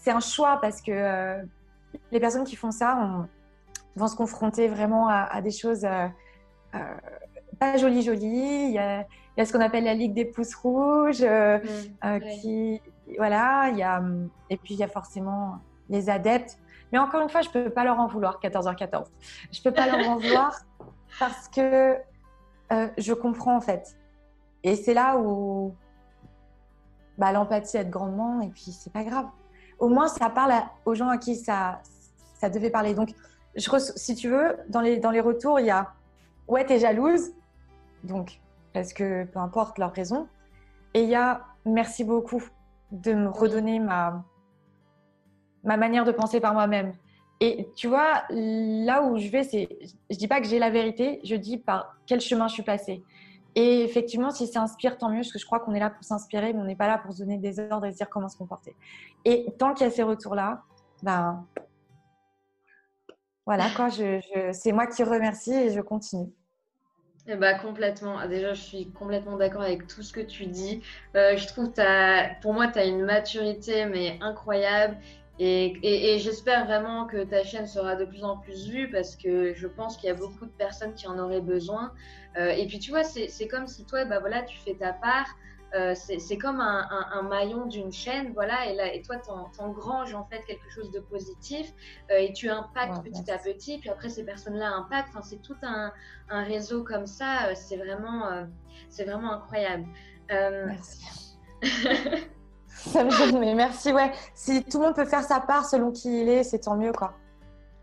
un 0.07 0.19
choix 0.19 0.59
parce 0.61 0.81
que 0.81 0.91
euh, 0.91 1.41
les 2.11 2.19
personnes 2.19 2.43
qui 2.43 2.55
font 2.55 2.71
ça 2.71 2.97
ont 2.97 3.27
vont 3.95 4.07
se 4.07 4.15
confronter 4.15 4.67
vraiment 4.67 5.07
à, 5.07 5.39
des 5.41 5.51
choses 5.51 5.85
euh, 5.85 6.07
euh, 6.73 6.79
pas 7.59 7.77
jolies 7.77 8.01
jolies. 8.01 8.65
Il 8.69 8.73
y, 8.73 8.79
a, 8.79 9.01
il 9.01 9.05
y 9.37 9.41
a 9.41 9.45
ce 9.45 9.53
qu'on 9.53 9.61
appelle 9.61 9.83
la 9.83 9.93
Ligue 9.93 10.15
des 10.15 10.25
pouces 10.25 10.55
rouges, 10.55 11.21
mmh, 11.21 12.19
qui 12.41 12.81
voilà. 13.17 13.69
Il 13.69 13.77
y 13.77 13.83
a 13.83 14.01
et 14.49 14.57
puis 14.57 14.73
il 14.73 14.79
y 14.79 14.83
a 14.83 14.87
forcément 14.87 15.59
les 15.89 16.09
adeptes. 16.09 16.57
Mais 16.91 16.99
encore 16.99 17.21
une 17.21 17.29
fois, 17.29 17.41
je 17.41 17.49
peux 17.49 17.69
pas 17.69 17.83
leur 17.83 17.99
en 17.99 18.07
vouloir. 18.07 18.39
14h14. 18.39 19.05
Je 19.51 19.61
peux 19.61 19.71
pas 19.71 19.87
leur 19.87 20.07
en 20.09 20.17
vouloir 20.17 20.55
parce 21.19 21.47
que 21.47 21.97
je 22.97 23.13
comprends 23.13 23.55
en 23.55 23.61
fait. 23.61 23.97
Et 24.63 24.75
c'est 24.75 24.93
là 24.93 25.17
où 25.17 25.75
bah, 27.17 27.31
l'empathie 27.31 27.77
aide 27.77 27.89
grandement 27.89 28.41
et 28.41 28.49
puis 28.49 28.71
c'est 28.71 28.91
pas 28.91 29.03
grave. 29.03 29.25
Au 29.79 29.89
moins, 29.89 30.07
ça 30.07 30.29
parle 30.29 30.53
aux 30.85 30.95
gens 30.95 31.09
à 31.09 31.17
qui 31.17 31.35
ça, 31.35 31.81
ça 32.39 32.49
devait 32.49 32.69
parler. 32.69 32.93
Donc, 32.93 33.13
si 33.55 34.15
tu 34.15 34.29
veux, 34.29 34.57
dans 34.69 34.81
les, 34.81 34.97
dans 34.97 35.11
les 35.11 35.19
retours, 35.19 35.59
il 35.59 35.65
y 35.67 35.71
a 35.71 35.93
ouais, 36.47 36.65
t'es 36.65 36.79
jalouse, 36.79 37.31
donc 38.03 38.39
parce 38.73 38.93
que 38.93 39.25
peu 39.25 39.39
importe 39.39 39.77
leur 39.77 39.93
raison, 39.93 40.27
et 40.93 41.03
il 41.03 41.09
y 41.09 41.15
a 41.15 41.45
merci 41.65 42.03
beaucoup 42.03 42.43
de 42.93 43.13
me 43.13 43.27
redonner 43.27 43.79
ma, 43.79 44.23
ma 45.63 45.77
manière 45.77 46.05
de 46.05 46.11
penser 46.11 46.39
par 46.39 46.53
moi-même. 46.53 46.93
Et 47.41 47.67
tu 47.75 47.87
vois, 47.87 48.23
là 48.29 49.03
où 49.03 49.17
je 49.17 49.27
vais, 49.27 49.43
c'est, 49.43 49.67
je 50.09 50.17
dis 50.17 50.27
pas 50.27 50.39
que 50.39 50.47
j'ai 50.47 50.59
la 50.59 50.69
vérité, 50.69 51.19
je 51.25 51.35
dis 51.35 51.57
par 51.57 51.97
quel 52.05 52.21
chemin 52.21 52.47
je 52.47 52.53
suis 52.53 52.63
passée. 52.63 53.03
Et 53.55 53.81
effectivement, 53.83 54.31
si 54.31 54.47
ça 54.47 54.61
inspire, 54.61 54.97
tant 54.97 55.09
mieux, 55.09 55.17
parce 55.17 55.31
que 55.31 55.39
je 55.39 55.45
crois 55.45 55.59
qu'on 55.59 55.73
est 55.73 55.79
là 55.79 55.89
pour 55.89 56.03
s'inspirer, 56.03 56.53
mais 56.53 56.59
on 56.59 56.65
n'est 56.65 56.75
pas 56.75 56.87
là 56.87 56.97
pour 56.97 57.13
se 57.13 57.19
donner 57.19 57.37
des 57.37 57.59
ordres 57.59 57.85
et 57.85 57.91
se 57.91 57.97
dire 57.97 58.09
comment 58.09 58.29
se 58.29 58.37
comporter. 58.37 58.75
Et 59.25 59.47
tant 59.57 59.73
qu'il 59.73 59.85
y 59.85 59.89
a 59.89 59.91
ces 59.91 60.03
retours-là, 60.03 60.61
ben, 61.01 61.45
voilà, 63.45 63.69
quoi, 63.75 63.89
c'est 63.89 64.71
moi 64.71 64.87
qui 64.87 65.03
remercie 65.03 65.53
et 65.53 65.69
je 65.71 65.81
continue. 65.81 66.31
Eh 67.27 67.35
ben, 67.35 67.57
complètement. 67.57 68.17
Ah, 68.19 68.27
déjà, 68.27 68.53
je 68.53 68.61
suis 68.61 68.91
complètement 68.91 69.37
d'accord 69.37 69.61
avec 69.61 69.87
tout 69.87 70.01
ce 70.03 70.11
que 70.11 70.19
tu 70.19 70.45
dis. 70.45 70.81
Euh, 71.15 71.37
je 71.37 71.47
trouve 71.47 71.71
que 71.71 72.41
pour 72.41 72.53
moi, 72.53 72.67
tu 72.67 72.79
as 72.79 72.85
une 72.85 73.03
maturité 73.03 73.85
mais 73.85 74.17
incroyable. 74.21 74.97
Et, 75.39 75.79
et, 75.81 76.19
j'espère 76.19 76.65
vraiment 76.65 77.07
que 77.07 77.23
ta 77.23 77.43
chaîne 77.43 77.65
sera 77.65 77.95
de 77.95 78.05
plus 78.05 78.23
en 78.23 78.37
plus 78.37 78.69
vue 78.69 78.91
parce 78.91 79.15
que 79.15 79.53
je 79.55 79.67
pense 79.67 79.97
qu'il 79.97 80.07
y 80.07 80.11
a 80.11 80.15
beaucoup 80.15 80.45
de 80.45 80.51
personnes 80.51 80.93
qui 80.93 81.07
en 81.07 81.17
auraient 81.17 81.41
besoin. 81.41 81.91
Euh, 82.37 82.49
et 82.49 82.67
puis, 82.67 82.77
tu 82.77 82.91
vois, 82.91 83.03
c'est 83.03 83.47
comme 83.47 83.67
si 83.67 83.85
toi, 83.85 84.05
bah, 84.05 84.19
voilà, 84.19 84.43
tu 84.43 84.57
fais 84.59 84.75
ta 84.75 84.93
part. 84.93 85.27
Euh, 85.73 85.95
c'est 85.95 86.37
comme 86.37 86.61
un, 86.61 87.21
maillon 87.23 87.65
d'une 87.65 87.91
chaîne, 87.91 88.31
voilà, 88.33 88.67
et, 88.67 88.75
là, 88.75 88.93
et 88.93 89.01
toi, 89.01 89.15
tu 89.17 89.31
engranges 89.59 90.13
en 90.13 90.23
fait 90.25 90.43
quelque 90.45 90.69
chose 90.69 90.91
de 90.91 90.99
positif 90.99 91.73
euh, 92.11 92.17
et 92.17 92.31
tu 92.31 92.47
impactes 92.49 93.03
petit 93.03 93.31
à 93.31 93.39
petit, 93.39 93.79
puis 93.79 93.89
après, 93.89 94.09
ces 94.09 94.23
personnes-là 94.23 94.71
impactent, 94.71 95.09
enfin, 95.09 95.23
c'est 95.23 95.41
tout 95.41 95.55
un, 95.63 95.91
réseau 96.29 96.83
comme 96.83 97.07
ça, 97.07 97.47
euh, 97.47 97.53
c'est 97.55 97.77
vraiment, 97.77 98.45
c'est 98.89 99.03
vraiment 99.03 99.33
incroyable. 99.33 99.87
Merci. 100.29 101.37
ça 102.69 103.03
me 103.03 103.31
donne, 103.31 103.39
mais 103.39 103.55
merci, 103.55 103.91
ouais. 103.93 104.11
Si 104.35 104.63
tout 104.63 104.79
le 104.79 104.85
monde 104.85 104.95
peut 104.95 105.05
faire 105.05 105.23
sa 105.23 105.39
part 105.39 105.65
selon 105.65 105.91
qui 105.91 106.21
il 106.21 106.29
est, 106.29 106.43
c'est 106.43 106.59
tant 106.59 106.75
mieux, 106.75 106.91
quoi. 106.91 107.15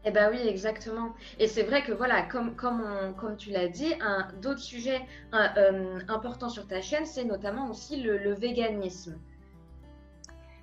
Eh 0.05 0.11
bien 0.11 0.31
oui, 0.31 0.41
exactement. 0.47 1.11
Et 1.39 1.47
c'est 1.47 1.63
vrai 1.63 1.83
que 1.83 1.93
voilà, 1.93 2.23
comme, 2.23 2.55
comme, 2.57 2.85
comme 3.19 3.37
tu 3.37 3.51
l'as 3.51 3.69
dit, 3.69 3.93
d'autres 4.41 4.61
sujets 4.61 5.03
euh, 5.35 5.99
importants 6.09 6.49
sur 6.49 6.67
ta 6.67 6.81
chaîne, 6.81 7.05
c'est 7.05 7.25
notamment 7.25 7.69
aussi 7.69 8.01
le, 8.01 8.33
véganisme. 8.33 9.19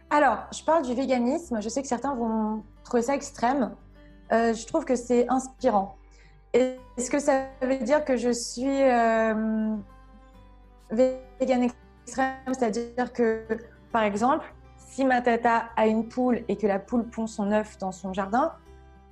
Alors, 0.10 0.48
je 0.52 0.64
parle 0.64 0.84
du 0.84 0.94
véganisme. 0.96 1.62
Je 1.62 1.70
sais 1.70 1.82
que 1.82 1.88
certains 1.88 2.16
vont 2.16 2.64
trouver 2.84 3.04
ça 3.04 3.14
extrême. 3.14 3.76
Euh, 4.32 4.54
je 4.54 4.66
trouve 4.66 4.86
que 4.86 4.96
c'est 4.96 5.30
inspirant. 5.30 5.98
Est-ce 6.54 7.12
que 7.12 7.20
ça 7.20 7.46
veut 7.62 7.78
dire 7.78 8.04
que 8.06 8.18
je 8.18 8.32
suis 8.32 8.82
euh, 8.82 9.76
végane 10.90 11.64
extrême? 11.64 12.36
C'est-à-dire 12.48 13.14
que, 13.14 13.44
par 13.92 14.04
exemple, 14.04 14.52
si 14.78 15.06
ma 15.06 15.22
tata 15.22 15.70
a 15.76 15.86
une 15.86 16.08
poule 16.08 16.44
et 16.48 16.56
que 16.56 16.66
la 16.66 16.80
poule 16.80 17.08
pond 17.08 17.28
son 17.28 17.52
œuf 17.52 17.78
dans 17.78 17.92
son 17.92 18.14
jardin, 18.14 18.54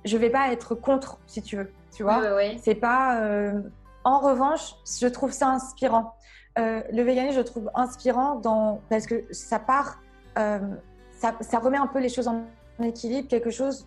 je 0.06 0.16
vais 0.16 0.30
pas 0.30 0.52
être 0.52 0.74
contre, 0.74 1.18
si 1.26 1.42
tu 1.42 1.56
veux. 1.56 1.70
Tu 1.92 2.02
vois, 2.02 2.22
c'est 2.62 2.74
pas. 2.74 3.20
Euh, 3.20 3.60
en 4.04 4.18
revanche, 4.18 4.76
je 5.00 5.06
trouve 5.06 5.32
ça 5.32 5.48
inspirant. 5.48 6.14
Euh, 6.58 6.82
le 6.92 7.02
véganisme, 7.02 7.36
je 7.36 7.42
trouve 7.42 7.70
inspirant 7.74 8.36
dans 8.36 8.80
parce 8.88 9.06
que 9.06 9.24
ça 9.30 9.58
part, 9.58 10.00
euh, 10.38 10.58
ça, 11.12 11.58
remet 11.58 11.78
un 11.78 11.86
peu 11.86 11.98
les 11.98 12.08
choses 12.08 12.28
en 12.28 12.44
équilibre, 12.82 13.28
quelque 13.28 13.50
chose 13.50 13.86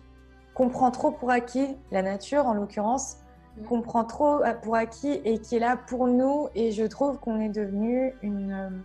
qu'on 0.54 0.68
prend 0.68 0.90
trop 0.90 1.10
pour 1.10 1.30
acquis, 1.30 1.76
la 1.90 2.02
nature 2.02 2.46
en 2.46 2.54
l'occurrence, 2.54 3.16
mm. 3.56 3.64
qu'on 3.64 3.80
prend 3.80 4.04
trop 4.04 4.40
pour 4.62 4.76
acquis 4.76 5.20
et 5.24 5.38
qui 5.38 5.56
est 5.56 5.60
là 5.60 5.76
pour 5.76 6.06
nous. 6.06 6.48
Et 6.54 6.70
je 6.72 6.84
trouve 6.84 7.18
qu'on 7.18 7.40
est 7.40 7.48
devenu 7.48 8.14
une, 8.22 8.82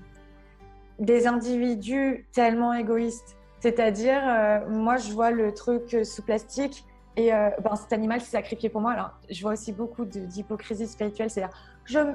des 0.99 1.27
individus 1.27 2.27
tellement 2.33 2.73
égoïstes. 2.73 3.35
C'est-à-dire, 3.59 4.21
euh, 4.23 4.59
moi, 4.69 4.97
je 4.97 5.11
vois 5.11 5.31
le 5.31 5.53
truc 5.53 5.97
sous 6.03 6.21
plastique 6.21 6.85
et 7.17 7.31
ben, 7.31 7.75
cet 7.75 7.93
animal 7.93 8.19
s'est 8.21 8.31
sacrifié 8.31 8.69
pour 8.69 8.81
moi. 8.81 8.91
Alors, 8.91 9.11
je 9.29 9.41
vois 9.41 9.53
aussi 9.53 9.71
beaucoup 9.71 10.05
d'hypocrisie 10.05 10.87
spirituelle. 10.87 11.29
C'est-à-dire, 11.29 11.55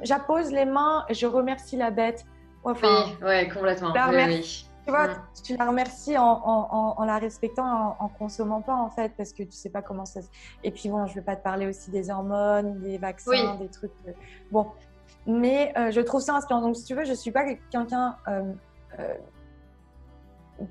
j'appose 0.02 0.52
les 0.52 0.66
mains 0.66 1.04
et 1.08 1.14
je 1.14 1.26
remercie 1.26 1.76
la 1.76 1.90
bête. 1.90 2.24
Enfin, 2.64 3.04
oui, 3.20 3.26
ouais, 3.26 3.48
complètement. 3.48 3.92
oui. 4.10 4.66
Tu 4.84 4.90
vois, 4.90 5.08
mm. 5.08 5.22
tu 5.44 5.56
la 5.56 5.66
remercies 5.66 6.16
en, 6.18 7.04
la 7.04 7.18
respectant, 7.18 7.96
en, 7.98 8.08
consommant 8.08 8.62
pas 8.62 8.74
en 8.74 8.90
fait, 8.90 9.12
parce 9.16 9.32
que 9.32 9.42
tu 9.42 9.52
sais 9.52 9.68
pas 9.68 9.82
comment 9.82 10.06
ça. 10.06 10.22
Se... 10.22 10.28
Et 10.64 10.70
puis 10.70 10.88
bon, 10.88 11.06
je 11.06 11.14
vais 11.14 11.20
pas 11.20 11.36
te 11.36 11.42
parler 11.42 11.66
aussi 11.66 11.90
des 11.90 12.10
hormones, 12.10 12.80
des 12.80 12.98
vaccins, 12.98 13.56
des 13.56 13.68
trucs. 13.68 13.92
Euh, 14.08 14.12
bon, 14.50 14.66
mais 15.26 15.72
euh, 15.76 15.90
je 15.90 16.00
trouve 16.00 16.20
ça 16.20 16.34
inspirant. 16.34 16.62
Donc 16.62 16.76
si 16.76 16.84
tu 16.84 16.94
veux, 16.94 17.04
je 17.04 17.12
suis 17.12 17.30
pas 17.30 17.44
quelqu'un 17.44 18.16
euh, 18.28 18.52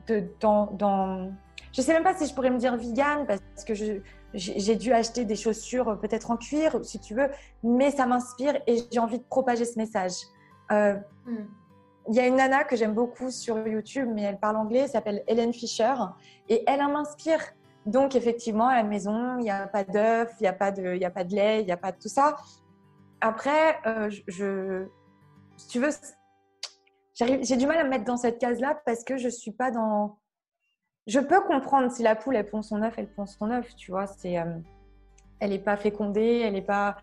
de 0.07 0.23
dans, 0.39 0.67
dans. 0.67 1.31
Je 1.71 1.81
sais 1.81 1.93
même 1.93 2.03
pas 2.03 2.15
si 2.15 2.25
je 2.25 2.33
pourrais 2.33 2.49
me 2.49 2.57
dire 2.57 2.75
vegan 2.75 3.27
parce 3.27 3.63
que 3.65 3.75
je 3.75 4.01
j'ai 4.33 4.75
dû 4.75 4.93
acheter 4.93 5.25
des 5.25 5.35
chaussures 5.35 5.97
peut-être 5.99 6.31
en 6.31 6.37
cuir, 6.37 6.79
si 6.83 6.99
tu 6.99 7.15
veux, 7.15 7.29
mais 7.63 7.91
ça 7.91 8.05
m'inspire 8.05 8.61
et 8.67 8.83
j'ai 8.91 8.99
envie 8.99 9.19
de 9.19 9.23
propager 9.23 9.65
ce 9.65 9.77
message. 9.77 10.13
Mm. 10.71 11.45
Il 12.09 12.15
y 12.15 12.19
a 12.19 12.27
une 12.27 12.37
nana 12.37 12.63
que 12.63 12.75
j'aime 12.75 12.93
beaucoup 12.93 13.29
sur 13.29 13.67
YouTube, 13.67 14.09
mais 14.11 14.23
elle 14.23 14.39
parle 14.39 14.55
anglais, 14.55 14.79
elle 14.79 14.89
s'appelle 14.89 15.23
Helen 15.27 15.53
Fisher, 15.53 15.93
et 16.47 16.63
elle 16.65 16.79
m'inspire. 16.87 17.41
Donc, 17.85 18.15
effectivement, 18.15 18.67
à 18.67 18.75
la 18.75 18.83
maison, 18.83 19.37
il 19.37 19.43
n'y 19.43 19.51
a 19.51 19.67
pas 19.67 19.83
d'œufs, 19.83 20.29
il 20.39 20.43
n'y 20.43 20.47
a, 20.47 20.53
pas 20.53 20.71
de, 20.71 21.03
a 21.03 21.09
pas 21.09 21.23
de 21.23 21.35
lait, 21.35 21.61
il 21.61 21.65
n'y 21.65 21.71
a 21.71 21.77
pas 21.77 21.91
de 21.91 21.97
tout 21.97 22.09
ça. 22.09 22.35
Après, 23.21 23.77
euh, 23.85 24.09
je, 24.27 24.87
si 25.57 25.67
tu 25.67 25.79
veux, 25.79 25.89
j'ai 27.13 27.57
du 27.57 27.67
mal 27.67 27.77
à 27.77 27.83
me 27.83 27.89
mettre 27.89 28.05
dans 28.05 28.17
cette 28.17 28.39
case-là 28.39 28.81
parce 28.85 29.03
que 29.03 29.17
je 29.17 29.25
ne 29.25 29.31
suis 29.31 29.51
pas 29.51 29.71
dans. 29.71 30.17
Je 31.09 31.19
peux 31.19 31.41
comprendre 31.41 31.91
si 31.91 32.03
la 32.03 32.15
poule, 32.15 32.35
elle 32.35 32.45
pond 32.45 32.61
son 32.61 32.81
œuf, 32.83 32.93
elle 32.97 33.07
pond 33.07 33.25
son 33.25 33.49
œuf, 33.49 33.75
tu 33.75 33.91
vois. 33.91 34.05
C'est, 34.05 34.37
euh, 34.37 34.45
elle 35.39 35.49
n'est 35.49 35.59
pas 35.59 35.75
fécondée, 35.75 36.43
elle 36.45 36.53
n'est 36.53 36.61
pas 36.61 36.97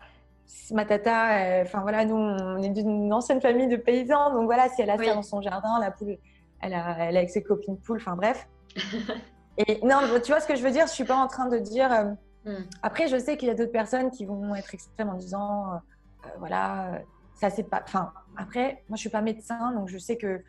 ma 0.71 0.85
tata, 0.85 1.61
enfin 1.63 1.81
voilà, 1.81 2.05
nous, 2.05 2.15
on 2.15 2.61
est 2.61 2.69
d'une 2.69 3.11
ancienne 3.11 3.41
famille 3.41 3.67
de 3.67 3.75
paysans, 3.75 4.31
donc 4.31 4.45
voilà, 4.45 4.69
si 4.69 4.81
elle 4.81 4.89
a 4.89 4.97
ça 4.97 5.13
dans 5.13 5.21
son 5.21 5.41
jardin, 5.41 5.77
la 5.81 5.91
poule, 5.91 6.17
elle 6.61 6.73
a, 6.73 7.09
elle 7.09 7.17
avec 7.17 7.29
ses 7.29 7.43
copines 7.43 7.77
poules, 7.77 7.97
enfin 7.97 8.15
bref. 8.15 8.47
Et 9.57 9.79
non, 9.83 9.99
tu 10.23 10.31
vois 10.31 10.39
ce 10.39 10.47
que 10.47 10.55
je 10.55 10.63
veux 10.63 10.71
dire 10.71 10.85
Je 10.87 10.91
suis 10.91 11.03
pas 11.03 11.17
en 11.17 11.27
train 11.27 11.47
de 11.47 11.57
dire. 11.57 11.91
Euh, 11.91 12.03
hmm. 12.45 12.63
Après, 12.83 13.07
je 13.07 13.17
sais 13.17 13.37
qu'il 13.37 13.47
y 13.47 13.51
a 13.51 13.55
d'autres 13.55 13.71
personnes 13.71 14.11
qui 14.11 14.25
vont 14.25 14.55
être 14.55 14.73
extrêmes 14.73 15.09
en 15.09 15.15
disant, 15.15 15.73
euh, 15.73 16.29
voilà, 16.39 17.01
ça 17.33 17.49
c'est 17.49 17.63
pas. 17.63 17.81
Enfin, 17.83 18.13
après, 18.37 18.83
moi, 18.87 18.95
je 18.95 19.01
suis 19.01 19.09
pas 19.09 19.21
médecin, 19.21 19.73
donc 19.73 19.89
je 19.89 19.97
sais 19.97 20.15
que 20.15 20.41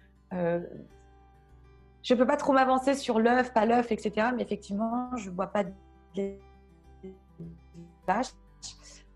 je 2.03 2.15
peux 2.15 2.27
pas 2.27 2.37
trop 2.37 2.53
m'avancer 2.53 2.95
sur 2.95 3.19
l'œuf, 3.21 3.53
pas 3.53 3.67
l'œuf, 3.67 3.91
etc. 3.93 4.29
Mais 4.35 4.43
effectivement, 4.43 5.11
je 5.17 5.31
vois 5.31 5.49
pas 5.49 5.65
de 5.65 6.39
vaches. 8.07 8.33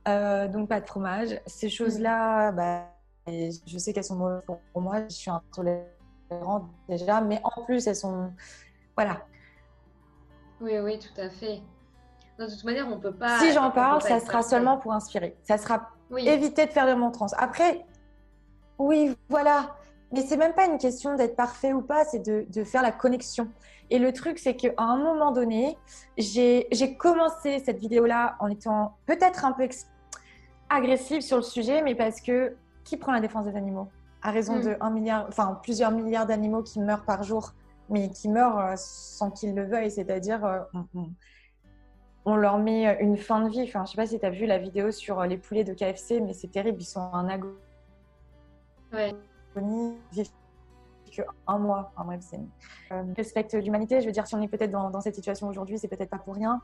Euh, 0.09 0.49
donc 0.49 0.68
pas 0.68 0.81
de 0.81 0.87
fromage. 0.87 1.40
Ces 1.47 1.68
choses-là, 1.68 2.53
bah, 2.53 2.87
je 3.27 3.79
sais 3.79 3.92
qu'elles 3.92 4.05
sont 4.05 4.16
mauvaises 4.16 4.42
pour 4.73 4.83
moi. 4.83 5.03
Je 5.05 5.14
suis 5.14 5.31
intolérante 5.31 6.68
déjà, 6.88 7.21
mais 7.21 7.40
en 7.45 7.62
plus 7.64 7.87
elles 7.87 7.97
sont, 7.97 8.33
voilà. 8.97 9.25
Oui, 10.61 10.79
oui, 10.79 10.99
tout 10.99 11.21
à 11.21 11.31
fait. 11.31 11.61
De 12.38 12.47
toute 12.47 12.64
manière, 12.64 12.88
on 12.88 12.99
peut 12.99 13.14
pas. 13.14 13.38
Si 13.38 13.53
j'en 13.53 13.71
parle, 13.71 14.01
ça 14.03 14.21
sera 14.21 14.42
seulement 14.42 14.79
pour 14.79 14.92
inspirer. 14.92 15.37
Ça 15.42 15.59
sera 15.59 15.90
éviter 16.16 16.66
de 16.66 16.71
faire 16.71 16.87
de 16.87 16.95
montrances. 16.95 17.35
Après, 17.38 17.85
oui, 18.79 19.16
voilà. 19.29 19.77
Mais 20.12 20.20
c'est 20.20 20.37
même 20.37 20.53
pas 20.53 20.66
une 20.66 20.79
question 20.79 21.14
d'être 21.16 21.37
parfait 21.37 21.72
ou 21.72 21.81
pas, 21.81 22.05
c'est 22.05 22.18
de, 22.18 22.44
de, 22.51 22.64
faire 22.64 22.83
la 22.83 22.92
connexion. 22.92 23.48
Et 23.90 23.98
le 23.98 24.12
truc, 24.12 24.38
c'est 24.38 24.55
qu'à 24.57 24.72
un 24.79 24.96
moment 24.96 25.33
donné, 25.33 25.77
j'ai 26.18 26.96
commencé 26.98 27.61
cette 27.64 27.79
vidéo-là 27.79 28.37
en 28.40 28.48
étant 28.48 28.96
peut-être 29.07 29.44
un 29.44 29.53
peu 29.53 29.68
agressive 30.68 31.20
sur 31.20 31.37
le 31.37 31.42
sujet, 31.42 31.83
mais 31.83 31.94
parce 31.94 32.20
que 32.20 32.57
qui 32.85 32.96
prend 32.96 33.12
la 33.12 33.20
défense 33.20 33.46
des 33.46 33.57
animaux? 33.57 33.88
À 34.22 34.31
raison 34.31 34.57
mm. 34.57 34.62
de 34.62 34.77
un 34.81 34.90
milliard, 34.90 35.27
enfin 35.29 35.59
plusieurs 35.62 35.90
milliards 35.90 36.27
d'animaux 36.27 36.62
qui 36.62 36.81
meurent 36.81 37.05
par 37.05 37.22
jour, 37.22 37.53
mais 37.88 38.09
qui 38.11 38.29
meurent 38.29 38.59
euh, 38.59 38.75
sans 38.77 39.31
qu'ils 39.31 39.55
le 39.55 39.64
veuillent, 39.64 39.90
c'est-à-dire 39.90 40.44
euh, 40.44 40.61
on, 42.25 42.37
leur 42.37 42.59
met 42.59 42.98
une 43.01 43.16
fin 43.16 43.42
de 43.42 43.51
vie. 43.51 43.62
Enfin, 43.62 43.85
je 43.85 43.92
sais 43.92 43.96
pas 43.96 44.07
si 44.07 44.18
tu 44.18 44.27
as 44.27 44.31
vu 44.31 44.46
la 44.46 44.59
vidéo 44.59 44.90
sur 44.90 45.20
euh, 45.20 45.27
les 45.27 45.37
poulets 45.37 45.64
de 45.64 45.75
KFC, 45.75 46.20
mais 46.20 46.33
c'est 46.33 46.51
terrible, 46.51 46.81
ils 46.81 46.87
sont 46.87 47.01
en 47.01 47.29
agonie. 47.29 47.55
Ouais. 48.92 49.14
Que 49.55 51.23
un 51.47 51.59
mois. 51.59 51.93
Enfin, 51.95 52.07
bref, 52.07 52.21
c'est 52.23 52.41
respecte 53.17 53.55
l'humanité. 53.55 54.01
Je 54.01 54.07
veux 54.07 54.12
dire, 54.12 54.27
si 54.27 54.35
on 54.35 54.41
est 54.41 54.49
peut-être 54.49 54.71
dans, 54.71 55.01
cette 55.01 55.15
situation 55.15 55.49
aujourd'hui, 55.49 55.79
c'est 55.79 55.88
peut-être 55.88 56.11
pas 56.11 56.19
pour 56.19 56.35
rien. 56.35 56.61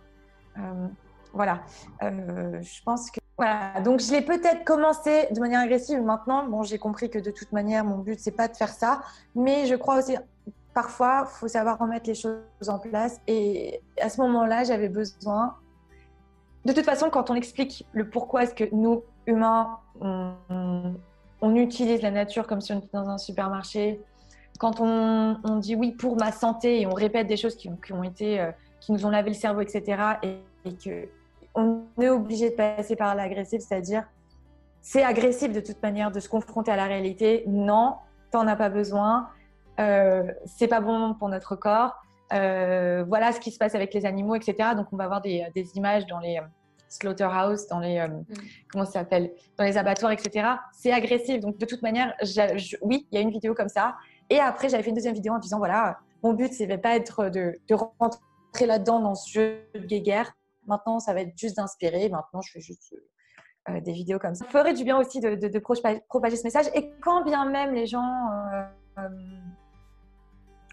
voilà. 1.33 1.61
je 2.01 2.83
pense 2.85 3.11
que 3.11 3.21
voilà, 3.39 3.81
donc 3.83 4.01
je 4.01 4.11
l'ai 4.11 4.21
peut-être 4.21 4.65
commencé 4.65 5.29
de 5.31 5.39
manière 5.39 5.61
agressive. 5.61 6.03
Maintenant, 6.03 6.45
bon, 6.49 6.65
j'ai 6.65 6.79
compris 6.79 7.09
que 7.09 7.21
de 7.21 7.31
toute 7.31 7.53
manière, 7.53 7.85
mon 7.85 7.99
but, 7.99 8.19
c'est 8.19 8.33
pas 8.33 8.49
de 8.49 8.57
faire 8.57 8.71
ça. 8.71 9.01
Mais 9.37 9.67
je 9.67 9.77
crois 9.77 9.99
aussi, 9.99 10.17
parfois, 10.75 11.25
il 11.25 11.39
faut 11.39 11.47
savoir 11.47 11.79
remettre 11.79 12.09
les 12.09 12.17
choses 12.17 12.69
en 12.69 12.81
place. 12.81 13.21
Et 13.29 13.81
à 14.01 14.09
ce 14.09 14.21
moment-là, 14.23 14.65
j'avais 14.65 14.89
besoin. 14.89 15.55
De 16.65 16.73
toute 16.73 16.85
façon, 16.85 17.11
quand 17.11 17.31
on 17.31 17.37
explique 17.37 17.87
le 17.93 18.11
pourquoi 18.11 18.43
est-ce 18.43 18.55
que 18.57 18.75
nous, 18.75 19.05
humains, 19.29 19.79
on, 20.01 20.35
utilise 21.43 22.03
la 22.03 22.11
nature 22.11 22.47
comme 22.47 22.61
si 22.61 22.73
on 22.73 22.79
était 22.79 22.89
dans 22.93 23.09
un 23.09 23.19
supermarché, 23.19 24.01
quand 24.59 24.81
on, 24.81 25.57
dit 25.59 25.77
oui 25.77 25.93
pour 25.93 26.17
ma 26.17 26.33
santé 26.33 26.81
et 26.81 26.87
on 26.87 26.95
répète 26.95 27.27
des 27.29 27.37
choses 27.37 27.57
qui, 27.57 27.71
ont 27.93 28.03
été, 28.03 28.41
euh, 28.41 28.51
qui 28.81 28.93
nous 28.93 29.07
ont 29.07 29.11
lavé 29.11 29.31
le 29.31 29.37
cerveau, 29.37 29.61
etc., 29.61 30.03
et, 30.23 30.39
et 30.65 30.75
que 30.75 31.09
on 31.55 31.83
est 32.01 32.09
obligé 32.09 32.51
de 32.51 32.55
passer 32.55 32.97
par 32.97 33.15
l'agressif, 33.15 33.63
c'est-à-dire 33.63 34.05
c'est 34.81 35.03
agressif 35.03 35.53
de 35.53 35.61
toute 35.61 35.83
manière 35.83 36.11
de 36.11 36.21
se 36.21 36.29
confronter 36.29 36.71
à 36.71 36.77
la 36.77 36.85
réalité. 36.85 37.45
Non, 37.47 37.97
t'en 38.31 38.47
as 38.47 38.57
pas 38.57 38.69
besoin. 38.69 39.29
Euh, 39.81 40.25
c'est 40.47 40.69
pas 40.69 40.81
bon 40.81 41.15
pour 41.15 41.29
notre 41.29 41.57
corps. 41.57 41.97
Euh, 42.33 43.05
voilà 43.07 43.33
ce 43.33 43.41
qui 43.41 43.51
se 43.51 43.59
passe 43.59 43.75
avec 43.75 43.93
les 43.95 44.07
animaux, 44.07 44.35
etc. 44.35 44.71
Donc 44.77 44.87
on 44.93 44.97
va 44.97 45.05
avoir 45.05 45.21
des, 45.21 45.51
images 45.75 46.07
dans 46.07 46.21
les 46.21 46.41
slaughterhouse, 46.89 47.67
dans 47.69 47.81
les 47.81 48.01
mm. 48.01 48.25
comment 48.71 48.85
ça 48.85 48.93
s'appelle, 48.93 49.33
dans 49.57 49.65
les 49.65 49.77
abattoirs, 49.77 50.13
etc. 50.13 50.49
C'est 50.73 50.93
agressif. 50.93 51.41
Donc 51.41 51.59
de 51.59 51.67
toute 51.67 51.83
manière, 51.83 52.15
oui, 52.83 53.07
il 53.11 53.15
y 53.15 53.19
a 53.19 53.21
une 53.21 53.31
vidéo 53.31 53.55
comme 53.55 53.69
ça. 53.69 53.97
Et 54.31 54.39
après, 54.39 54.69
j'avais 54.69 54.83
fait 54.83 54.91
une 54.91 54.97
deuxième 54.97 55.15
vidéo 55.15 55.35
en 55.35 55.39
disant 55.39 55.59
voilà, 55.59 55.99
mon 56.23 56.35
but 56.35 56.53
c'est 56.53 56.67
pas 56.79 56.97
être 56.97 57.29
de, 57.31 57.59
de 57.69 57.75
rentrer 57.75 58.67
là-dedans 58.67 59.01
dans 59.01 59.15
ce 59.15 59.31
jeu 59.31 59.63
de 59.75 59.99
guerre. 59.99 60.33
Maintenant, 60.67 61.01
ça 61.01 61.15
va 61.15 61.23
être 61.23 61.37
juste 61.37 61.57
d'inspirer. 61.57 62.09
Maintenant, 62.09 62.43
je 62.43 62.53
fais 62.53 62.61
juste 62.61 62.93
euh, 62.93 62.97
euh, 63.71 63.81
des 63.81 63.93
vidéos 63.93 64.19
comme 64.19 64.35
ça. 64.35 64.45
Ça 64.45 64.51
ferait 64.51 64.75
du 64.75 64.85
bien 64.85 64.99
aussi 64.99 65.21
de, 65.21 65.59
propager 66.09 66.37
ce 66.37 66.45
message. 66.45 66.67
Et 66.75 66.91
quand 67.01 67.25
bien 67.25 67.45
même 67.47 67.75
les 67.75 67.87
gens 67.87 68.29
euh, 68.99 69.09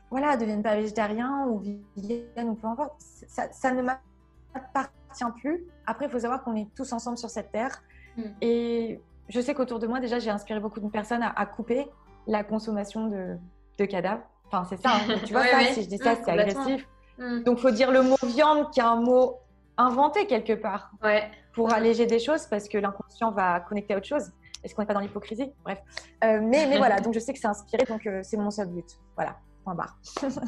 voilà, 0.10 0.38
deviennent 0.38 0.64
pas 0.64 0.76
végétariens 0.76 1.48
ou 1.48 1.60
vegan 1.96 2.50
ou 2.50 2.56
peu 2.56 2.68
importe, 2.68 2.94
ça, 3.00 3.72
ne 3.72 3.82
m'appartient 3.82 4.92
plus. 5.32 5.66
Après, 5.86 6.06
il 6.06 6.12
faut 6.12 6.20
savoir 6.20 6.44
qu'on 6.44 6.56
est 6.56 6.68
tous 6.76 6.92
ensemble 6.94 7.18
sur 7.18 7.30
cette 7.30 7.52
terre. 7.52 7.82
Hmm. 8.18 8.24
Et 8.42 9.00
je 9.30 9.42
sais 9.42 9.54
qu'autour 9.54 9.80
de 9.80 9.88
moi, 9.88 10.00
déjà, 10.00 10.20
j'ai 10.20 10.30
inspiré 10.30 10.60
beaucoup 10.60 10.80
de 10.80 10.88
personnes 10.88 11.24
à, 11.24 11.46
couper 11.46 11.88
la 12.28 12.44
consommation 12.44 13.08
de, 13.08 13.86
cadavres. 13.86 14.24
Enfin, 14.48 14.66
c'est 14.70 14.82
ça. 14.82 14.92
Hein. 14.96 15.16
Tu 15.26 15.34
vois, 15.34 15.46
ça, 15.46 15.60
si 15.74 15.84
je 15.84 15.90
dis 15.90 15.98
ça, 15.98 16.16
c'est 16.16 16.32
agressif. 16.32 16.88
Hmm. 17.18 17.44
Donc, 17.44 17.58
il 17.60 17.62
faut 17.62 17.72
dire 17.72 17.92
le 17.92 18.02
mot 18.02 18.18
viande 18.24 18.72
qui 18.72 18.80
est 18.80 18.84
un 18.84 19.00
mot 19.00 19.40
inventé 19.78 20.26
quelque 20.28 20.54
part 20.54 20.92
ouais. 21.04 21.30
pour 21.54 21.74
alléger 21.74 22.06
des 22.06 22.20
choses 22.20 22.46
parce 22.48 22.70
que 22.70 22.78
l'inconscient 22.78 23.32
va 23.32 23.60
connecter 23.60 23.94
à 23.94 23.98
autre 23.98 24.08
chose. 24.08 24.32
Est-ce 24.64 24.74
qu'on 24.74 24.82
n'est 24.82 24.88
pas 24.88 24.94
dans 24.94 25.00
l'hypocrisie? 25.00 25.52
Bref. 25.64 25.80
Euh, 26.24 26.40
mais, 26.42 26.66
mais 26.68 26.78
voilà, 26.78 27.00
donc 27.00 27.14
je 27.14 27.20
sais 27.20 27.34
que 27.34 27.40
c'est 27.40 27.48
inspiré, 27.48 27.84
donc 27.86 28.08
euh, 28.08 28.22
c'est 28.24 28.38
mon 28.38 28.50
seul 28.50 28.68
but. 28.68 28.98
Voilà. 29.16 29.38
Point 29.66 29.76
barre. 29.76 29.98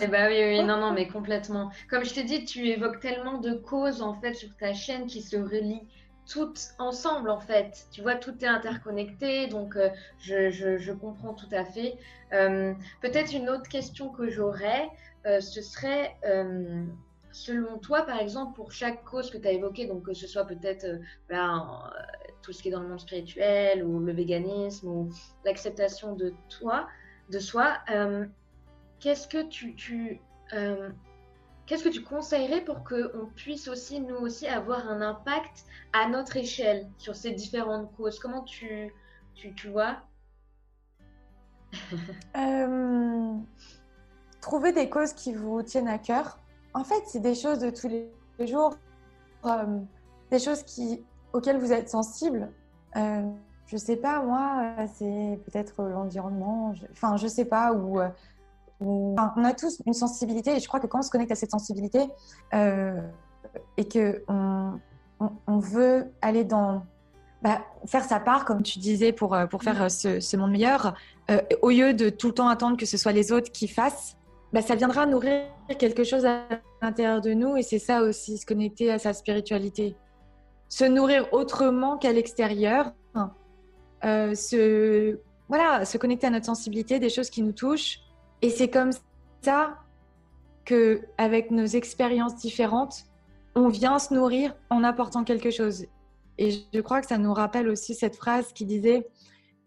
eh 0.01 0.07
ben 0.07 0.29
oui, 0.29 0.57
oui, 0.59 0.63
non, 0.63 0.77
non, 0.77 0.91
mais 0.95 1.07
complètement. 1.07 1.71
Comme 1.89 2.05
je 2.05 2.13
t'ai 2.13 2.23
dit, 2.23 2.45
tu 2.45 2.65
évoques 2.67 3.01
tellement 3.01 3.39
de 3.39 3.53
causes 3.53 4.01
en 4.01 4.13
fait 4.13 4.33
sur 4.33 4.55
ta 4.55 4.73
chaîne 4.73 5.07
qui 5.07 5.21
se 5.21 5.35
relient 5.35 5.85
toutes 6.25 6.69
ensemble 6.79 7.29
en 7.29 7.41
fait. 7.41 7.87
Tu 7.91 8.01
vois, 8.01 8.15
tout 8.15 8.33
est 8.41 8.47
interconnecté, 8.47 9.47
donc 9.47 9.75
euh, 9.75 9.89
je, 10.19 10.49
je, 10.51 10.77
je, 10.77 10.93
comprends 10.93 11.33
tout 11.33 11.49
à 11.51 11.65
fait. 11.65 11.97
Peut-être 12.31 13.33
une 13.33 13.49
autre 13.49 13.67
question 13.67 14.09
que 14.09 14.29
j'aurais, 14.29 14.87
ce 15.25 15.61
serait 15.61 16.15
selon 17.37 17.77
toi, 17.77 18.01
par 18.03 18.19
exemple, 18.19 18.55
pour 18.55 18.71
chaque 18.71 19.03
cause 19.03 19.29
que 19.29 19.37
tu 19.37 19.47
as 19.47 19.51
évoquée, 19.51 19.85
donc 19.85 20.03
que 20.03 20.13
ce 20.13 20.27
soit 20.27 20.45
peut-être 20.45 20.85
euh, 20.85 20.97
euh, 21.31 21.57
tout 22.41 22.51
ce 22.51 22.61
qui 22.61 22.69
est 22.69 22.71
dans 22.71 22.81
le 22.81 22.89
monde 22.89 22.99
spirituel 22.99 23.83
ou 23.83 23.99
le 23.99 24.11
véganisme 24.11 24.87
ou 24.87 25.09
l'acceptation 25.45 26.15
de 26.15 26.33
toi, 26.49 26.87
de 27.29 27.39
soi, 27.39 27.77
euh, 27.91 28.25
qu'est-ce 28.99 29.27
que 29.27 29.43
tu, 29.43 29.75
qu'est-ce 31.67 31.83
que 31.83 31.89
tu 31.89 32.01
conseillerais 32.01 32.61
pour 32.61 32.83
qu'on 32.83 33.27
puisse 33.35 33.67
aussi, 33.67 33.99
nous 33.99 34.15
aussi, 34.15 34.47
avoir 34.47 34.89
un 34.89 35.01
impact 35.01 35.65
à 35.93 36.07
notre 36.07 36.37
échelle 36.37 36.89
sur 36.97 37.15
ces 37.15 37.31
différentes 37.31 37.93
causes? 37.95 38.17
Comment 38.19 38.43
tu, 38.43 38.93
tu, 39.35 39.53
tu 39.53 39.69
vois? 39.69 39.97
Euh, 42.37 43.33
Trouver 44.39 44.71
des 44.71 44.89
causes 44.89 45.13
qui 45.13 45.33
vous 45.33 45.61
tiennent 45.61 45.89
à 45.89 45.97
cœur. 45.97 46.39
En 46.73 46.83
fait, 46.83 47.01
c'est 47.07 47.19
des 47.19 47.35
choses 47.35 47.59
de 47.59 47.69
tous 47.69 47.89
les 47.89 48.47
jours, 48.47 48.77
euh, 49.45 49.79
des 50.31 50.39
choses 50.39 50.63
qui, 50.63 51.03
auxquelles 51.33 51.57
vous 51.57 51.73
êtes 51.73 51.89
sensible. 51.89 52.49
Euh, 52.95 53.29
je 53.65 53.75
sais 53.75 53.97
pas, 53.97 54.21
moi, 54.21 54.75
c'est 54.93 55.39
peut-être 55.43 55.83
l'environnement, 55.83 56.73
enfin, 56.91 57.17
je 57.17 57.27
sais 57.27 57.43
pas, 57.43 57.73
ou 57.73 57.99
on 58.79 59.43
a 59.43 59.53
tous 59.53 59.81
une 59.85 59.93
sensibilité 59.93 60.55
et 60.55 60.59
je 60.59 60.67
crois 60.67 60.79
que 60.79 60.87
quand 60.87 60.99
on 60.99 61.03
se 61.03 61.09
connecte 61.09 61.31
à 61.31 61.35
cette 61.35 61.51
sensibilité 61.51 62.07
euh, 62.53 63.01
et 63.77 63.87
que 63.87 64.23
on, 64.27 64.79
on, 65.19 65.57
veut 65.57 66.11
aller 66.21 66.43
dans 66.43 66.85
bah, 67.41 67.61
faire 67.85 68.03
sa 68.03 68.19
part, 68.19 68.45
comme 68.45 68.61
tu 68.61 68.79
disais, 68.79 69.11
pour, 69.11 69.33
euh, 69.33 69.47
pour 69.47 69.63
faire 69.63 69.83
euh, 69.83 69.89
ce, 69.89 70.37
monde 70.37 70.51
meilleur, 70.51 70.93
au 71.61 71.69
lieu 71.69 71.93
de 71.93 72.09
tout 72.09 72.27
le 72.27 72.33
temps 72.33 72.47
attendre 72.47 72.77
que 72.77 72.85
ce 72.85 72.97
soit 72.97 73.11
les 73.11 73.31
autres 73.31 73.51
qui 73.51 73.67
fassent, 73.67 74.15
bah, 74.53 74.61
ça 74.61 74.75
viendra 74.75 75.05
nourrir 75.05 75.43
quelque 75.77 76.03
chose 76.03 76.25
à 76.25 76.43
l'intérieur 76.81 77.21
de 77.21 77.33
nous 77.33 77.57
et 77.57 77.63
c'est 77.63 77.79
ça 77.79 78.01
aussi, 78.01 78.37
se 78.37 78.45
connecter 78.45 78.91
à 78.91 78.99
sa 78.99 79.13
spiritualité. 79.13 79.95
Se 80.69 80.85
nourrir 80.85 81.27
autrement 81.33 81.97
qu'à 81.97 82.11
l'extérieur, 82.13 82.93
se, 84.03 85.17
voilà, 85.49 85.83
se 85.85 85.97
connecter 85.97 86.27
à 86.27 86.29
notre 86.29 86.45
sensibilité, 86.45 86.99
des 86.99 87.09
choses 87.09 87.29
qui 87.29 87.41
nous 87.41 87.53
touchent 87.53 87.99
et 88.41 88.49
c'est 88.49 88.69
comme 88.69 88.91
ça 89.41 89.79
que, 90.65 91.01
avec 91.17 91.51
nos 91.51 91.65
expériences 91.65 92.35
différentes, 92.35 93.05
on 93.55 93.69
vient 93.69 93.99
se 93.99 94.13
nourrir 94.13 94.55
en 94.69 94.83
apportant 94.83 95.23
quelque 95.23 95.49
chose. 95.49 95.85
Et 96.37 96.51
je 96.73 96.81
crois 96.81 97.01
que 97.01 97.07
ça 97.07 97.17
nous 97.17 97.33
rappelle 97.33 97.67
aussi 97.69 97.95
cette 97.95 98.15
phrase 98.15 98.53
qui 98.53 98.65
disait 98.65 99.07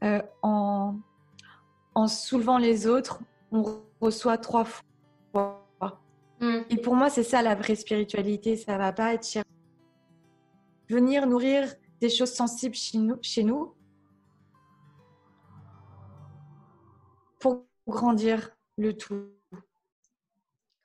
euh, 0.04 0.22
en, 0.42 0.94
en 1.94 2.06
soulevant 2.06 2.58
les 2.58 2.86
autres, 2.86 3.20
on 3.50 3.64
reçoit 4.00 4.38
trois 4.38 4.64
fois. 4.64 5.66
Mm. 6.40 6.58
Et 6.70 6.76
pour 6.76 6.94
moi, 6.94 7.10
c'est 7.10 7.24
ça 7.24 7.42
la 7.42 7.54
vraie 7.54 7.74
spiritualité. 7.74 8.56
Ça 8.56 8.78
va 8.78 8.92
pas 8.92 9.14
être 9.14 9.42
venir 10.88 11.26
nourrir 11.26 11.74
des 12.00 12.08
choses 12.08 12.32
sensibles 12.32 12.74
chez 12.74 12.98
nous, 12.98 13.16
chez 13.22 13.42
nous 13.42 13.74
pour 17.38 17.64
grandir 17.86 18.50
le 18.80 18.96
tout. 18.96 19.28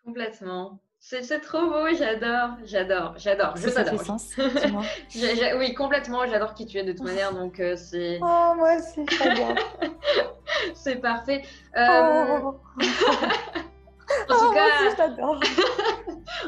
Complètement. 0.03 0.79
C'est 0.99 1.39
trop 1.39 1.69
beau, 1.69 1.88
j'adore, 1.95 2.58
j'adore, 2.65 3.13
j'adore, 3.17 3.55
je 3.58 3.69
t'adore. 3.69 4.01
sens, 4.01 4.36
oui, 5.58 5.73
complètement, 5.75 6.25
j'adore 6.25 6.55
qui 6.55 6.65
tu 6.65 6.79
es 6.79 6.84
de 6.84 6.93
toute 6.93 7.03
manière, 7.03 7.31
donc 7.34 7.60
euh, 7.60 7.75
c'est... 7.75 8.17
Oh, 8.21 8.53
moi 8.55 8.77
aussi, 8.77 9.05
c'est 10.73 10.95
parfait. 10.95 11.43
Euh... 11.77 12.39
Oh. 12.41 12.60
en 12.79 14.36
tout 14.36 14.49
oh, 14.49 14.53
cas... 14.53 14.89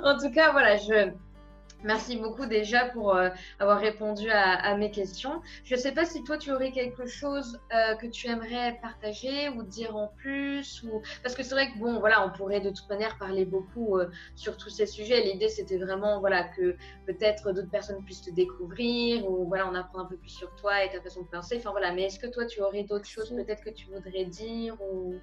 en 0.03 0.17
tout 0.17 0.31
cas, 0.31 0.51
voilà, 0.51 0.77
je... 0.77 1.11
Merci 1.87 2.17
beaucoup 2.17 2.45
déjà 2.47 2.83
pour 2.87 3.15
euh, 3.15 3.29
avoir 3.59 3.79
répondu 3.79 4.29
à, 4.29 4.75
mes 4.75 4.91
questions. 4.91 5.41
Je 5.63 5.75
ne 5.75 5.79
sais 5.79 5.93
pas 5.93 6.03
si 6.03 6.21
toi 6.21 6.37
tu 6.37 6.51
aurais 6.51 6.71
quelque 6.71 7.05
chose 7.05 7.61
euh, 7.73 7.95
que 7.95 8.07
tu 8.07 8.27
aimerais 8.27 8.77
partager 8.81 9.47
ou 9.47 9.63
dire 9.63 9.95
en 9.95 10.09
plus 10.17 10.83
ou 10.83 11.01
parce 11.23 11.33
que 11.33 11.43
c'est 11.43 11.55
vrai 11.55 11.71
que 11.71 11.79
bon 11.79 12.01
voilà 12.01 12.25
on 12.25 12.31
pourrait 12.37 12.59
de 12.59 12.71
toute 12.71 12.89
manière 12.89 13.17
parler 13.17 13.45
beaucoup 13.45 13.97
euh, 13.97 14.09
sur 14.35 14.57
tous 14.57 14.69
ces 14.69 14.85
sujets. 14.85 15.21
L'idée 15.21 15.47
c'était 15.47 15.77
vraiment 15.77 16.19
voilà 16.19 16.43
que 16.43 16.75
peut-être 17.05 17.53
d'autres 17.53 17.71
personnes 17.71 18.03
puissent 18.03 18.23
te 18.23 18.31
découvrir 18.31 19.25
ou 19.25 19.47
voilà 19.47 19.65
on 19.69 19.73
apprend 19.73 19.99
un 19.99 20.05
peu 20.07 20.17
plus 20.17 20.31
sur 20.31 20.53
toi 20.57 20.83
et 20.83 20.89
ta 20.91 20.99
façon 20.99 21.21
de 21.21 21.27
penser. 21.27 21.55
Enfin 21.57 21.71
voilà 21.71 21.93
mais 21.93 22.03
est-ce 22.03 22.19
que 22.19 22.27
toi 22.27 22.45
tu 22.45 22.59
aurais 22.59 22.83
d'autres 22.83 23.07
choses 23.07 23.29
peut-être 23.29 23.63
que 23.63 23.69
tu 23.69 23.87
voudrais 23.87 24.25
dire 24.25 24.75
ou? 24.81 25.15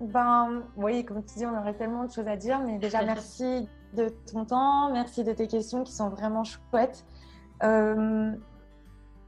Ben, 0.00 0.62
oui, 0.76 1.04
comme 1.04 1.22
tu 1.24 1.34
dis, 1.36 1.46
on 1.46 1.58
aurait 1.58 1.74
tellement 1.74 2.04
de 2.04 2.10
choses 2.10 2.26
à 2.26 2.36
dire, 2.36 2.60
mais 2.60 2.78
déjà, 2.78 3.04
merci 3.04 3.68
de 3.94 4.08
ton 4.32 4.44
temps, 4.44 4.90
merci 4.92 5.24
de 5.24 5.32
tes 5.32 5.46
questions 5.46 5.84
qui 5.84 5.92
sont 5.92 6.08
vraiment 6.08 6.42
chouettes. 6.44 7.04
Euh, 7.62 8.32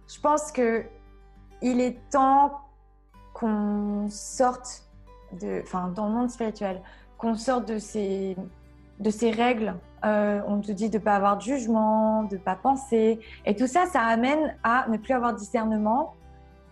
je 0.09 0.21
pense 0.21 0.51
que 0.51 0.85
il 1.61 1.81
est 1.81 1.99
temps 2.11 2.61
qu'on 3.35 4.07
sorte 4.09 4.85
de, 5.41 5.61
enfin, 5.63 5.89
dans 5.89 6.07
le 6.07 6.13
monde 6.13 6.31
spirituel, 6.31 6.81
qu'on 7.19 7.35
sorte 7.35 7.69
de 7.69 7.79
ces, 7.79 8.37
de 8.99 9.11
ces 9.11 9.31
règles. 9.31 9.75
Euh, 10.05 10.41
on 10.47 10.61
te 10.61 10.73
dit 10.73 10.91
de 10.91 10.99
ne 10.99 11.03
pas 11.03 11.15
avoir 11.15 11.37
de 11.37 11.43
jugement, 11.43 12.25
de 12.25 12.37
ne 12.37 12.41
pas 12.41 12.57
penser. 12.57 13.21
Et 13.47 13.55
tout 13.55 13.67
ça, 13.67 13.87
ça 13.87 14.01
amène 14.01 14.57
à 14.65 14.87
ne 14.89 14.97
plus 14.97 15.13
avoir 15.13 15.35
de 15.35 15.39
discernement. 15.39 16.15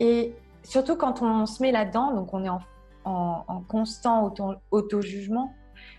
Et 0.00 0.34
surtout 0.62 0.96
quand 0.96 1.22
on 1.22 1.46
se 1.46 1.62
met 1.62 1.70
là-dedans, 1.70 2.12
donc 2.12 2.34
on 2.34 2.44
est 2.44 2.48
en 2.48 2.60
en, 3.04 3.62
constant 3.68 4.34
auto-jugement 4.70 5.54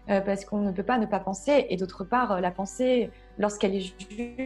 euh, 0.09 0.21
parce 0.21 0.45
qu'on 0.45 0.59
ne 0.59 0.71
peut 0.71 0.83
pas 0.83 0.97
ne 0.97 1.05
pas 1.05 1.19
penser. 1.19 1.65
Et 1.69 1.77
d'autre 1.77 2.03
part, 2.03 2.39
la 2.41 2.51
pensée, 2.51 3.11
lorsqu'elle 3.37 3.75
est 3.75 3.93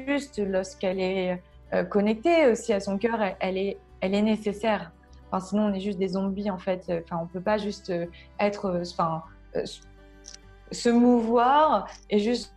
juste, 0.08 0.40
lorsqu'elle 0.40 1.00
est 1.00 1.42
euh, 1.74 1.84
connectée 1.84 2.48
aussi 2.48 2.74
à 2.74 2.80
son 2.80 2.98
cœur, 2.98 3.20
elle, 3.40 3.58
est, 3.58 3.78
elle 4.02 4.14
est 4.14 4.22
nécessaire. 4.22 4.92
Sinon, 5.42 5.66
on 5.66 5.74
est 5.74 5.82
juste 5.82 6.00
des 6.00 6.10
zombies 6.10 6.50
en 6.50 6.58
fait. 6.58 6.90
Enfin, 7.04 7.20
on 7.22 7.28
peut 7.28 7.42
pas 7.42 7.58
juste 7.58 7.92
être, 8.40 8.82
enfin, 8.82 9.22
se 10.72 10.90
mouvoir 10.90 11.90
et 12.10 12.20
juste 12.20 12.55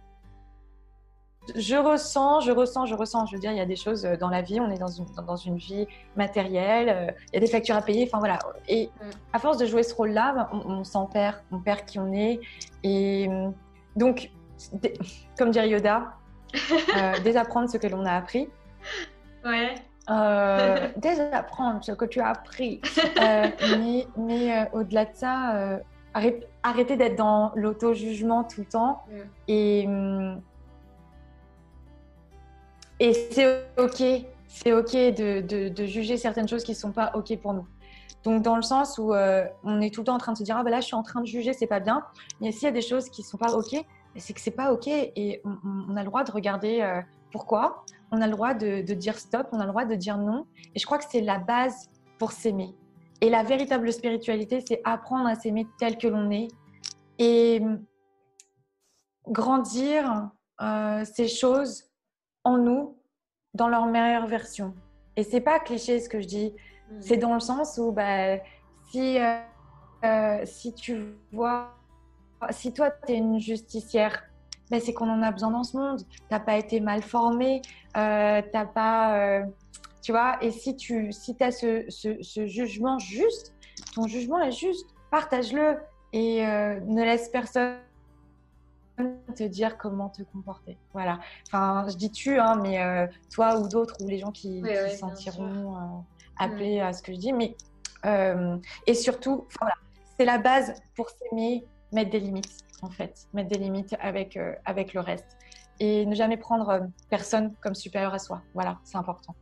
je 1.56 1.76
ressens, 1.76 2.40
je 2.40 2.52
ressens, 2.52 2.86
je 2.86 2.94
ressens. 2.94 3.26
Je 3.26 3.34
veux 3.34 3.40
dire, 3.40 3.52
il 3.52 3.58
y 3.58 3.60
a 3.60 3.66
des 3.66 3.76
choses 3.76 4.04
euh, 4.04 4.16
dans 4.16 4.28
la 4.28 4.42
vie, 4.42 4.60
on 4.60 4.70
est 4.70 4.78
dans 4.78 4.88
une, 4.88 5.06
dans 5.26 5.36
une 5.36 5.56
vie 5.56 5.86
matérielle, 6.16 6.88
euh, 6.88 7.12
il 7.32 7.34
y 7.34 7.36
a 7.38 7.40
des 7.40 7.46
factures 7.46 7.76
à 7.76 7.82
payer, 7.82 8.04
enfin 8.06 8.18
voilà. 8.18 8.38
Et 8.68 8.86
mm. 8.86 9.10
à 9.32 9.38
force 9.38 9.56
de 9.58 9.66
jouer 9.66 9.82
ce 9.82 9.94
rôle-là, 9.94 10.32
ben, 10.32 10.62
on, 10.66 10.84
s'en 10.84 11.06
perd, 11.06 11.36
on 11.52 11.58
perd 11.58 11.84
qui 11.84 11.98
on 11.98 12.12
est. 12.12 12.40
Et 12.82 13.28
euh, 13.28 13.50
donc, 13.96 14.30
comme 15.38 15.50
dirait 15.50 15.68
Yoda, 15.68 16.14
désapprendre 17.24 17.68
ce 17.70 17.76
que 17.76 17.86
l'on 17.86 18.04
a 18.04 18.12
appris. 18.12 18.48
Ouais. 19.44 19.74
désapprendre 20.96 21.84
ce 21.84 21.92
que 21.92 22.06
tu 22.06 22.20
as 22.20 22.28
appris. 22.28 22.80
mais, 23.18 24.06
mais 24.16 24.68
au-delà 24.72 25.04
de 25.04 25.14
ça, 25.14 25.80
arrêter 26.62 26.96
d'être 26.96 27.16
dans 27.16 27.52
l'auto-jugement 27.54 28.44
tout 28.44 28.60
le 28.60 28.66
temps. 28.66 29.02
Mm. 29.10 29.16
Et 29.48 29.84
hum, 29.86 30.40
et 33.00 33.12
c'est 33.12 33.66
OK, 33.78 34.02
c'est 34.48 34.72
OK 34.72 34.92
de, 34.92 35.40
de, 35.68 35.86
juger 35.86 36.16
certaines 36.16 36.48
choses 36.48 36.64
qui 36.64 36.72
ne 36.72 36.76
sont 36.76 36.92
pas 36.92 37.12
OK 37.14 37.36
pour 37.38 37.54
nous. 37.54 37.66
Donc, 38.24 38.42
dans 38.42 38.56
le 38.56 38.62
sens 38.62 38.98
où 38.98 39.14
euh, 39.14 39.46
on 39.62 39.80
est 39.80 39.94
tout 39.94 40.00
le 40.00 40.06
temps 40.06 40.16
en 40.16 40.18
train 40.18 40.32
de 40.32 40.38
se 40.38 40.42
dire, 40.42 40.56
ah 40.56 40.64
ben 40.64 40.70
là, 40.70 40.80
je 40.80 40.86
suis 40.86 40.96
en 40.96 41.02
train 41.02 41.20
de 41.20 41.26
juger, 41.26 41.52
c'est 41.52 41.68
pas 41.68 41.80
bien. 41.80 42.02
Mais 42.40 42.50
s'il 42.50 42.64
y 42.64 42.66
a 42.66 42.72
des 42.72 42.82
choses 42.82 43.08
qui 43.08 43.22
ne 43.22 43.26
sont 43.26 43.38
pas 43.38 43.54
OK, 43.54 43.76
c'est 44.16 44.32
que 44.32 44.40
c'est 44.40 44.50
pas 44.50 44.72
OK. 44.72 44.88
Et 44.88 45.40
on, 45.44 45.96
a 45.96 46.00
le 46.00 46.06
droit 46.06 46.24
de 46.24 46.32
regarder 46.32 46.80
euh, 46.80 47.00
pourquoi. 47.30 47.84
On 48.10 48.20
a 48.20 48.26
le 48.26 48.32
droit 48.32 48.54
de, 48.54 48.82
de, 48.82 48.94
dire 48.94 49.16
stop, 49.18 49.48
on 49.52 49.60
a 49.60 49.64
le 49.64 49.70
droit 49.70 49.84
de 49.84 49.94
dire 49.94 50.18
non. 50.18 50.46
Et 50.74 50.80
je 50.80 50.86
crois 50.86 50.98
que 50.98 51.04
c'est 51.08 51.20
la 51.20 51.38
base 51.38 51.88
pour 52.18 52.32
s'aimer. 52.32 52.74
Et 53.20 53.30
la 53.30 53.44
véritable 53.44 53.92
spiritualité, 53.92 54.64
c'est 54.66 54.80
apprendre 54.84 55.28
à 55.28 55.36
s'aimer 55.36 55.66
tel 55.78 55.96
que 55.98 56.08
l'on 56.08 56.30
est. 56.30 56.48
Et 57.20 57.62
grandir 59.28 60.30
euh, 60.60 61.04
ces 61.04 61.28
choses 61.28 61.87
en 62.48 62.58
nous 62.58 62.96
dans 63.54 63.68
leur 63.68 63.86
meilleure 63.86 64.26
version. 64.26 64.74
Et 65.16 65.22
c'est 65.22 65.40
pas 65.40 65.58
cliché 65.58 66.00
ce 66.00 66.08
que 66.08 66.20
je 66.20 66.26
dis, 66.26 66.54
mm. 66.90 67.00
c'est 67.00 67.16
dans 67.16 67.34
le 67.34 67.40
sens 67.40 67.78
où 67.78 67.92
bah, 67.92 68.38
si, 68.90 69.18
euh, 69.18 69.38
euh, 70.04 70.40
si 70.44 70.74
tu 70.74 71.16
vois, 71.32 71.74
si 72.50 72.72
toi 72.72 72.90
tu 72.90 73.12
es 73.12 73.16
une 73.16 73.38
justicière, 73.38 74.22
bah, 74.70 74.80
c'est 74.80 74.92
qu'on 74.92 75.10
en 75.10 75.22
a 75.22 75.30
besoin 75.30 75.50
dans 75.50 75.64
ce 75.64 75.76
monde. 75.76 76.02
T'as 76.28 76.40
pas 76.40 76.56
été 76.56 76.80
mal 76.80 77.02
formé, 77.02 77.62
euh, 77.96 78.42
t'as 78.52 78.66
pas, 78.66 79.42
tu 80.02 80.12
vois. 80.12 80.38
Et 80.42 80.50
si 80.50 80.76
tu 80.76 81.12
si 81.12 81.36
as 81.40 81.50
ce, 81.50 81.84
ce, 81.88 82.46
jugement 82.46 82.98
juste, 82.98 83.54
ton 83.94 84.06
jugement 84.06 84.40
est 84.40 84.52
juste, 84.52 84.86
partage-le 85.10 85.78
et 86.12 86.42
ne 86.42 87.02
laisse 87.02 87.28
personne 87.28 87.76
te 89.34 89.44
dire 89.44 89.76
comment 89.78 90.08
te 90.08 90.22
comporter. 90.22 90.78
Voilà. 90.92 91.20
Enfin, 91.46 91.86
je 91.88 91.96
dis 91.96 92.10
tu, 92.10 92.38
hein, 92.38 92.58
mais 92.62 92.82
euh, 92.82 93.06
toi 93.32 93.58
ou 93.58 93.68
d'autres 93.68 93.96
ou 94.02 94.08
les 94.08 94.18
gens 94.18 94.32
qui, 94.32 94.62
se 94.62 94.96
sentiront 94.96 95.76
euh, 95.76 95.80
appelés 96.38 96.80
mm. 96.80 96.86
à 96.86 96.92
ce 96.92 97.02
que 97.02 97.12
je 97.12 97.18
dis. 97.18 97.32
Mais 97.32 97.56
euh, 98.06 98.56
et 98.86 98.94
surtout, 98.94 99.46
voilà, 99.60 99.74
c'est 100.16 100.24
la 100.24 100.38
base 100.38 100.74
pour 100.94 101.10
s'aimer, 101.10 101.66
mettre 101.92 102.10
des 102.10 102.20
limites 102.20 102.64
en 102.82 102.90
fait, 102.90 103.26
mettre 103.32 103.48
des 103.48 103.58
limites 103.58 103.96
avec 104.00 104.38
avec 104.64 104.94
le 104.94 105.00
reste 105.00 105.36
et 105.80 106.06
ne 106.06 106.14
jamais 106.14 106.36
prendre 106.36 106.88
personne 107.10 107.54
comme 107.60 107.74
supérieur 107.74 108.14
à 108.14 108.18
soi. 108.18 108.42
Voilà, 108.54 108.78
c'est 108.84 108.98
important. 108.98 109.34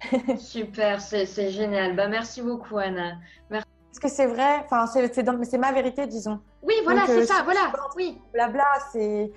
Super, 0.38 1.00
c'est 1.00 1.50
génial. 1.50 1.96
Bah, 1.96 2.08
merci 2.08 2.42
beaucoup 2.42 2.78
Anna. 2.78 3.18
Merci. 3.50 3.66
Est-ce 3.92 4.00
que 4.00 4.08
c'est 4.08 4.26
vrai 4.26 4.62
Enfin, 4.64 4.86
c'est 4.86 5.58
ma 5.58 5.72
vérité, 5.72 6.06
disons. 6.06 6.40
Oui, 6.66 6.74
voilà, 6.84 7.06
c'est 7.06 7.24
ça, 7.26 7.42
voilà. 7.44 7.72
Oui. 7.96 8.20
Blabla, 8.32 8.64
c'est 8.92 9.32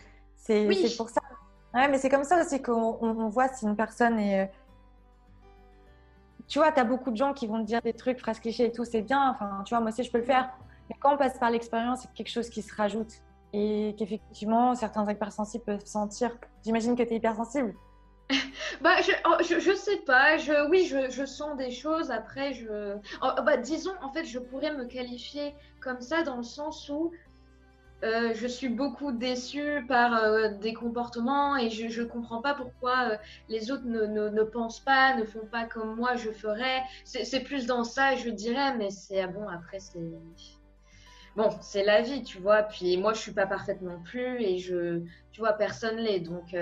oui. 0.50 0.94
pour 0.98 1.10
ça. 1.10 1.22
Ouais, 1.74 1.88
mais 1.88 2.00
c'est 2.00 2.10
comme 2.10 2.24
ça 2.24 2.42
aussi 2.42 2.62
qu'on 2.62 3.30
voit 3.30 3.48
si 3.50 3.66
une 3.66 3.76
personne 3.76 4.20
est. 4.20 4.52
Tu 6.48 6.58
vois, 6.58 6.72
tu 6.72 6.80
as 6.80 6.84
beaucoup 6.84 7.12
de 7.12 7.18
gens 7.18 7.34
qui 7.34 7.46
vont 7.46 7.60
te 7.60 7.68
dire 7.68 7.82
des 7.84 7.94
trucs, 7.94 8.20
phrases 8.20 8.40
clichés 8.40 8.66
et 8.66 8.72
tout, 8.72 8.84
c'est 8.84 9.04
bien. 9.04 9.30
Enfin, 9.30 9.62
tu 9.66 9.76
vois, 9.76 9.82
moi 9.82 9.92
aussi, 9.92 10.04
je 10.04 10.12
peux 10.12 10.18
le 10.18 10.24
faire. 10.24 10.50
Mais 10.90 10.96
quand 11.00 11.14
on 11.14 11.18
passe 11.18 11.38
par 11.38 11.52
l'expérience, 11.52 12.02
c'est 12.02 12.12
quelque 12.14 12.32
chose 12.32 12.50
qui 12.50 12.64
se 12.64 12.74
rajoute. 12.74 13.14
Et 13.54 13.96
qu'effectivement, 14.00 14.74
certains 14.74 15.08
hypersensibles 15.08 15.64
peuvent 15.64 15.86
sentir. 15.86 16.36
J'imagine 16.66 16.96
que 16.96 17.04
tu 17.04 17.14
es 17.14 17.18
hypersensible. 17.18 17.76
Bah, 18.82 18.96
oh, 19.26 19.38
je, 19.42 19.60
je, 19.60 19.74
sais 19.74 19.98
pas. 19.98 20.38
Je, 20.38 20.70
oui, 20.70 20.86
je, 20.86 21.10
je 21.10 21.26
sens 21.26 21.58
des 21.58 21.72
choses. 21.72 22.12
Après, 22.12 22.54
je. 22.54 22.96
Oh, 23.22 23.42
bah, 23.44 23.58
disons, 23.58 23.94
en 24.02 24.12
fait, 24.12 24.26
je 24.26 24.40
pourrais 24.40 24.74
me 24.76 24.86
qualifier 24.86 25.54
comme 25.80 26.02
ça 26.02 26.24
dans 26.24 26.38
le 26.38 26.44
sens 26.44 26.90
où 26.90 27.12
euh, 28.04 28.34
je 28.34 28.48
suis 28.48 28.70
beaucoup 28.70 29.12
déçue 29.12 29.86
par 29.88 30.14
euh, 30.14 30.50
des 30.50 30.74
comportements 30.74 31.58
et 31.58 31.70
je 31.70 32.02
ne 32.02 32.08
comprends 32.08 32.42
pas 32.42 32.54
pourquoi 32.54 33.10
euh, 33.10 33.18
les 33.50 33.72
autres 33.72 33.86
ne, 33.86 34.06
ne, 34.06 34.30
ne, 34.30 34.44
pensent 34.44 34.80
pas, 34.80 35.16
ne 35.16 35.26
font 35.26 35.46
pas 35.46 35.66
comme 35.66 35.98
moi 35.98 36.16
je 36.16 36.32
ferais. 36.32 36.82
C'est 37.04 37.42
plus 37.42 37.66
dans 37.66 37.84
ça, 37.84 38.16
je 38.16 38.30
dirais, 38.30 38.76
mais 38.78 38.90
c'est 38.90 39.22
ah 39.22 39.28
bon, 39.28 39.48
après, 39.48 39.80
c'est. 39.80 40.00
Bon, 41.36 41.50
c'est 41.62 41.84
la 41.84 42.02
vie, 42.02 42.24
tu 42.24 42.40
vois. 42.40 42.64
Puis 42.64 42.98
moi, 42.98 43.14
je 43.14 43.20
suis 43.20 43.34
pas 43.34 43.46
parfaite 43.46 43.82
non 43.82 44.02
plus 44.02 44.42
et 44.42 44.60
je. 44.60 45.02
Tu 45.32 45.42
vois, 45.42 45.54
personne 45.54 45.98
l'est. 45.98 46.20
Donc, 46.22 46.56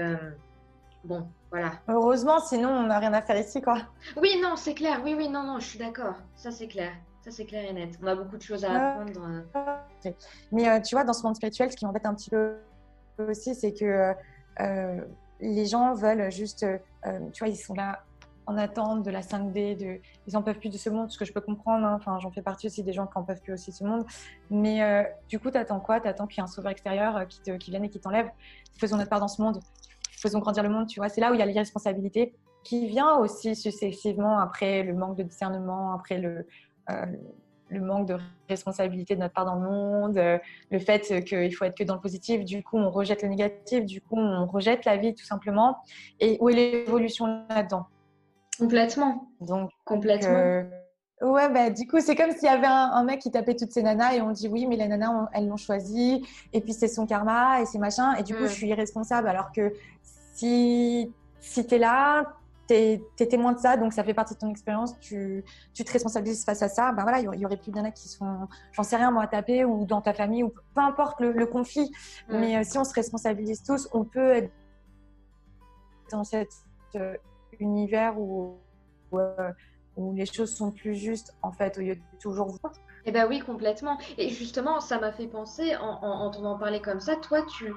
bon, 1.03 1.27
voilà. 1.49 1.71
Heureusement, 1.87 2.39
sinon, 2.39 2.69
on 2.69 2.83
n'a 2.83 2.99
rien 2.99 3.13
à 3.13 3.21
faire 3.21 3.37
ici, 3.37 3.61
quoi. 3.61 3.77
Oui, 4.21 4.39
non, 4.41 4.55
c'est 4.55 4.73
clair. 4.73 5.01
Oui, 5.03 5.15
oui, 5.17 5.29
non, 5.29 5.43
non, 5.43 5.59
je 5.59 5.65
suis 5.65 5.79
d'accord. 5.79 6.15
Ça, 6.35 6.51
c'est 6.51 6.67
clair. 6.67 6.91
Ça, 7.21 7.31
c'est 7.31 7.45
clair 7.45 7.69
et 7.69 7.73
net. 7.73 7.97
On 8.01 8.07
a 8.07 8.15
beaucoup 8.15 8.37
de 8.37 8.41
choses 8.41 8.65
à 8.65 8.71
apprendre. 8.71 9.45
Euh. 10.05 10.11
Mais 10.51 10.67
euh, 10.67 10.81
tu 10.81 10.95
vois, 10.95 11.03
dans 11.03 11.13
ce 11.13 11.23
monde 11.23 11.35
spirituel, 11.35 11.71
ce 11.71 11.77
qui 11.77 11.85
m'embête 11.85 12.05
un 12.05 12.13
petit 12.13 12.29
peu 12.29 12.57
aussi, 13.19 13.55
c'est 13.55 13.73
que 13.73 14.13
euh, 14.59 15.01
les 15.39 15.65
gens 15.65 15.93
veulent 15.93 16.31
juste, 16.31 16.65
tu 17.33 17.39
vois, 17.39 17.47
ils 17.47 17.57
sont 17.57 17.73
là 17.73 18.03
en 18.45 18.57
attente 18.57 19.03
de 19.03 19.11
la 19.11 19.19
5D, 19.19 19.77
de... 19.77 19.99
ils 20.25 20.33
n'en 20.33 20.41
peuvent 20.41 20.57
plus 20.57 20.69
de 20.69 20.77
ce 20.77 20.89
monde, 20.89 21.11
ce 21.11 21.17
que 21.17 21.25
je 21.25 21.33
peux 21.33 21.41
comprendre. 21.41 21.85
Hein. 21.85 21.97
Enfin, 21.99 22.17
j'en 22.19 22.31
fais 22.31 22.41
partie 22.41 22.67
aussi 22.67 22.81
des 22.81 22.93
gens 22.93 23.05
qui 23.05 23.17
n'en 23.17 23.23
peuvent 23.23 23.41
plus 23.41 23.53
aussi 23.53 23.71
de 23.71 23.75
ce 23.75 23.83
monde. 23.83 24.05
Mais 24.49 25.05
du 25.29 25.39
coup, 25.39 25.49
tu 25.51 25.57
attends 25.57 25.79
quoi? 25.79 25.99
Tu 26.01 26.07
attends 26.07 26.27
qu'il 26.27 26.37
y 26.37 26.41
ait 26.41 26.43
un 26.43 26.47
sauveur 26.47 26.71
extérieur 26.71 27.25
qui, 27.27 27.41
te, 27.41 27.51
qui 27.51 27.71
vienne 27.71 27.85
et 27.85 27.89
qui 27.89 27.99
t'enlève? 27.99 28.29
Faisons 28.79 28.97
notre 28.97 29.09
part 29.09 29.19
dans 29.19 29.27
ce 29.27 29.41
monde. 29.41 29.59
Faisons 30.17 30.39
grandir 30.39 30.63
le 30.63 30.69
monde, 30.69 30.87
tu 30.87 30.99
vois. 30.99 31.09
C'est 31.09 31.21
là 31.21 31.31
où 31.31 31.33
il 31.33 31.39
y 31.39 31.43
a 31.43 31.45
l'irresponsabilité 31.45 32.33
qui 32.63 32.87
vient 32.87 33.17
aussi 33.17 33.55
successivement 33.55 34.39
après 34.39 34.83
le 34.83 34.93
manque 34.93 35.17
de 35.17 35.23
discernement, 35.23 35.93
après 35.93 36.17
le, 36.17 36.47
euh, 36.89 37.05
le 37.69 37.81
manque 37.81 38.07
de 38.07 38.17
responsabilité 38.49 39.15
de 39.15 39.21
notre 39.21 39.33
part 39.33 39.45
dans 39.45 39.55
le 39.55 39.69
monde, 39.69 40.17
euh, 40.17 40.37
le 40.71 40.79
fait 40.79 41.23
qu'il 41.23 41.53
faut 41.53 41.65
être 41.65 41.77
que 41.77 41.83
dans 41.83 41.95
le 41.95 42.01
positif, 42.01 42.43
du 42.43 42.63
coup 42.63 42.77
on 42.77 42.89
rejette 42.89 43.21
le 43.23 43.29
négatif, 43.29 43.85
du 43.85 44.01
coup 44.01 44.17
on 44.17 44.45
rejette 44.45 44.85
la 44.85 44.97
vie 44.97 45.13
tout 45.13 45.25
simplement. 45.25 45.77
Et 46.19 46.37
où 46.39 46.49
est 46.49 46.55
l'évolution 46.55 47.45
là-dedans? 47.49 47.85
Complètement. 48.57 49.29
Donc 49.41 49.71
complètement. 49.85 50.29
Euh, 50.29 50.63
ouais, 51.21 51.49
bah, 51.49 51.69
du 51.69 51.87
coup, 51.87 51.99
c'est 51.99 52.15
comme 52.15 52.31
s'il 52.31 52.43
y 52.43 52.47
avait 52.47 52.67
un, 52.67 53.03
mec 53.03 53.19
qui 53.19 53.31
tapait 53.31 53.55
toutes 53.55 53.71
ces 53.71 53.83
nanas 53.83 54.13
et 54.13 54.21
on 54.21 54.31
dit 54.31 54.47
oui, 54.47 54.65
mais 54.65 54.75
les 54.75 54.87
nanas, 54.87 55.29
elles 55.33 55.47
l'ont 55.47 55.57
choisi 55.57 56.25
et 56.53 56.61
puis 56.61 56.73
c'est 56.73 56.87
son 56.87 57.05
karma 57.05 57.61
et 57.61 57.65
c'est 57.65 57.79
machin. 57.79 58.15
Et 58.15 58.23
du 58.23 58.35
coup, 58.35 58.43
mm. 58.43 58.47
je 58.47 58.53
suis 58.53 58.67
irresponsable. 58.67 59.27
Alors 59.27 59.51
que 59.51 59.73
si, 60.35 61.11
si 61.39 61.65
tu 61.65 61.75
es 61.75 61.79
là, 61.79 62.23
tu 62.67 62.73
es, 62.75 63.27
témoin 63.27 63.53
de 63.53 63.59
ça, 63.59 63.77
donc 63.77 63.93
ça 63.93 64.03
fait 64.03 64.13
partie 64.13 64.33
de 64.33 64.39
ton 64.39 64.49
expérience, 64.49 64.99
tu, 64.99 65.43
tu, 65.73 65.83
te 65.83 65.91
responsabilises 65.91 66.43
face 66.43 66.61
à 66.61 66.69
ça, 66.69 66.91
ben 66.91 67.03
voilà, 67.03 67.19
il 67.19 67.39
y, 67.39 67.45
aurait 67.45 67.57
plus 67.57 67.71
bien 67.71 67.89
qui 67.91 68.09
sont, 68.09 68.47
j'en 68.73 68.83
sais 68.83 68.97
rien, 68.97 69.09
moi, 69.09 69.23
à 69.23 69.27
taper 69.27 69.63
ou 69.65 69.85
dans 69.85 70.01
ta 70.01 70.13
famille, 70.13 70.43
ou 70.43 70.49
peu 70.49 70.81
importe 70.81 71.21
le, 71.21 71.45
conflit. 71.45 71.89
Mm. 72.29 72.39
Mais 72.39 72.57
euh, 72.57 72.61
si 72.63 72.77
on 72.77 72.83
se 72.83 72.93
responsabilise 72.93 73.63
tous, 73.63 73.87
on 73.93 74.03
peut 74.03 74.31
être 74.31 74.51
dans 76.11 76.23
cet 76.23 76.49
euh, 76.95 77.15
univers 77.59 78.19
où, 78.19 78.57
euh, 79.13 79.51
où, 79.97 80.13
les 80.13 80.25
choses 80.25 80.55
sont 80.55 80.71
plus 80.71 80.95
justes, 80.95 81.35
en 81.41 81.51
fait, 81.51 81.77
au 81.77 81.81
lieu 81.81 81.95
de 81.95 82.01
toujours 82.21 82.47
voir. 82.61 82.73
Eh 83.05 83.11
ben 83.11 83.27
oui, 83.27 83.39
complètement. 83.39 83.97
Et 84.17 84.29
justement, 84.29 84.79
ça 84.79 84.99
m'a 84.99 85.11
fait 85.11 85.27
penser, 85.27 85.75
en, 85.77 85.99
en, 86.03 86.31
en 86.31 86.57
parler 86.57 86.81
comme 86.81 86.99
ça, 86.99 87.15
toi, 87.15 87.41
tu, 87.43 87.73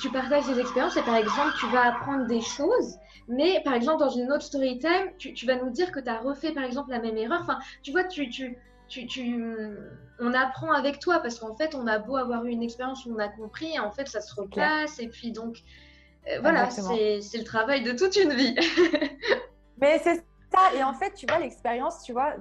tu 0.00 0.10
partages 0.10 0.46
des 0.46 0.60
expériences 0.60 0.96
et 0.96 1.02
par 1.02 1.16
exemple, 1.16 1.52
tu 1.58 1.66
vas 1.68 1.86
apprendre 1.86 2.26
des 2.26 2.40
choses, 2.40 2.96
mais 3.28 3.60
par 3.64 3.74
exemple, 3.74 4.00
dans 4.00 4.10
une 4.10 4.30
autre 4.32 4.42
story 4.42 4.78
time, 4.78 5.10
tu, 5.18 5.34
tu 5.34 5.46
vas 5.46 5.56
nous 5.56 5.70
dire 5.70 5.92
que 5.92 6.00
tu 6.00 6.08
as 6.08 6.20
refait 6.20 6.52
par 6.52 6.64
exemple 6.64 6.90
la 6.90 7.00
même 7.00 7.16
erreur. 7.16 7.40
Enfin, 7.42 7.58
tu 7.82 7.92
vois, 7.92 8.04
tu, 8.04 8.28
tu, 8.28 8.56
tu, 8.88 9.06
tu 9.06 9.44
on 10.20 10.34
apprend 10.34 10.72
avec 10.72 10.98
toi 10.98 11.20
parce 11.20 11.38
qu'en 11.38 11.54
fait, 11.54 11.74
on 11.74 11.86
a 11.86 11.98
beau 11.98 12.16
avoir 12.16 12.44
eu 12.44 12.50
une 12.50 12.62
expérience 12.62 13.06
où 13.06 13.14
on 13.14 13.18
a 13.18 13.28
compris, 13.28 13.74
et 13.74 13.78
en 13.78 13.90
fait, 13.90 14.08
ça 14.08 14.20
se 14.20 14.34
replace. 14.34 14.98
Et 15.00 15.08
puis 15.08 15.32
donc, 15.32 15.58
euh, 16.28 16.38
voilà, 16.40 16.70
c'est 16.70 17.38
le 17.38 17.44
travail 17.44 17.82
de 17.82 17.92
toute 17.92 18.16
une 18.16 18.32
vie. 18.32 18.54
mais 19.78 19.98
c'est 19.98 20.24
ça. 20.54 20.74
Et 20.76 20.82
en 20.82 20.94
fait, 20.94 21.14
tu 21.14 21.26
vois, 21.26 21.38
l'expérience, 21.38 22.02
tu 22.02 22.12
vois, 22.12 22.34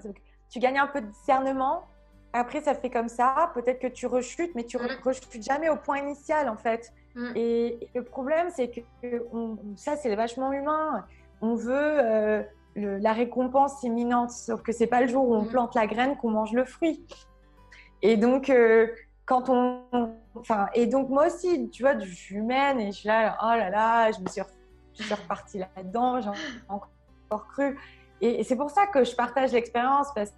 tu 0.50 0.60
gagnes 0.60 0.80
un 0.80 0.88
peu 0.88 1.02
de 1.02 1.08
discernement 1.08 1.84
après, 2.34 2.62
ça 2.62 2.74
fait 2.74 2.89
comme 2.89 3.10
ça. 3.10 3.52
Peut-être 3.54 3.80
que 3.80 3.88
tu 3.88 4.08
rechutes, 4.08 4.56
mais 4.56 4.63
tu 4.63 4.78
ne 4.78 4.84
mm. 4.84 5.02
rechutes 5.04 5.43
jamais 5.43 5.69
au 5.69 5.76
point 5.76 6.00
initial, 6.00 6.47
en 6.50 6.58
fait. 6.58 6.93
Mm. 7.15 7.32
Et, 7.36 7.89
le 7.93 8.04
problème, 8.04 8.47
c'est 8.56 8.69
que 8.69 8.82
ça, 9.76 9.97
c'est 9.97 10.15
vachement 10.15 10.54
humain. 10.54 11.06
On 11.41 11.56
veut 11.56 11.74
euh, 11.76 12.43
la 12.76 13.13
récompense 13.13 13.84
imminente, 13.84 14.32
sauf 14.32 14.62
que 14.62 14.71
c'est 14.71 14.88
pas 14.88 15.02
le 15.02 15.08
jour 15.08 15.28
où 15.28 15.36
on 15.36 15.43
mm. 15.43 15.50
plante 15.50 15.76
la 15.76 15.88
graine 15.88 16.15
qu'on 16.17 16.32
mange 16.32 16.54
le 16.54 16.63
fruit. 16.63 17.06
Et 18.02 18.17
donc, 18.17 18.50
euh, 18.50 18.88
quand 19.26 19.50
on. 19.50 19.82
Enfin, 20.36 20.67
et 20.74 20.88
donc, 20.88 21.10
moi 21.10 21.28
aussi, 21.28 21.69
tu 21.69 21.84
vois, 21.84 22.00
je 22.00 22.10
suis 22.10 22.36
humaine 22.36 22.80
et 22.80 22.88
je 22.88 23.00
suis 23.00 23.08
là, 23.08 23.38
oh 23.43 23.58
là 23.58 23.69
là, 23.69 24.12
je 24.12 24.21
me 24.21 24.28
suis, 24.28 24.41
je 24.97 25.04
suis 25.04 25.13
repartie 25.13 25.58
là-dedans, 25.60 26.21
j'ai 26.21 26.30
encore 26.69 27.47
cru. 27.47 27.78
Et, 28.21 28.43
c'est 28.43 28.55
pour 28.55 28.69
ça 28.69 28.88
que 28.88 29.03
je 29.03 29.15
partage 29.15 29.51
l'expérience, 29.51 30.07
parce 30.13 30.31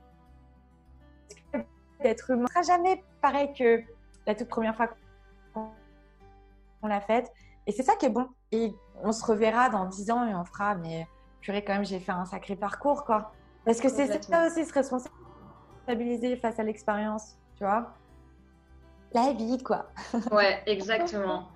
d'être 2.02 2.32
humain. 2.32 2.46
Ce 2.48 2.54
sera 2.54 2.78
jamais 2.78 3.04
pareil 3.22 3.54
que 3.54 3.82
la 4.28 4.36
toute 4.36 4.50
première 4.50 4.76
fois 4.76 4.90
qu'on 5.54 6.88
l'a 6.88 7.02
faite. 7.02 7.32
Et 7.66 7.72
c'est 7.72 7.84
ça 7.84 7.96
qui 7.96 8.06
est 8.06 8.10
bon. 8.10 8.28
Et 8.52 8.74
on 9.02 9.12
se 9.12 9.26
reverra 9.26 9.70
dans 9.70 9.86
dix 9.86 10.12
ans 10.12 10.28
et 10.28 10.36
on 10.36 10.44
fera, 10.44 10.76
mais 10.76 11.08
purée, 11.42 11.64
quand 11.64 11.74
même, 11.74 11.86
j'ai 11.86 12.00
fait 12.00 12.12
un 12.12 12.26
sacré 12.26 12.56
parcours, 12.56 13.06
quoi. 13.06 13.32
Parce 13.66 13.80
que 13.80 13.90
c'est 13.90 14.22
ça 14.24 14.48
aussi, 14.48 14.66
se 14.66 14.74
responsabiliser 14.74 16.36
face 16.38 16.60
à 16.60 16.64
l'expérience, 16.64 17.38
tu 17.56 17.64
vois. 17.64 17.94
La 19.14 19.32
vie, 19.34 19.62
quoi. 19.64 19.86
ouais, 20.32 20.62
exactement. 20.66 21.48